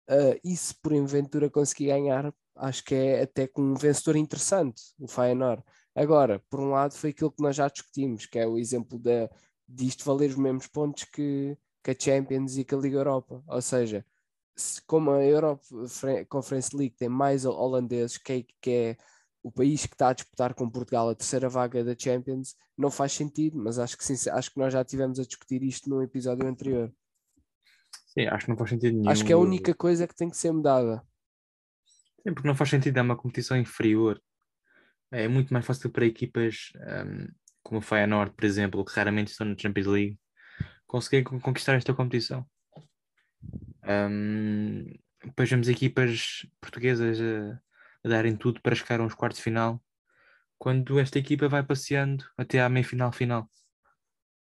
Uh, 0.09 0.37
e 0.43 0.55
se 0.55 0.75
porventura 0.75 1.49
conseguir 1.49 1.87
ganhar, 1.87 2.33
acho 2.57 2.83
que 2.83 2.93
é 2.93 3.21
até 3.21 3.47
com 3.47 3.61
um 3.61 3.73
vencedor 3.73 4.17
interessante, 4.17 4.81
o 4.99 5.07
Feyenoord. 5.07 5.63
Agora, 5.95 6.43
por 6.49 6.59
um 6.59 6.71
lado, 6.71 6.93
foi 6.93 7.11
aquilo 7.11 7.31
que 7.31 7.41
nós 7.41 7.55
já 7.55 7.67
discutimos, 7.69 8.25
que 8.25 8.37
é 8.37 8.45
o 8.45 8.57
exemplo 8.57 8.99
de, 8.99 9.29
isto 9.79 10.03
valer 10.03 10.29
os 10.31 10.35
mesmos 10.35 10.67
pontos 10.67 11.05
que, 11.05 11.57
que 11.81 11.91
a 11.91 11.95
Champions 11.97 12.57
e 12.57 12.65
que 12.65 12.75
a 12.75 12.77
Liga 12.77 12.97
Europa. 12.97 13.41
Ou 13.47 13.61
seja, 13.61 14.05
se, 14.55 14.81
como 14.83 15.11
a 15.11 15.23
Europa 15.23 15.63
Conference 16.27 16.75
League 16.75 16.95
tem 16.97 17.09
mais 17.09 17.45
holandeses, 17.45 18.17
que 18.17 18.33
é, 18.33 18.45
que 18.61 18.71
é 18.71 18.97
o 19.43 19.51
país 19.51 19.85
que 19.85 19.93
está 19.93 20.09
a 20.09 20.13
disputar 20.13 20.53
com 20.53 20.69
Portugal 20.69 21.09
a 21.09 21.15
terceira 21.15 21.49
vaga 21.49 21.83
da 21.83 21.93
Champions, 21.97 22.55
não 22.77 22.89
faz 22.89 23.11
sentido, 23.11 23.57
mas 23.57 23.77
acho 23.77 23.97
que, 23.97 24.05
sim, 24.05 24.29
acho 24.29 24.51
que 24.51 24.57
nós 24.57 24.71
já 24.71 24.83
tivemos 24.85 25.19
a 25.19 25.23
discutir 25.23 25.61
isto 25.61 25.89
no 25.89 26.01
episódio 26.01 26.47
anterior. 26.47 26.91
Sim, 28.07 28.27
acho 28.27 28.45
que 28.45 28.51
não 28.51 28.57
faz 28.57 28.69
sentido 28.69 28.93
nenhum. 28.93 29.09
Acho 29.09 29.25
que 29.25 29.33
é 29.33 29.35
a 29.35 29.39
única 29.39 29.73
coisa 29.73 30.07
que 30.07 30.15
tem 30.15 30.29
que 30.29 30.37
ser 30.37 30.51
mudada. 30.51 31.03
Sim, 32.25 32.33
porque 32.33 32.47
não 32.47 32.55
faz 32.55 32.69
sentido, 32.69 32.97
é 32.97 33.01
uma 33.01 33.17
competição 33.17 33.57
inferior. 33.57 34.21
É 35.11 35.27
muito 35.27 35.53
mais 35.53 35.65
fácil 35.65 35.91
para 35.91 36.05
equipas 36.05 36.71
um, 36.75 37.27
como 37.61 37.79
o 37.79 37.81
Feyenoord, 37.81 38.33
por 38.33 38.45
exemplo, 38.45 38.85
que 38.85 38.95
raramente 38.95 39.31
estão 39.31 39.45
na 39.45 39.57
Champions 39.57 39.87
League, 39.87 40.19
conseguirem 40.87 41.23
conquistar 41.23 41.73
esta 41.73 41.93
competição. 41.93 42.45
Um, 43.83 44.85
depois 45.25 45.49
vemos 45.49 45.67
equipas 45.67 46.47
portuguesas 46.61 47.19
a, 47.19 47.61
a, 48.03 48.09
darem 48.09 48.35
tudo 48.35 48.61
para 48.61 48.75
chegar 48.75 48.99
aos 48.99 49.13
quartos 49.13 49.37
de 49.37 49.43
final, 49.43 49.81
quando 50.57 50.99
esta 50.99 51.19
equipa 51.19 51.47
vai 51.47 51.63
passeando 51.63 52.25
até 52.37 52.61
à 52.61 52.69
meia 52.69 52.85
final 52.85 53.11
final. 53.11 53.49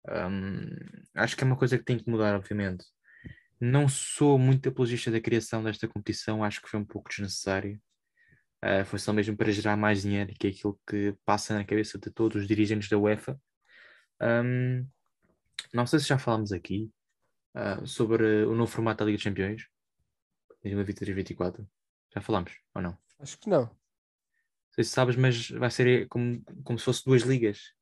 Um, 0.07 0.69
acho 1.15 1.35
que 1.35 1.43
é 1.43 1.47
uma 1.47 1.57
coisa 1.57 1.77
que 1.77 1.83
tem 1.83 1.99
que 1.99 2.09
mudar, 2.09 2.35
obviamente. 2.35 2.85
Não 3.59 3.89
sou 3.89 4.37
muito 4.39 4.69
apologista 4.69 5.11
da 5.11 5.19
criação 5.19 5.63
desta 5.63 5.87
competição, 5.87 6.43
acho 6.43 6.61
que 6.61 6.69
foi 6.69 6.79
um 6.79 6.85
pouco 6.85 7.09
desnecessário. 7.09 7.81
Uh, 8.63 8.85
foi 8.85 8.99
só 8.99 9.13
mesmo 9.13 9.37
para 9.37 9.51
gerar 9.51 9.77
mais 9.77 10.01
dinheiro, 10.01 10.33
que 10.39 10.47
é 10.47 10.49
aquilo 10.49 10.79
que 10.87 11.15
passa 11.25 11.53
na 11.53 11.65
cabeça 11.65 11.99
de 11.99 12.09
todos 12.09 12.41
os 12.41 12.47
dirigentes 12.47 12.89
da 12.89 12.97
UEFA. 12.97 13.39
Um, 14.21 14.87
não 15.73 15.85
sei 15.85 15.99
se 15.99 16.07
já 16.07 16.17
falámos 16.17 16.51
aqui 16.51 16.91
uh, 17.55 17.85
sobre 17.85 18.45
o 18.45 18.55
novo 18.55 18.71
formato 18.71 18.99
da 18.99 19.05
Liga 19.05 19.17
dos 19.17 19.23
Campeões, 19.23 19.67
2023-2024. 20.65 21.67
Já 22.13 22.21
falámos, 22.21 22.53
ou 22.73 22.81
não? 22.81 23.06
Acho 23.19 23.37
que 23.37 23.49
não. 23.49 23.63
Não 23.63 24.73
sei 24.75 24.83
se 24.83 24.91
sabes, 24.91 25.15
mas 25.15 25.49
vai 25.49 25.71
ser 25.71 26.07
como, 26.07 26.43
como 26.63 26.77
se 26.77 26.85
fosse 26.85 27.03
duas 27.03 27.23
ligas. 27.23 27.73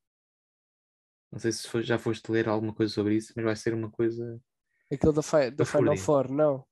Não 1.32 1.40
sei 1.40 1.52
se 1.52 1.84
já 1.84 2.00
foste 2.00 2.32
ler 2.32 2.48
alguma 2.48 2.74
coisa 2.74 2.94
sobre 2.94 3.16
isso, 3.16 3.34
mas 3.36 3.44
vai 3.44 3.56
ser 3.56 3.74
uma 3.74 3.92
coisa 3.92 4.40
da, 5.12 5.22
fi 5.22 5.52
da 5.52 5.66
Final 5.66 5.98
Four, 5.98 6.32
não. 6.32 6.66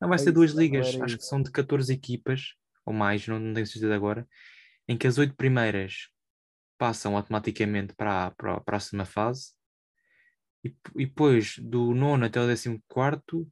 Não, 0.00 0.08
vai 0.08 0.18
é 0.18 0.22
ser 0.22 0.32
duas 0.32 0.52
ligas, 0.52 0.86
acho 0.86 1.06
isso. 1.06 1.18
que 1.18 1.24
são 1.24 1.42
de 1.42 1.50
14 1.50 1.92
equipas, 1.92 2.54
ou 2.84 2.92
mais, 2.92 3.26
não, 3.26 3.38
não 3.38 3.54
tenho 3.54 3.66
certeza 3.66 3.94
agora, 3.94 4.28
em 4.86 4.96
que 4.96 5.06
as 5.06 5.18
oito 5.18 5.34
primeiras 5.34 6.08
passam 6.76 7.16
automaticamente 7.16 7.94
para 7.94 8.26
a, 8.26 8.30
para 8.30 8.54
a 8.54 8.60
próxima 8.60 9.04
fase 9.04 9.52
e, 10.64 10.74
e 10.96 11.06
depois 11.06 11.58
do 11.58 11.94
nono 11.94 12.24
até 12.24 12.40
o 12.40 12.46
décimo 12.46 12.82
quarto 12.86 13.50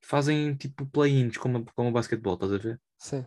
fazem 0.00 0.56
tipo 0.56 0.86
play-ins 0.86 1.36
como, 1.36 1.64
como 1.74 1.90
o 1.90 1.92
basquetebol, 1.92 2.34
estás 2.34 2.52
a 2.52 2.58
ver? 2.58 2.80
Sim. 2.98 3.26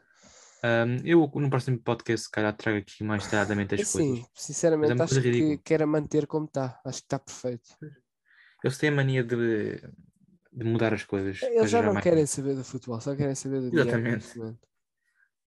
Um, 0.64 0.98
eu 1.06 1.32
no 1.36 1.50
próximo 1.50 1.80
podcast 1.80 2.26
se 2.26 2.32
calhar 2.32 2.54
trago 2.56 2.80
aqui 2.80 3.02
mais 3.02 3.24
detalhadamente 3.24 3.76
as 3.76 3.88
Sim, 3.88 4.10
coisas. 4.10 4.30
sinceramente 4.36 5.00
é 5.00 5.04
acho 5.04 5.22
que 5.22 5.58
quero 5.60 5.88
manter 5.88 6.28
como 6.28 6.46
está, 6.46 6.82
acho 6.86 7.00
que 7.00 7.06
está 7.06 7.18
perfeito. 7.18 7.70
Eles 8.62 8.78
têm 8.78 8.90
a 8.90 8.94
mania 8.94 9.24
de, 9.24 9.78
de 10.52 10.66
mudar 10.66 10.94
as 10.94 11.04
coisas. 11.04 11.42
Eles 11.42 11.72
já 11.72 11.82
não 11.82 11.94
mais. 11.94 12.04
querem 12.04 12.26
saber 12.26 12.56
do 12.56 12.64
futebol, 12.66 13.00
só 13.00 13.16
querem 13.16 13.36
saber 13.36 13.62
do 13.62 13.74
Exatamente. 13.74 14.34
Dinheiro, 14.34 14.60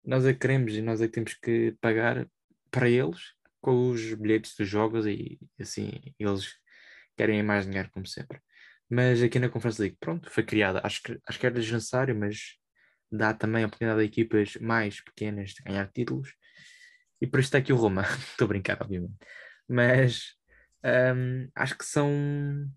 nós 0.04 0.26
é 0.26 0.32
que 0.32 0.40
queremos 0.40 0.74
e 0.74 0.82
nós 0.82 1.00
é 1.00 1.06
que 1.06 1.12
temos 1.12 1.34
que 1.34 1.76
pagar 1.80 2.28
para 2.70 2.88
eles 2.88 3.34
com 3.60 3.90
os 3.90 4.14
bilhetes 4.14 4.56
dos 4.56 4.68
jogos 4.68 5.06
e 5.06 5.38
assim 5.60 5.92
eles 6.18 6.52
querem 7.16 7.42
mais 7.44 7.64
dinheiro 7.64 7.90
como 7.92 8.06
sempre. 8.06 8.40
Mas 8.88 9.22
aqui 9.22 9.38
na 9.38 9.48
Conference 9.48 9.80
League, 9.80 9.96
pronto, 10.00 10.30
foi 10.30 10.44
criada. 10.44 10.80
Acho 10.84 11.02
que, 11.02 11.18
acho 11.28 11.38
que 11.38 11.46
era 11.46 11.54
desnecessário, 11.54 12.14
mas 12.14 12.56
dá 13.10 13.32
também 13.34 13.64
a 13.64 13.66
oportunidade 13.66 14.00
a 14.00 14.04
equipas 14.04 14.56
mais 14.56 15.00
pequenas 15.00 15.50
de 15.50 15.62
ganhar 15.62 15.90
títulos. 15.92 16.34
E 17.20 17.26
por 17.26 17.40
isso 17.40 17.48
está 17.48 17.58
aqui 17.58 17.72
o 17.72 17.76
Roma. 17.76 18.02
Estou 18.30 18.46
a 18.46 18.48
brincar, 18.48 18.78
obviamente. 18.80 19.14
Mas 19.68 20.34
um, 20.84 21.48
acho 21.54 21.76
que 21.76 21.84
são, 21.84 22.10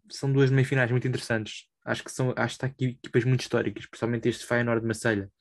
são 0.10 0.32
duas 0.32 0.50
meias-finais 0.50 0.92
muito 0.92 1.08
interessantes. 1.08 1.68
Acho 1.86 2.04
que 2.04 2.12
são 2.12 2.34
acho 2.36 2.58
que 2.58 2.65
está 2.65 2.68
aqui 2.68 2.86
equipas 2.86 3.24
muito 3.24 3.42
históricas, 3.42 3.86
principalmente 3.86 4.30
este 4.30 4.46
Feyenoord 4.46 4.82
de 4.82 4.88
Marselha. 4.88 5.32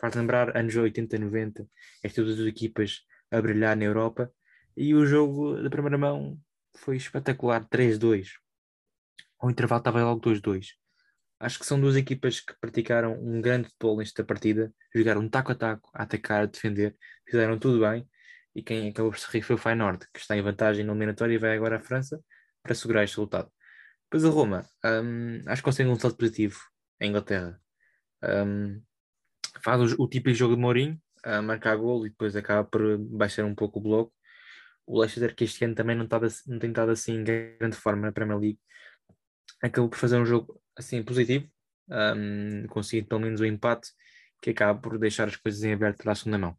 Faz 0.00 0.14
lembrar 0.14 0.56
anos 0.56 0.74
80, 0.74 1.18
90, 1.18 1.66
estas 2.02 2.24
duas 2.24 2.46
equipas 2.46 3.00
a 3.30 3.40
brilhar 3.40 3.76
na 3.76 3.84
Europa. 3.84 4.32
E 4.76 4.94
o 4.94 5.04
jogo 5.04 5.60
da 5.60 5.68
primeira 5.68 5.98
mão 5.98 6.38
foi 6.76 6.96
espetacular, 6.96 7.66
3-2. 7.68 8.28
Ao 9.40 9.50
intervalo 9.50 9.80
estava 9.80 10.02
logo 10.02 10.20
2-2. 10.20 10.68
Acho 11.40 11.58
que 11.58 11.66
são 11.66 11.80
duas 11.80 11.96
equipas 11.96 12.40
que 12.40 12.52
praticaram 12.60 13.14
um 13.14 13.40
grande 13.40 13.68
futebol 13.68 13.98
nesta 13.98 14.24
partida, 14.24 14.72
jogaram 14.94 15.28
taco 15.28 15.52
a 15.52 15.54
taco, 15.54 15.90
a 15.94 16.02
atacar, 16.02 16.42
a 16.42 16.46
defender, 16.46 16.96
fizeram 17.28 17.58
tudo 17.58 17.80
bem 17.80 18.08
e 18.54 18.62
quem 18.62 18.88
acabou 18.88 19.12
por 19.12 19.18
se 19.18 19.30
rir 19.30 19.42
foi 19.42 19.54
o 19.54 19.58
Feyenoord, 19.58 20.06
que 20.12 20.18
está 20.18 20.36
em 20.36 20.42
vantagem 20.42 20.84
na 20.84 20.92
eliminatória 20.92 21.34
e 21.34 21.38
vai 21.38 21.56
agora 21.56 21.76
à 21.76 21.80
França 21.80 22.20
para 22.62 22.74
segurar 22.74 23.04
este 23.04 23.16
resultado. 23.16 23.50
Depois 24.10 24.24
a 24.24 24.30
Roma, 24.30 24.66
um, 24.84 25.42
acho 25.46 25.62
que 25.62 25.66
consegue 25.66 25.88
um 25.90 25.98
salto 25.98 26.16
positivo 26.16 26.58
em 27.00 27.10
Inglaterra. 27.10 27.60
Um, 28.24 28.82
faz 29.62 29.92
o, 29.92 30.02
o 30.02 30.08
típico 30.08 30.36
jogo 30.36 30.56
de 30.56 30.60
Mourinho, 30.60 31.00
a 31.22 31.42
marcar 31.42 31.76
golo 31.76 32.06
e 32.06 32.10
depois 32.10 32.34
acaba 32.34 32.68
por 32.68 32.98
baixar 32.98 33.44
um 33.44 33.54
pouco 33.54 33.78
o 33.78 33.82
bloco. 33.82 34.14
o 34.86 35.00
Leicester, 35.00 35.34
que 35.34 35.44
este 35.44 35.64
ano 35.64 35.74
também 35.74 35.96
não, 35.96 36.04
estava, 36.04 36.26
não 36.46 36.58
tem 36.58 36.70
estado 36.70 36.90
assim 36.90 37.16
em 37.18 37.24
grande 37.24 37.76
forma 37.76 38.06
na 38.06 38.12
Premier 38.12 38.38
League, 38.38 38.60
acabou 39.62 39.90
por 39.90 39.98
fazer 39.98 40.18
um 40.18 40.26
jogo 40.26 40.60
assim 40.78 41.02
positivo, 41.02 41.50
um, 41.90 42.66
conseguindo 42.68 43.08
pelo 43.08 43.20
menos 43.20 43.40
o 43.40 43.44
um 43.44 43.46
empate, 43.46 43.90
que 44.40 44.50
acaba 44.50 44.78
por 44.80 44.98
deixar 44.98 45.28
as 45.28 45.36
coisas 45.36 45.62
em 45.64 45.72
aberto 45.72 46.02
para 46.02 46.12
a 46.12 46.14
segunda 46.14 46.38
mão. 46.38 46.56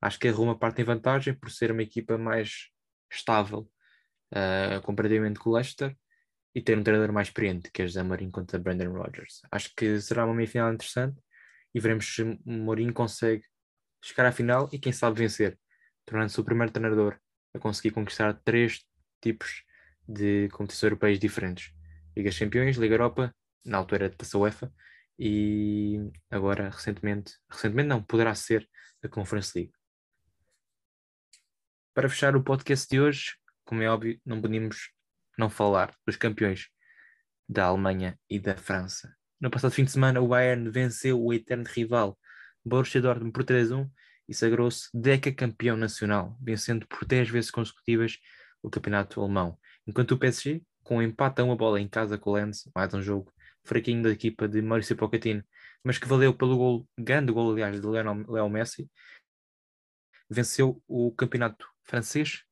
Acho 0.00 0.18
que 0.18 0.28
a 0.28 0.32
Roma 0.32 0.58
parte 0.58 0.82
em 0.82 0.84
vantagem 0.84 1.34
por 1.34 1.50
ser 1.50 1.72
uma 1.72 1.82
equipa 1.82 2.18
mais 2.18 2.68
estável 3.10 3.70
uh, 4.32 4.80
comparativamente 4.82 5.38
com 5.38 5.50
o 5.50 5.54
Leicester 5.54 5.96
e 6.54 6.60
ter 6.60 6.76
um 6.76 6.82
treinador 6.82 7.12
mais 7.12 7.28
experiente, 7.28 7.70
que 7.72 7.82
é 7.82 7.86
José 7.86 8.02
Mourinho 8.02 8.30
contra 8.30 8.58
Brandon 8.58 8.92
Rodgers. 8.92 9.40
Acho 9.50 9.72
que 9.74 10.00
será 10.00 10.26
uma 10.26 10.34
meia-final 10.34 10.72
interessante 10.72 11.18
e 11.74 11.80
veremos 11.80 12.14
se 12.14 12.38
Mourinho 12.44 12.92
consegue 12.92 13.44
chegar 14.02 14.26
à 14.26 14.32
final 14.32 14.68
e 14.72 14.78
quem 14.78 14.92
sabe 14.92 15.18
vencer, 15.18 15.58
tornando-se 16.04 16.38
o 16.40 16.44
primeiro 16.44 16.72
treinador 16.72 17.18
a 17.54 17.58
conseguir 17.58 17.92
conquistar 17.92 18.34
três 18.44 18.84
tipos 19.22 19.62
de 20.06 20.48
competições 20.48 20.82
europeias 20.90 21.18
diferentes. 21.18 21.72
Liga 22.16 22.30
Campeões, 22.36 22.76
Liga 22.76 22.94
Europa, 22.94 23.34
na 23.64 23.78
altura 23.78 24.08
da 24.08 24.38
UEFA, 24.38 24.72
e 25.18 26.10
agora 26.30 26.70
recentemente, 26.70 27.34
recentemente 27.50 27.88
não, 27.88 28.02
poderá 28.02 28.34
ser 28.34 28.68
a 29.02 29.08
Conference 29.08 29.52
League. 29.56 29.72
Para 31.94 32.08
fechar 32.08 32.34
o 32.34 32.42
podcast 32.42 32.88
de 32.88 33.00
hoje, 33.00 33.36
como 33.64 33.82
é 33.82 33.88
óbvio, 33.88 34.20
não 34.24 34.40
podemos 34.40 34.90
não 35.38 35.50
falar 35.50 35.94
dos 36.06 36.16
campeões 36.16 36.68
da 37.48 37.64
Alemanha 37.64 38.18
e 38.28 38.38
da 38.38 38.56
França. 38.56 39.14
No 39.40 39.50
passado 39.50 39.72
fim 39.72 39.84
de 39.84 39.90
semana, 39.90 40.20
o 40.20 40.28
Bayern 40.28 40.70
venceu 40.70 41.22
o 41.22 41.32
eterno 41.32 41.64
rival 41.68 42.18
Borussia 42.64 43.00
Dortmund 43.00 43.32
por 43.32 43.44
3-1 43.44 43.90
e 44.28 44.34
sagrou-se 44.34 44.88
campeão 45.36 45.76
nacional, 45.76 46.38
vencendo 46.40 46.86
por 46.86 47.04
10 47.04 47.28
vezes 47.28 47.50
consecutivas 47.50 48.18
o 48.62 48.70
campeonato 48.70 49.20
alemão. 49.20 49.58
Enquanto 49.86 50.12
o 50.12 50.18
PSG, 50.18 50.62
com 50.82 50.98
um 50.98 51.02
empate 51.02 51.40
a 51.40 51.44
uma 51.44 51.56
bola 51.56 51.80
em 51.80 51.88
casa 51.88 52.16
com 52.16 52.30
o 52.30 52.34
Lens, 52.34 52.70
mais 52.74 52.94
um 52.94 53.02
jogo 53.02 53.32
fraquinho 53.64 54.02
da 54.02 54.10
equipa 54.10 54.48
de 54.48 54.60
Maurício 54.60 54.96
Pochettino, 54.96 55.44
mas 55.82 55.98
que 55.98 56.06
valeu 56.06 56.34
pelo 56.34 56.56
gol, 56.56 56.88
grande 56.98 57.32
gol, 57.32 57.52
aliás, 57.52 57.80
de 57.80 57.86
Leo 57.86 58.48
Messi, 58.48 58.90
venceu 60.28 60.82
o 60.86 61.12
campeonato 61.12 61.66
francês, 61.82 62.44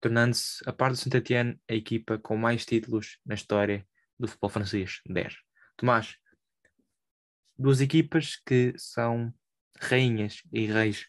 tornando-se, 0.00 0.62
a 0.66 0.72
par 0.72 0.90
do 0.90 0.96
Saint-Étienne, 0.96 1.60
a 1.68 1.74
equipa 1.74 2.18
com 2.18 2.36
mais 2.36 2.66
títulos 2.66 3.18
na 3.24 3.34
história 3.34 3.86
do 4.18 4.26
futebol 4.26 4.50
francês, 4.50 5.00
10. 5.06 5.36
Tomás, 5.76 6.16
duas 7.56 7.80
equipas 7.80 8.36
que 8.36 8.74
são 8.76 9.32
rainhas 9.78 10.42
e 10.52 10.66
reis 10.66 11.06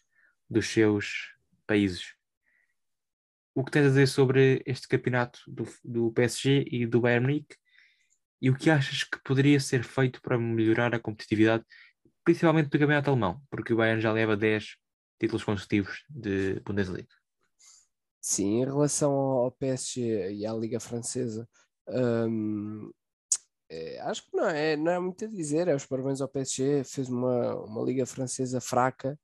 dos 0.48 0.68
seus 0.68 1.34
países. 1.66 2.14
O 3.54 3.64
que 3.64 3.70
tens 3.70 3.86
a 3.86 3.88
dizer 3.88 4.08
sobre 4.08 4.62
este 4.66 4.88
campeonato 4.88 5.40
do, 5.46 5.64
do 5.84 6.12
PSG 6.12 6.64
e 6.70 6.86
do 6.86 7.00
Bayern 7.00 7.26
Munique 7.26 7.56
e 8.44 8.50
o 8.50 8.54
que 8.54 8.68
achas 8.68 9.02
que 9.02 9.18
poderia 9.24 9.58
ser 9.58 9.82
feito 9.82 10.20
para 10.20 10.36
melhorar 10.36 10.94
a 10.94 11.00
competitividade, 11.00 11.64
principalmente 12.22 12.68
do 12.68 12.78
campeonato 12.78 13.08
alemão, 13.08 13.40
porque 13.48 13.72
o 13.72 13.76
Bayern 13.78 14.02
já 14.02 14.12
leva 14.12 14.36
10 14.36 14.76
títulos 15.18 15.42
consecutivos 15.42 16.04
de 16.10 16.60
Bundesliga. 16.60 17.08
Sim, 18.20 18.60
em 18.60 18.64
relação 18.66 19.12
ao 19.14 19.50
PSG 19.50 20.34
e 20.34 20.44
à 20.44 20.52
Liga 20.52 20.78
Francesa, 20.78 21.48
hum, 21.88 22.92
é, 23.70 23.98
acho 24.00 24.26
que 24.26 24.36
não 24.36 24.46
é, 24.46 24.76
não 24.76 24.92
é 24.92 24.98
muito 24.98 25.24
a 25.24 25.28
dizer. 25.28 25.66
É 25.66 25.74
os 25.74 25.86
parabéns 25.86 26.20
ao 26.20 26.28
PSG, 26.28 26.84
fez 26.84 27.08
uma, 27.08 27.54
uma 27.64 27.82
Liga 27.82 28.04
Francesa 28.04 28.60
fraca, 28.60 29.18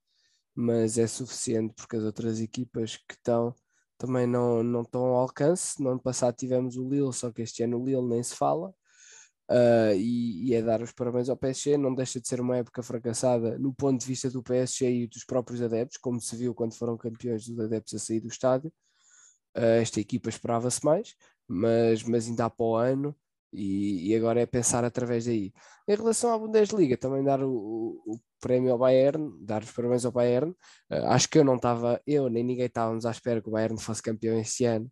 mas 0.54 0.96
é 0.96 1.06
suficiente 1.06 1.74
porque 1.74 1.96
as 1.96 2.04
outras 2.04 2.40
equipas 2.40 2.96
que 2.96 3.12
estão 3.12 3.54
também 3.98 4.26
não, 4.26 4.62
não 4.62 4.80
estão 4.80 5.02
ao 5.02 5.16
alcance. 5.16 5.78
No 5.82 5.90
ano 5.90 6.00
passado 6.00 6.34
tivemos 6.36 6.78
o 6.78 6.88
Lille, 6.88 7.12
só 7.12 7.30
que 7.30 7.42
este 7.42 7.62
ano 7.62 7.78
o 7.78 7.84
Lille 7.84 8.08
nem 8.08 8.22
se 8.22 8.34
fala. 8.34 8.74
Uh, 9.50 9.96
e, 9.96 10.50
e, 10.50 10.54
é 10.54 10.62
dar 10.62 10.80
os 10.80 10.92
parabéns 10.92 11.28
ao 11.28 11.36
PSG. 11.36 11.76
Não 11.76 11.92
deixa 11.92 12.20
de 12.20 12.28
ser 12.28 12.40
uma 12.40 12.56
época 12.58 12.82
fracassada 12.84 13.58
no 13.58 13.74
ponto 13.74 14.00
de 14.00 14.06
vista 14.06 14.30
do 14.30 14.42
PSG 14.42 14.88
e 14.88 15.06
dos 15.08 15.24
próprios 15.24 15.60
adeptos, 15.60 15.98
como 15.98 16.20
se 16.20 16.36
viu 16.36 16.54
quando 16.54 16.76
foram 16.76 16.96
campeões 16.96 17.46
dos 17.46 17.58
adeptos 17.58 17.94
a 17.94 17.98
sair 17.98 18.20
do 18.20 18.28
estádio. 18.28 18.72
Uh, 19.56 19.82
esta 19.82 19.98
equipa 19.98 20.28
esperava-se 20.28 20.84
mais, 20.84 21.16
mas, 21.48 22.04
mas 22.04 22.28
ainda 22.28 22.44
há 22.44 22.50
para 22.50 22.64
o 22.64 22.76
ano 22.76 23.16
e, 23.52 24.12
e, 24.12 24.16
agora 24.16 24.40
é 24.40 24.46
pensar 24.46 24.84
através 24.84 25.24
daí. 25.24 25.52
Em 25.88 25.96
relação 25.96 26.32
à 26.32 26.38
Bundesliga, 26.38 26.96
também 26.96 27.24
dar 27.24 27.42
o, 27.42 28.00
o, 28.06 28.20
prémio 28.40 28.72
ao 28.72 28.78
Bayern, 28.78 29.36
dar 29.44 29.62
os 29.64 29.72
parabéns 29.72 30.04
ao 30.04 30.12
Bayern. 30.12 30.52
Uh, 30.90 31.06
acho 31.08 31.28
que 31.28 31.38
eu 31.38 31.44
não 31.44 31.56
estava, 31.56 32.00
eu 32.06 32.28
nem 32.30 32.44
ninguém 32.44 32.66
estávamos 32.66 33.04
à 33.04 33.10
espera 33.10 33.42
que 33.42 33.48
o 33.48 33.52
Bayern 33.52 33.78
fosse 33.80 34.02
campeão 34.02 34.38
este 34.38 34.64
ano. 34.64 34.86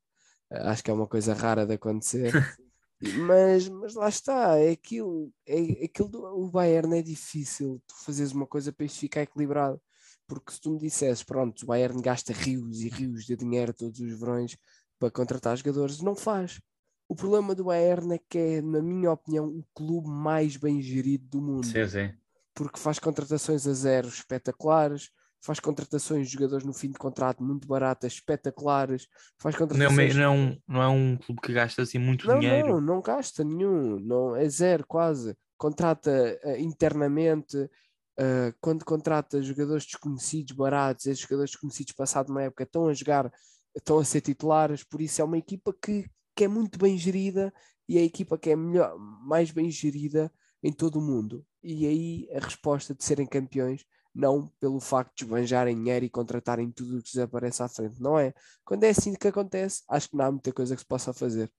Uh, 0.52 0.66
acho 0.68 0.82
que 0.82 0.90
é 0.90 0.94
uma 0.94 1.06
coisa 1.06 1.32
rara 1.34 1.64
de 1.64 1.74
acontecer. 1.74 2.32
mas, 3.00 3.68
mas 3.68 3.94
lá 3.94 4.08
está, 4.08 4.56
é 4.58 4.70
aquilo, 4.70 5.32
é, 5.46 5.84
aquilo 5.84 6.08
do, 6.08 6.24
o 6.24 6.50
Bayern 6.50 6.98
é 6.98 7.02
difícil 7.02 7.82
tu 7.86 7.94
fazeres 8.04 8.32
uma 8.32 8.46
coisa 8.46 8.72
para 8.72 8.86
isto 8.86 8.98
ficar 8.98 9.22
equilibrado. 9.22 9.80
Porque 10.26 10.52
se 10.52 10.60
tu 10.60 10.70
me 10.70 10.78
dissesses, 10.78 11.22
pronto, 11.22 11.62
o 11.62 11.66
Bayern 11.66 12.02
gasta 12.02 12.32
rios 12.32 12.80
e 12.80 12.88
rios 12.88 13.24
de 13.24 13.34
dinheiro 13.34 13.72
todos 13.72 13.98
os 13.98 14.18
verões 14.18 14.56
para 14.98 15.10
contratar 15.10 15.56
jogadores, 15.56 16.02
não 16.02 16.14
faz 16.14 16.60
o 17.08 17.14
problema 17.16 17.54
do 17.54 17.64
Bayern 17.64 18.14
é 18.14 18.18
que 18.28 18.38
é, 18.38 18.60
na 18.60 18.82
minha 18.82 19.10
opinião, 19.10 19.46
o 19.46 19.64
clube 19.74 20.08
mais 20.08 20.56
bem 20.56 20.80
gerido 20.82 21.24
do 21.26 21.40
mundo. 21.40 21.66
Sim, 21.66 21.88
sim. 21.88 22.12
Porque 22.54 22.78
faz 22.78 22.98
contratações 22.98 23.66
a 23.66 23.72
zero 23.72 24.08
espetaculares, 24.08 25.10
faz 25.40 25.60
contratações 25.60 26.26
de 26.26 26.34
jogadores 26.34 26.64
no 26.64 26.72
fim 26.72 26.90
de 26.90 26.98
contrato 26.98 27.42
muito 27.42 27.66
baratas, 27.66 28.14
espetaculares, 28.14 29.06
faz 29.38 29.56
contratações... 29.56 30.14
Não 30.14 30.22
é, 30.22 30.26
não, 30.26 30.58
não 30.66 30.82
é 30.82 30.88
um 30.88 31.16
clube 31.16 31.40
que 31.40 31.52
gasta 31.52 31.82
assim 31.82 31.98
muito 31.98 32.26
não, 32.26 32.38
dinheiro. 32.38 32.68
Não, 32.68 32.80
não 32.80 33.00
gasta 33.00 33.44
nenhum, 33.44 33.98
não, 34.00 34.36
é 34.36 34.48
zero 34.48 34.84
quase. 34.86 35.36
Contrata 35.56 36.10
uh, 36.44 36.56
internamente, 36.58 37.56
uh, 37.56 38.54
quando 38.60 38.84
contrata 38.84 39.42
jogadores 39.42 39.84
desconhecidos, 39.84 40.56
baratos, 40.56 41.06
esses 41.06 41.20
jogadores 41.20 41.50
desconhecidos 41.50 41.92
passado 41.92 42.30
uma 42.30 42.42
época 42.42 42.64
estão 42.64 42.88
a 42.88 42.94
jogar, 42.94 43.32
estão 43.76 43.98
a 43.98 44.04
ser 44.04 44.20
titulares, 44.20 44.84
por 44.84 45.00
isso 45.00 45.20
é 45.20 45.24
uma 45.24 45.38
equipa 45.38 45.72
que 45.72 46.04
que 46.38 46.44
é 46.44 46.48
muito 46.48 46.78
bem 46.78 46.96
gerida 46.96 47.52
e 47.88 47.98
é 47.98 48.00
a 48.00 48.04
equipa 48.04 48.38
que 48.38 48.50
é 48.50 48.54
melhor, 48.54 48.96
mais 48.96 49.50
bem 49.50 49.68
gerida 49.68 50.32
em 50.62 50.72
todo 50.72 51.00
o 51.00 51.02
mundo. 51.02 51.44
E 51.60 51.84
aí 51.84 52.28
a 52.32 52.38
resposta 52.38 52.94
de 52.94 53.02
serem 53.02 53.26
campeões, 53.26 53.84
não 54.14 54.48
pelo 54.60 54.80
facto 54.80 55.16
de 55.16 55.24
esbanjarem 55.24 55.76
dinheiro 55.76 56.04
e 56.04 56.10
contratarem 56.10 56.70
tudo 56.70 56.98
o 56.98 57.02
que 57.02 57.10
lhes 57.14 57.18
aparece 57.18 57.62
à 57.62 57.68
frente, 57.68 58.00
não 58.00 58.18
é? 58.18 58.34
Quando 58.64 58.84
é 58.84 58.90
assim 58.90 59.14
que 59.14 59.28
acontece, 59.28 59.82
acho 59.88 60.10
que 60.10 60.16
não 60.16 60.24
há 60.24 60.30
muita 60.30 60.52
coisa 60.52 60.74
que 60.74 60.80
se 60.80 60.86
possa 60.86 61.12
fazer. 61.12 61.50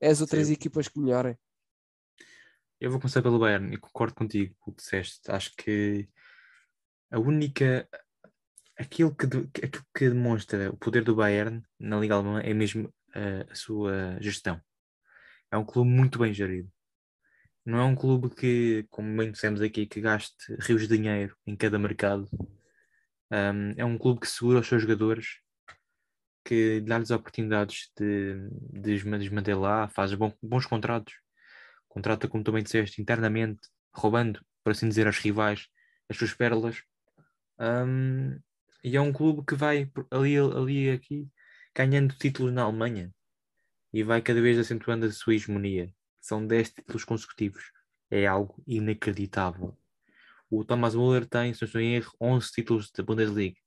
É 0.00 0.08
as 0.08 0.20
outras 0.20 0.46
Sim. 0.46 0.54
equipas 0.54 0.88
que 0.88 0.98
melhorem. 0.98 1.36
Eu 2.80 2.90
vou 2.90 2.98
começar 2.98 3.22
pelo 3.22 3.38
Bayern 3.38 3.72
e 3.72 3.76
concordo 3.78 4.14
contigo 4.14 4.54
com 4.58 4.70
o 4.70 4.74
que 4.74 4.82
disseste. 4.82 5.30
Acho 5.30 5.52
que 5.56 6.08
a 7.10 7.18
única. 7.18 7.88
Aquilo 8.76 9.14
que, 9.14 9.26
aquilo 9.64 9.84
que 9.94 10.08
demonstra 10.08 10.70
o 10.70 10.76
poder 10.76 11.04
do 11.04 11.14
Bayern 11.14 11.62
na 11.78 12.00
Liga 12.00 12.14
Alemã 12.14 12.40
é 12.40 12.52
mesmo 12.52 12.92
a, 13.14 13.52
a 13.52 13.54
sua 13.54 14.18
gestão. 14.20 14.60
É 15.50 15.56
um 15.56 15.64
clube 15.64 15.90
muito 15.90 16.18
bem 16.18 16.32
gerido. 16.32 16.68
Não 17.64 17.78
é 17.78 17.84
um 17.84 17.94
clube 17.94 18.28
que, 18.30 18.86
como 18.90 19.16
bem 19.16 19.30
dissemos 19.30 19.60
aqui, 19.60 19.86
que 19.86 20.00
gaste 20.00 20.34
rios 20.60 20.82
de 20.82 20.96
dinheiro 20.96 21.36
em 21.46 21.54
cada 21.56 21.78
mercado. 21.78 22.28
Um, 23.30 23.72
é 23.76 23.84
um 23.84 23.96
clube 23.96 24.20
que 24.20 24.28
segura 24.28 24.60
os 24.60 24.66
seus 24.66 24.82
jogadores, 24.82 25.38
que 26.44 26.80
dá-lhes 26.80 27.10
oportunidades 27.10 27.90
de, 27.96 28.34
de 28.72 28.98
desmantelar, 29.18 29.90
faz 29.92 30.12
bom, 30.14 30.32
bons 30.42 30.66
contratos. 30.66 31.14
Contrata, 31.88 32.26
como 32.26 32.42
também 32.42 32.62
disseste, 32.62 33.00
internamente, 33.00 33.60
roubando, 33.94 34.44
por 34.64 34.70
assim 34.72 34.88
dizer, 34.88 35.06
aos 35.06 35.18
rivais 35.18 35.68
as 36.08 36.16
suas 36.16 36.34
pérolas. 36.34 36.82
Um, 37.58 38.38
e 38.82 38.96
é 38.96 39.00
um 39.00 39.12
clube 39.12 39.44
que 39.46 39.54
vai 39.54 39.90
ali, 40.10 40.36
ali 40.36 40.90
aqui 40.90 41.28
ganhando 41.74 42.14
títulos 42.16 42.52
na 42.52 42.62
Alemanha 42.62 43.12
e 43.92 44.02
vai 44.02 44.20
cada 44.20 44.40
vez 44.40 44.58
acentuando 44.58 45.06
a 45.06 45.12
sua 45.12 45.34
hegemonia. 45.34 45.92
São 46.22 46.46
10 46.46 46.70
títulos 46.72 47.04
consecutivos. 47.04 47.70
É 48.10 48.26
algo 48.26 48.62
inacreditável. 48.66 49.76
O 50.48 50.64
Thomas 50.64 50.94
Müller 50.94 51.26
tem, 51.26 51.52
se 51.52 51.60
não 51.60 51.66
estou 51.66 51.80
em 51.80 51.96
erro, 51.96 52.14
11 52.18 52.50
títulos 52.50 52.90
da 52.90 53.02
Bundesliga. 53.02 53.58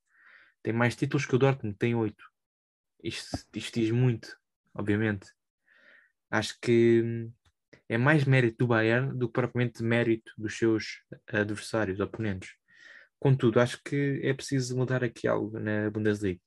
Tem 0.63 0.73
mais 0.73 0.95
títulos 0.95 1.27
que 1.27 1.35
o 1.35 1.37
Dortmund, 1.37 1.77
tem 1.77 1.93
8. 1.93 2.15
Isto, 3.03 3.37
isto 3.53 3.79
diz 3.79 3.91
muito, 3.91 4.35
obviamente. 4.73 5.27
Acho 6.31 6.57
que 6.59 7.03
hum, 7.03 7.33
é 7.87 7.97
mais 7.97 8.23
mérito 8.25 8.57
do 8.59 8.67
Bayern 8.67 9.15
do 9.15 9.27
que 9.27 9.33
propriamente 9.33 9.83
mérito 9.83 10.31
dos 10.37 10.57
seus 10.57 11.03
adversários, 11.27 11.99
oponentes. 11.99 12.55
Contudo, 13.19 13.59
acho 13.59 13.81
que 13.83 14.19
é 14.23 14.33
preciso 14.33 14.75
mudar 14.75 15.03
aqui 15.03 15.27
algo 15.27 15.59
na 15.59 15.91
Bundesliga 15.91 16.41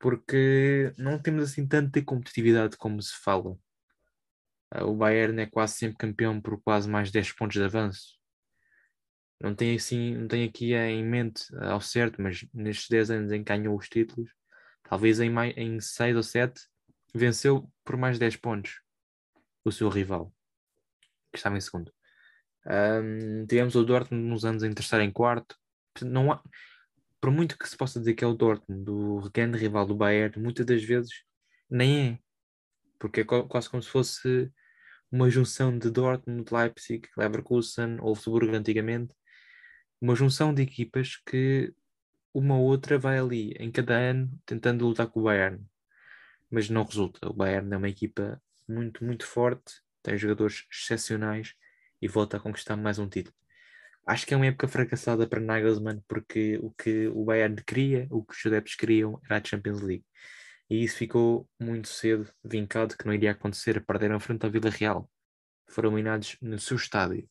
porque 0.00 0.92
não 0.96 1.18
temos 1.18 1.44
assim 1.44 1.68
tanta 1.68 2.02
competitividade 2.02 2.76
como 2.76 3.00
se 3.00 3.14
fala. 3.22 3.56
Ah, 4.70 4.84
o 4.84 4.94
Bayern 4.94 5.40
é 5.40 5.46
quase 5.46 5.74
sempre 5.74 5.96
campeão 5.98 6.40
por 6.40 6.60
quase 6.62 6.88
mais 6.88 7.10
10 7.10 7.32
pontos 7.32 7.54
de 7.56 7.64
avanço. 7.64 8.18
Não 9.40 9.54
tem 9.54 9.74
assim, 9.74 10.14
não 10.14 10.28
tem 10.28 10.44
aqui 10.44 10.74
em 10.74 11.04
mente 11.04 11.44
ao 11.56 11.80
certo, 11.80 12.20
mas 12.20 12.46
nestes 12.52 12.88
10 12.88 13.10
anos 13.10 13.32
em 13.32 13.42
que 13.42 13.48
ganhou 13.52 13.76
os 13.76 13.88
títulos, 13.88 14.30
talvez 14.82 15.18
em, 15.18 15.30
mais, 15.30 15.56
em 15.56 15.80
6 15.80 16.16
ou 16.16 16.22
7, 16.22 16.60
venceu 17.14 17.70
por 17.84 17.96
mais 17.96 18.18
10 18.18 18.36
pontos 18.36 18.82
o 19.64 19.72
seu 19.72 19.88
rival, 19.88 20.32
que 21.32 21.38
estava 21.38 21.56
em 21.56 21.60
segundo. 21.60 21.92
Um, 22.66 23.46
tivemos 23.46 23.74
o 23.74 23.84
Dortmund 23.84 24.28
nos 24.28 24.44
anos 24.44 24.62
em 24.62 24.72
terceiro 24.72 25.04
e 25.04 25.12
quarto. 25.12 25.56
Não 26.02 26.30
há, 26.30 26.42
por 27.20 27.30
muito 27.30 27.58
que 27.58 27.68
se 27.68 27.76
possa 27.76 27.98
dizer 27.98 28.14
que 28.14 28.24
é 28.24 28.26
o 28.26 28.34
Dortmund, 28.34 28.90
o 28.90 29.30
grande 29.32 29.58
rival 29.58 29.86
do 29.86 29.94
Bayern, 29.94 30.38
muitas 30.38 30.66
das 30.66 30.82
vezes 30.82 31.24
nem 31.68 32.10
é. 32.10 32.18
Porque 32.98 33.20
é 33.20 33.24
quase 33.24 33.70
como 33.70 33.82
se 33.82 33.88
fosse 33.88 34.52
uma 35.10 35.28
junção 35.28 35.76
de 35.76 35.90
Dortmund, 35.90 36.52
Leipzig, 36.52 37.08
Leverkusen, 37.16 37.96
Wolfsburg 37.96 38.54
antigamente. 38.54 39.14
Uma 40.00 40.14
junção 40.14 40.54
de 40.54 40.62
equipas 40.62 41.16
que 41.16 41.74
uma 42.32 42.56
ou 42.56 42.64
outra 42.64 42.98
vai 42.98 43.18
ali 43.18 43.52
em 43.58 43.70
cada 43.70 43.96
ano 43.96 44.30
tentando 44.46 44.86
lutar 44.86 45.08
com 45.08 45.20
o 45.20 45.24
Bayern. 45.24 45.64
Mas 46.50 46.70
não 46.70 46.84
resulta. 46.84 47.28
O 47.28 47.32
Bayern 47.32 47.72
é 47.72 47.76
uma 47.76 47.88
equipa 47.88 48.40
muito, 48.68 49.04
muito 49.04 49.26
forte, 49.26 49.82
tem 50.02 50.16
jogadores 50.16 50.64
excepcionais 50.70 51.54
e 52.00 52.08
volta 52.08 52.36
a 52.36 52.40
conquistar 52.40 52.76
mais 52.76 52.98
um 52.98 53.08
título. 53.08 53.36
Acho 54.06 54.26
que 54.26 54.32
é 54.32 54.36
uma 54.36 54.46
época 54.46 54.66
fracassada 54.66 55.26
para 55.26 55.40
Nagelsmann 55.40 56.02
porque 56.08 56.58
o 56.62 56.70
que 56.70 57.08
o 57.08 57.24
Bayern 57.24 57.62
queria, 57.64 58.06
o 58.10 58.24
que 58.24 58.34
os 58.34 58.46
adeptos 58.46 58.74
queriam 58.74 59.20
era 59.24 59.38
a 59.38 59.44
Champions 59.44 59.80
League. 59.80 60.04
E 60.70 60.84
isso 60.84 60.96
ficou 60.96 61.48
muito 61.58 61.88
cedo 61.88 62.32
vincado 62.44 62.96
que 62.96 63.04
não 63.04 63.12
iria 63.12 63.32
acontecer. 63.32 63.84
Perderam 63.84 64.20
frente 64.20 64.46
à 64.46 64.48
Vila 64.48 64.70
Real. 64.70 65.10
Foram 65.68 65.90
eliminados 65.90 66.36
no 66.40 66.58
seu 66.58 66.76
estádio. 66.76 67.28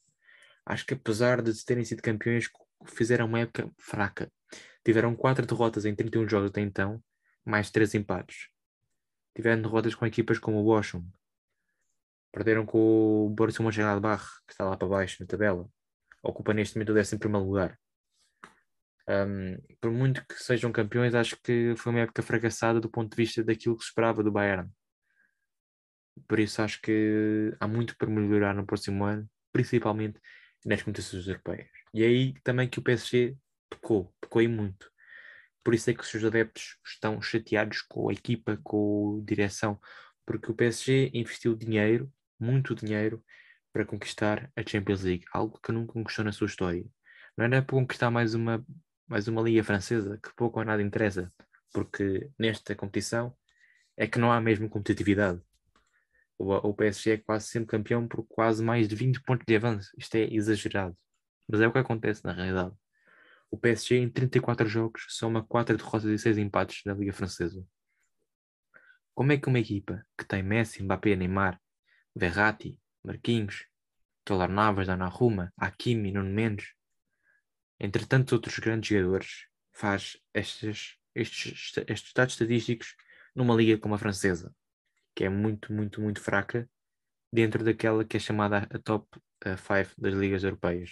Acho 0.66 0.86
que 0.86 0.94
apesar 0.94 1.42
de 1.42 1.66
terem 1.66 1.86
sido 1.86 2.02
campeões, 2.02 2.50
fizeram 2.86 3.26
uma 3.26 3.40
época 3.40 3.72
fraca. 3.78 4.32
Tiveram 4.84 5.16
quatro 5.16 5.46
derrotas 5.46 5.86
em 5.86 5.96
31 5.96 6.28
jogos 6.28 6.50
até 6.50 6.62
então, 6.62 7.02
mais 7.46 7.72
três 7.72 7.96
empates. 7.96 8.50
Tiveram 9.36 9.62
derrotas 9.62 9.96
com 9.96 10.06
equipas 10.06 10.38
como 10.38 10.60
o 10.60 10.64
Bochum, 10.64 11.04
Perderam 12.32 12.66
com 12.66 13.26
o 13.26 13.30
Borussia 13.30 13.64
Mönchengladbach, 13.64 14.24
que 14.46 14.54
está 14.54 14.64
lá 14.64 14.78
para 14.78 14.88
baixo 14.88 15.18
na 15.20 15.28
tabela. 15.28 15.68
Ocupa 16.22 16.54
neste 16.54 16.78
momento 16.78 16.94
o 16.94 17.00
11 17.00 17.18
lugar. 17.46 17.80
Um, 19.10 19.58
por 19.82 19.92
muito 19.92 20.24
que 20.28 20.36
sejam 20.36 20.72
campeões, 20.72 21.16
acho 21.16 21.36
que 21.42 21.74
foi 21.76 21.92
uma 21.92 22.02
época 22.02 22.22
fracassada 22.22 22.80
do 22.80 22.90
ponto 22.90 23.10
de 23.10 23.18
vista 23.18 23.44
daquilo 23.44 23.76
que 23.76 23.84
se 23.84 23.90
esperava 23.90 24.24
do 24.24 24.32
Bayern. 24.32 24.70
Por 26.28 26.40
isso 26.40 26.62
acho 26.62 26.80
que 26.82 27.52
há 27.60 27.68
muito 27.68 27.98
para 27.98 28.10
melhorar 28.10 28.54
no 28.54 28.68
próximo 28.68 29.04
ano, 29.04 29.28
principalmente 29.52 30.20
nas 30.64 30.84
competições 30.84 31.28
europeias. 31.28 31.68
E 31.94 32.04
é 32.04 32.08
aí 32.08 32.34
também 32.44 32.70
que 32.70 32.78
o 32.78 32.84
PSG 32.84 33.36
pecou, 33.70 34.14
pecou 34.22 34.42
aí 34.42 34.48
muito. 34.48 34.92
Por 35.64 35.74
isso 35.74 35.90
é 35.90 35.94
que 35.94 36.02
os 36.02 36.08
seus 36.08 36.24
adeptos 36.24 36.78
estão 36.86 37.22
chateados 37.22 37.82
com 37.82 38.10
a 38.10 38.14
equipa, 38.14 38.60
com 38.64 39.20
a 39.22 39.26
direção, 39.26 39.80
porque 40.26 40.52
o 40.52 40.56
PSG 40.56 41.10
investiu 41.14 41.56
dinheiro 41.56 42.12
muito 42.40 42.76
dinheiro 42.76 43.24
para 43.74 43.86
conquistar 43.86 44.52
a 44.56 44.64
Champions 44.66 45.04
League, 45.04 45.26
algo 45.34 45.60
que 45.62 45.72
nunca 45.72 45.94
conquistou 45.94 46.26
na 46.26 46.32
sua 46.32 46.48
história. 46.48 46.86
Não 47.38 47.46
era 47.46 47.62
para 47.62 47.76
conquistar 47.76 48.10
mais 48.12 48.34
uma, 48.34 48.66
mais 49.10 49.28
uma 49.28 49.42
liga 49.42 49.64
francesa, 49.64 50.20
que 50.22 50.34
pouco 50.36 50.60
ou 50.60 50.66
nada 50.66 50.84
interessa, 50.84 51.34
porque 51.74 52.30
nesta 52.38 52.76
competição 52.76 53.36
é 53.98 54.08
que 54.08 54.20
não 54.20 54.32
há 54.32 54.40
mesmo 54.40 54.70
competitividade. 54.70 55.42
O, 56.38 56.54
o 56.54 56.74
PSG 56.76 57.12
é 57.14 57.18
quase 57.18 57.48
sempre 57.48 57.70
campeão 57.70 58.08
por 58.08 58.24
quase 58.24 58.64
mais 58.64 58.88
de 58.88 58.96
20 58.96 59.24
pontos 59.24 59.46
de 59.48 59.56
avanço. 59.56 59.92
Isto 59.98 60.16
é 60.16 60.32
exagerado. 60.32 60.96
Mas 61.48 61.60
é 61.60 61.68
o 61.68 61.72
que 61.72 61.80
acontece 61.80 62.24
na 62.24 62.32
realidade. 62.32 62.74
O 63.50 63.58
PSG 63.58 63.98
em 63.98 64.10
34 64.10 64.68
jogos 64.68 65.08
soma 65.10 65.44
4 65.44 65.76
derrotas 65.76 66.06
e 66.06 66.20
6 66.20 66.38
empates 66.38 66.82
na 66.86 66.94
Liga 66.94 67.12
Francesa. 67.12 67.66
Como 69.16 69.32
é 69.32 69.38
que 69.38 69.50
uma 69.50 69.60
equipa 69.60 70.06
que 70.16 70.24
tem 70.24 70.44
Messi, 70.44 70.84
Mbappé, 70.84 71.16
Neymar, 71.16 71.60
Verratti, 72.16 72.80
Marquinhos, 73.04 73.66
Keylor 74.24 74.50
Navas, 74.50 74.86
Donnarumma, 74.86 75.52
Hakimi, 75.58 76.12
Nuno 76.12 76.30
Mendes, 76.30 76.74
entre 77.80 78.06
tantos 78.06 78.34
outros 78.34 78.60
grandes 78.60 78.90
jogadores, 78.90 79.48
faz 79.72 80.18
estes, 80.34 80.98
estes, 81.16 81.74
estes 81.88 82.14
dados 82.14 82.34
estatísticos 82.34 82.96
numa 83.36 83.56
liga 83.56 83.78
como 83.78 83.96
a 83.96 83.98
francesa, 83.98 84.54
que 85.16 85.24
é 85.24 85.30
muito, 85.30 85.72
muito, 85.72 86.02
muito 86.02 86.20
fraca 86.20 86.70
dentro 87.32 87.64
daquela 87.64 88.04
que 88.04 88.18
é 88.18 88.20
chamada 88.20 88.68
a 88.70 88.80
top 88.80 89.08
5 89.44 89.92
uh, 89.98 90.02
das 90.02 90.14
ligas 90.14 90.44
europeias. 90.44 90.92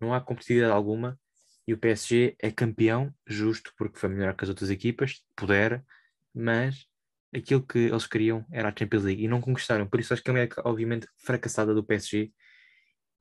Não 0.00 0.14
há 0.14 0.20
competitividade 0.20 0.72
alguma 0.72 1.18
e 1.66 1.72
o 1.72 1.78
PSG 1.78 2.36
é 2.38 2.50
campeão 2.50 3.14
justo 3.26 3.72
porque 3.76 3.98
foi 3.98 4.08
melhor 4.08 4.36
que 4.36 4.44
as 4.44 4.48
outras 4.48 4.70
equipas, 4.70 5.24
pudera, 5.34 5.84
mas 6.34 6.86
aquilo 7.32 7.64
que 7.64 7.78
eles 7.78 8.06
queriam 8.06 8.44
era 8.50 8.68
a 8.68 8.74
Champions 8.76 9.04
League 9.04 9.24
e 9.24 9.28
não 9.28 9.40
conquistaram. 9.40 9.86
Por 9.88 10.00
isso 10.00 10.12
acho 10.12 10.22
que 10.22 10.30
é 10.30 10.32
uma 10.32 10.48
obviamente, 10.64 11.06
fracassada 11.16 11.74
do 11.74 11.84
PSG. 11.84 12.32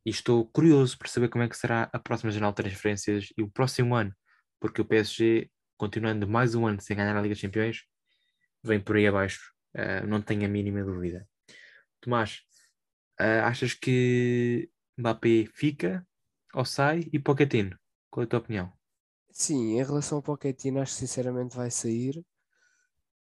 E 0.05 0.09
estou 0.09 0.45
curioso 0.47 0.97
por 0.97 1.07
saber 1.07 1.29
como 1.29 1.43
é 1.43 1.49
que 1.49 1.57
será 1.57 1.89
a 1.93 1.99
próxima 1.99 2.31
janela 2.31 2.51
de 2.51 2.63
transferências 2.63 3.27
e 3.37 3.43
o 3.43 3.49
próximo 3.49 3.95
ano, 3.95 4.13
porque 4.59 4.81
o 4.81 4.85
PSG, 4.85 5.49
continuando 5.77 6.27
mais 6.27 6.55
um 6.55 6.65
ano 6.65 6.81
sem 6.81 6.97
ganhar 6.97 7.15
a 7.15 7.21
Liga 7.21 7.35
dos 7.35 7.41
Campeões, 7.41 7.83
vem 8.63 8.79
por 8.79 8.95
aí 8.95 9.07
abaixo, 9.07 9.53
uh, 9.75 10.07
não 10.07 10.21
tenho 10.21 10.45
a 10.45 10.47
mínima 10.49 10.83
dúvida. 10.83 11.27
Tomás, 11.99 12.41
uh, 13.19 13.45
achas 13.45 13.73
que 13.73 14.69
Mbappé 14.97 15.45
fica 15.53 16.05
ou 16.53 16.65
sai 16.65 17.07
e 17.13 17.19
Pochettino? 17.19 17.77
Qual 18.09 18.23
é 18.23 18.25
a 18.25 18.29
tua 18.29 18.39
opinião? 18.39 18.73
Sim, 19.31 19.77
em 19.77 19.83
relação 19.83 20.17
ao 20.17 20.23
Pochettino, 20.23 20.81
acho 20.81 20.93
que 20.93 20.99
sinceramente 20.99 21.55
vai 21.55 21.71
sair. 21.71 22.23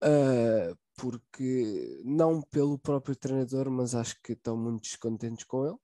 Uh, 0.03 0.75
porque 0.95 2.01
não 2.03 2.41
pelo 2.41 2.77
próprio 2.77 3.15
treinador, 3.15 3.69
mas 3.69 3.95
acho 3.95 4.19
que 4.21 4.33
estão 4.33 4.57
muito 4.57 4.81
descontentes 4.81 5.45
com 5.45 5.65
ele. 5.65 5.77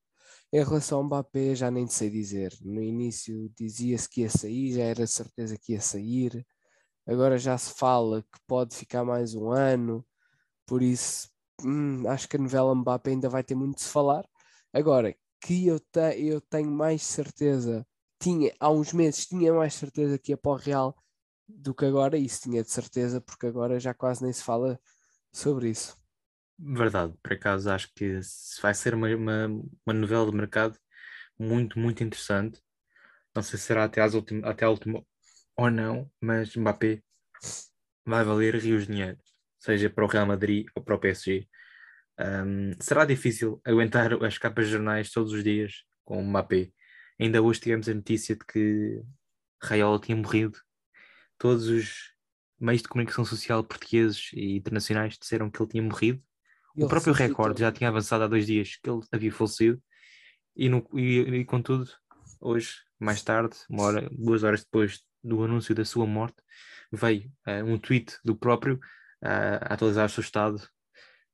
Em 0.51 0.63
relação 0.63 0.99
ao 0.99 1.03
Mbappé, 1.03 1.55
já 1.55 1.69
nem 1.69 1.87
sei 1.87 2.09
dizer. 2.09 2.53
No 2.61 2.81
início 2.81 3.49
dizia-se 3.57 4.09
que 4.09 4.21
ia 4.21 4.29
sair, 4.29 4.73
já 4.73 4.83
era 4.83 5.05
certeza 5.07 5.57
que 5.57 5.73
ia 5.73 5.81
sair. 5.81 6.45
Agora 7.07 7.37
já 7.37 7.57
se 7.57 7.73
fala 7.73 8.23
que 8.23 8.39
pode 8.47 8.75
ficar 8.75 9.03
mais 9.05 9.35
um 9.35 9.51
ano, 9.51 10.05
por 10.65 10.81
isso 10.81 11.29
hum, 11.63 12.07
acho 12.09 12.27
que 12.29 12.37
a 12.37 12.39
novela 12.39 12.75
Mbappé 12.75 13.11
ainda 13.11 13.29
vai 13.29 13.43
ter 13.43 13.55
muito 13.55 13.77
de 13.77 13.83
se 13.83 13.89
falar. 13.89 14.25
Agora, 14.73 15.15
que 15.41 15.67
eu, 15.67 15.79
te, 15.79 15.99
eu 16.19 16.41
tenho 16.41 16.71
mais 16.71 17.03
certeza, 17.03 17.85
tinha 18.19 18.53
há 18.59 18.69
uns 18.71 18.93
meses 18.93 19.27
tinha 19.27 19.53
mais 19.53 19.73
certeza 19.75 20.17
que 20.19 20.31
ia 20.33 20.37
para 20.37 20.51
o 20.51 20.55
Real 20.55 20.95
do 21.47 21.73
que 21.75 21.85
agora, 21.85 22.17
isso 22.17 22.41
tinha 22.43 22.63
de 22.63 22.71
certeza, 22.71 23.21
porque 23.21 23.47
agora 23.47 23.79
já 23.79 23.93
quase 23.93 24.23
nem 24.23 24.33
se 24.33 24.43
fala 24.43 24.79
sobre 25.31 25.69
isso. 25.69 25.97
Verdade, 26.59 27.13
por 27.21 27.33
acaso 27.33 27.69
acho 27.69 27.89
que 27.93 28.19
vai 28.61 28.73
ser 28.73 28.95
uma, 28.95 29.07
uma, 29.15 29.47
uma 29.85 29.93
novela 29.93 30.25
de 30.29 30.35
mercado 30.35 30.77
muito, 31.37 31.77
muito 31.79 32.03
interessante. 32.03 32.61
Não 33.35 33.43
sei 33.43 33.59
se 33.59 33.65
será 33.65 33.83
até, 33.85 34.01
às 34.01 34.15
ultim, 34.15 34.41
até 34.43 34.65
a 34.65 34.69
última 34.69 35.05
ou 35.55 35.69
não, 35.71 36.11
mas 36.21 36.55
Mbappé 36.55 37.03
vai 38.05 38.23
valer 38.23 38.55
rios 38.55 38.87
de 38.87 38.93
dinheiro, 38.93 39.17
seja 39.59 39.89
para 39.89 40.05
o 40.05 40.07
Real 40.07 40.25
Madrid 40.25 40.67
ou 40.75 40.83
para 40.83 40.95
o 40.95 40.99
PSG. 40.99 41.47
Um, 42.19 42.71
será 42.79 43.05
difícil 43.05 43.61
aguentar 43.63 44.11
as 44.25 44.37
capas 44.37 44.65
de 44.65 44.71
jornais 44.73 45.11
todos 45.11 45.33
os 45.33 45.43
dias 45.43 45.83
com 46.03 46.19
o 46.19 46.25
Mbappé. 46.25 46.71
Ainda 47.19 47.41
hoje 47.41 47.59
tivemos 47.61 47.89
a 47.89 47.93
notícia 47.93 48.35
de 48.35 48.45
que 48.45 49.01
Raiola 49.61 49.99
tinha 49.99 50.15
morrido. 50.15 50.59
Todos 51.37 51.67
os 51.67 52.13
meios 52.59 52.81
de 52.81 52.87
comunicação 52.87 53.25
social 53.25 53.63
portugueses 53.63 54.31
e 54.33 54.57
internacionais 54.57 55.17
disseram 55.19 55.49
que 55.51 55.61
ele 55.61 55.69
tinha 55.69 55.83
morrido. 55.83 56.23
Ele 56.78 56.86
o 56.86 56.88
próprio 56.88 57.11
recorde 57.11 57.61
já 57.61 57.71
tinha 57.71 57.89
avançado 57.89 58.23
há 58.23 58.28
dois 58.28 58.45
dias 58.45 58.78
que 58.82 58.89
ele 58.89 59.01
havia 59.11 59.32
falecido. 59.32 59.82
E, 60.55 60.69
no, 60.69 60.88
e, 60.93 61.19
e 61.19 61.45
contudo, 61.45 61.89
hoje, 62.39 62.75
mais 62.99 63.21
tarde, 63.23 63.57
uma 63.69 63.84
hora, 63.84 64.09
duas 64.11 64.43
horas 64.43 64.63
depois 64.63 65.01
do 65.23 65.43
anúncio 65.43 65.73
da 65.73 65.84
sua 65.84 66.05
morte, 66.05 66.38
veio 66.91 67.32
uh, 67.47 67.65
um 67.65 67.78
tweet 67.78 68.17
do 68.23 68.36
próprio 68.36 68.75
uh, 68.75 69.59
a 69.61 69.73
atualizar 69.73 70.05
o 70.05 70.09
seu 70.09 70.21
estado 70.21 70.57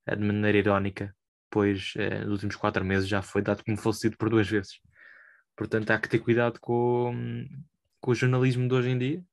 uh, 0.09 0.15
de 0.15 0.23
maneira 0.23 0.57
irónica, 0.57 1.15
pois 1.49 1.93
nos 2.25 2.31
últimos 2.31 2.55
quatro 2.55 2.83
meses 2.83 3.07
já 3.07 3.21
foi 3.21 3.41
dado 3.41 3.63
como 3.63 3.77
falecido 3.77 4.17
por 4.17 4.29
duas 4.29 4.49
vezes. 4.49 4.79
Portanto, 5.55 5.91
há 5.91 5.99
que 5.99 6.09
ter 6.09 6.19
cuidado 6.19 6.59
com, 6.59 7.47
com 8.01 8.11
o 8.11 8.15
jornalismo 8.15 8.67
de 8.67 8.73
hoje 8.73 8.89
em 8.89 8.97
dia 8.97 9.23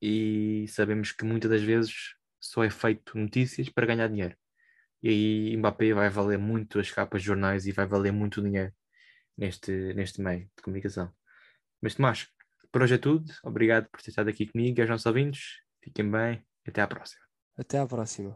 e 0.00 0.66
sabemos 0.68 1.10
que 1.10 1.24
muitas 1.24 1.50
das 1.50 1.62
vezes 1.62 2.14
só 2.38 2.62
é 2.62 2.70
feito 2.70 3.18
notícias 3.18 3.68
para 3.68 3.86
ganhar 3.86 4.06
dinheiro. 4.06 4.36
E 5.06 5.54
Mbappé 5.58 5.92
vai 5.92 6.08
valer 6.08 6.38
muito 6.38 6.80
as 6.80 6.90
capas 6.90 7.20
de 7.20 7.26
jornais 7.26 7.66
e 7.66 7.72
vai 7.72 7.86
valer 7.86 8.10
muito 8.10 8.40
dinheiro 8.40 8.72
neste, 9.36 9.70
neste 9.92 10.22
meio 10.22 10.48
de 10.56 10.62
comunicação. 10.62 11.12
Mas 11.82 11.94
Tomás, 11.94 12.26
por 12.72 12.82
hoje 12.82 12.94
é 12.94 12.98
tudo. 12.98 13.30
Obrigado 13.44 13.86
por 13.90 14.00
ter 14.00 14.08
estado 14.08 14.30
aqui 14.30 14.46
comigo 14.46 14.78
e 14.78 14.80
aos 14.80 14.88
nossos 14.88 15.04
ouvintes. 15.04 15.60
Fiquem 15.82 16.10
bem 16.10 16.42
e 16.66 16.70
até 16.70 16.80
à 16.80 16.86
próxima. 16.86 17.22
Até 17.58 17.78
à 17.78 17.86
próxima. 17.86 18.34